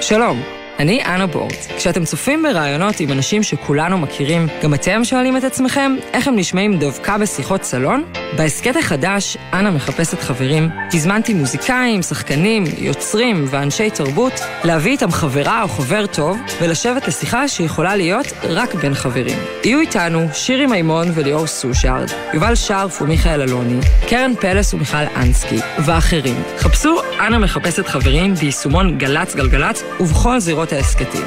שלום, 0.00 0.42
אני 0.78 1.04
אנה 1.04 1.26
בורט. 1.26 1.66
כשאתם 1.76 2.04
צופים 2.04 2.42
בראיונות 2.42 3.00
עם 3.00 3.12
אנשים 3.12 3.42
שכולנו 3.42 3.98
מכירים, 3.98 4.46
גם 4.62 4.74
אתם 4.74 5.04
שואלים 5.04 5.36
את 5.36 5.44
עצמכם 5.44 5.96
איך 6.12 6.28
הם 6.28 6.36
נשמעים 6.36 6.78
דווקא 6.78 7.16
בשיחות 7.16 7.62
סלון? 7.62 8.04
בהסכת 8.36 8.76
החדש, 8.76 9.36
אנה 9.52 9.70
מחפשת 9.70 10.20
חברים, 10.20 10.68
הזמנתי 10.92 11.34
מוזיקאים, 11.34 12.02
שחקנים, 12.02 12.64
יוצרים 12.78 13.44
ואנשי 13.50 13.90
תרבות 13.90 14.32
להביא 14.64 14.92
איתם 14.92 15.10
חברה 15.10 15.62
או 15.62 15.68
חבר 15.68 16.06
טוב 16.06 16.38
ולשבת 16.60 17.08
לשיחה 17.08 17.48
שיכולה 17.48 17.96
להיות 17.96 18.26
רק 18.42 18.74
בין 18.74 18.94
חברים. 18.94 19.38
יהיו 19.64 19.80
איתנו 19.80 20.26
שירי 20.32 20.66
מימון 20.66 21.08
וליאור 21.14 21.46
סושארד, 21.46 22.08
יובל 22.34 22.54
שרף 22.54 23.02
ומיכאל 23.02 23.42
אלוני, 23.42 23.80
קרן 24.08 24.32
פלס 24.40 24.74
ומיכל 24.74 24.96
אנסקי 25.16 25.58
ואחרים. 25.86 26.42
חפשו 26.58 27.00
אנה 27.20 27.38
מחפשת 27.38 27.86
חברים 27.86 28.34
ביישומון 28.34 28.98
גל"צ 28.98 29.36
גלגלצ 29.36 29.82
ובכל 30.00 30.38
זירות 30.38 30.67
ההסכתים. 30.72 31.24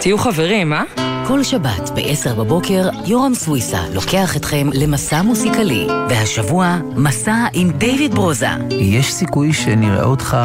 תהיו 0.00 0.18
חברים, 0.18 0.72
אה? 0.72 0.82
כל 1.28 1.42
שבת 1.42 1.90
ב-10 1.94 2.34
בבוקר, 2.34 2.88
יורם 3.04 3.34
סוויסה 3.34 3.80
לוקח 3.94 4.36
אתכם 4.36 4.70
למסע 4.72 5.22
מוסיקלי, 5.22 5.86
והשבוע, 6.08 6.78
מסע 6.96 7.46
עם 7.52 7.70
דיוויד 7.70 8.14
ברוזה. 8.14 8.48
יש 8.70 9.12
סיכוי 9.12 9.52
שנראה 9.52 10.04
אותך 10.04 10.36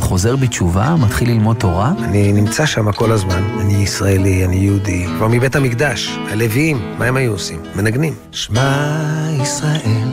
חוזר 0.00 0.36
בתשובה, 0.36 0.94
מתחיל 1.00 1.30
ללמוד 1.30 1.56
תורה? 1.56 1.92
אני 2.02 2.32
נמצא 2.32 2.66
שם 2.66 2.92
כל 2.92 3.12
הזמן. 3.12 3.42
אני 3.60 3.74
ישראלי, 3.74 4.44
אני 4.44 4.56
יהודי. 4.56 5.06
כבר 5.16 5.28
מבית 5.28 5.56
המקדש. 5.56 6.18
הלוויים, 6.30 6.94
מה 6.98 7.04
הם 7.04 7.16
היו 7.16 7.32
עושים? 7.32 7.62
מנגנים. 7.74 8.14
שמע 8.32 8.88
ישראל, 9.42 10.08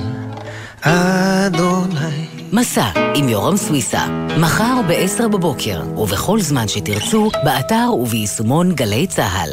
אדוני. 0.81 2.38
מסע 2.53 2.89
עם 3.15 3.29
יורם 3.29 3.57
סוויסה, 3.57 4.05
מחר 4.39 4.81
ב-10 4.87 5.27
בבוקר, 5.27 5.81
ובכל 5.97 6.41
זמן 6.41 6.67
שתרצו, 6.67 7.29
באתר 7.43 7.89
וביישומון 7.93 8.71
גלי 8.71 9.07
צה"ל. 9.07 9.49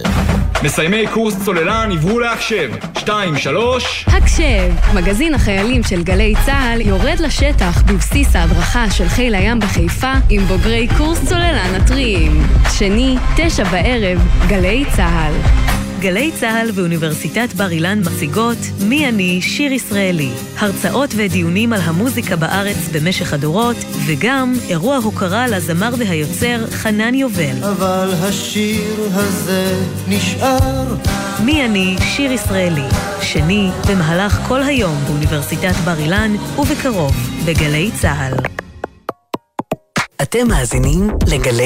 מסיימי 0.63 1.07
קורס 1.07 1.45
צוללן 1.45 1.91
עברו 1.93 2.21
להקשב. 2.21 2.71
שתיים, 2.99 3.37
שלוש... 3.37 4.07
הקשב, 4.09 4.73
מגזין 4.95 5.35
החיילים 5.35 5.83
של 5.83 6.03
גלי 6.03 6.35
צה"ל 6.47 6.81
יורד 6.81 7.21
לשטח 7.21 7.83
בבסיס 7.87 8.37
ההדרכה 8.37 8.91
של 8.91 9.09
חיל 9.09 9.35
הים 9.35 9.61
בחיפה 9.61 10.13
עם 10.31 10.45
בוגרי 10.45 10.89
קורס 10.97 11.25
צוללן 11.29 11.75
הטריים. 11.75 12.47
שני, 12.79 13.17
תשע 13.37 13.65
בערב, 13.65 14.19
גלי 14.49 14.85
צה"ל. 14.97 15.66
גלי 16.07 16.33
צה"ל 16.41 16.71
ואוניברסיטת 16.75 17.55
בר 17.55 17.71
אילן 17.71 18.01
מציגות 18.07 18.57
מי 18.81 19.09
אני 19.09 19.43
שיר 19.43 19.73
ישראלי. 19.73 20.31
הרצאות 20.59 21.11
ודיונים 21.17 21.73
על 21.73 21.81
המוזיקה 21.81 22.37
בארץ 22.37 22.77
במשך 22.93 23.33
הדורות, 23.33 23.77
וגם 24.07 24.55
אירוע 24.69 24.97
הוקרה 24.97 25.47
לזמר 25.47 25.95
והיוצר 25.99 26.67
חנן 26.71 27.15
יובל. 27.15 27.65
אבל 27.65 28.11
השיר 28.21 29.09
הזה 29.13 29.81
נשאר. 30.09 30.95
מי 31.45 31.65
אני 31.65 31.97
שיר 32.01 32.33
ישראלי. 32.33 32.89
שני, 33.23 33.71
במהלך 33.89 34.41
כל 34.49 34.63
היום 34.63 34.97
באוניברסיטת 35.07 35.75
בר 35.85 35.99
אילן, 35.99 36.35
ובקרוב 36.59 37.15
בגלי 37.47 37.91
צה"ל. 38.01 38.35
אתם 40.23 40.49
מאזינים 40.49 41.11
לגלי 41.27 41.65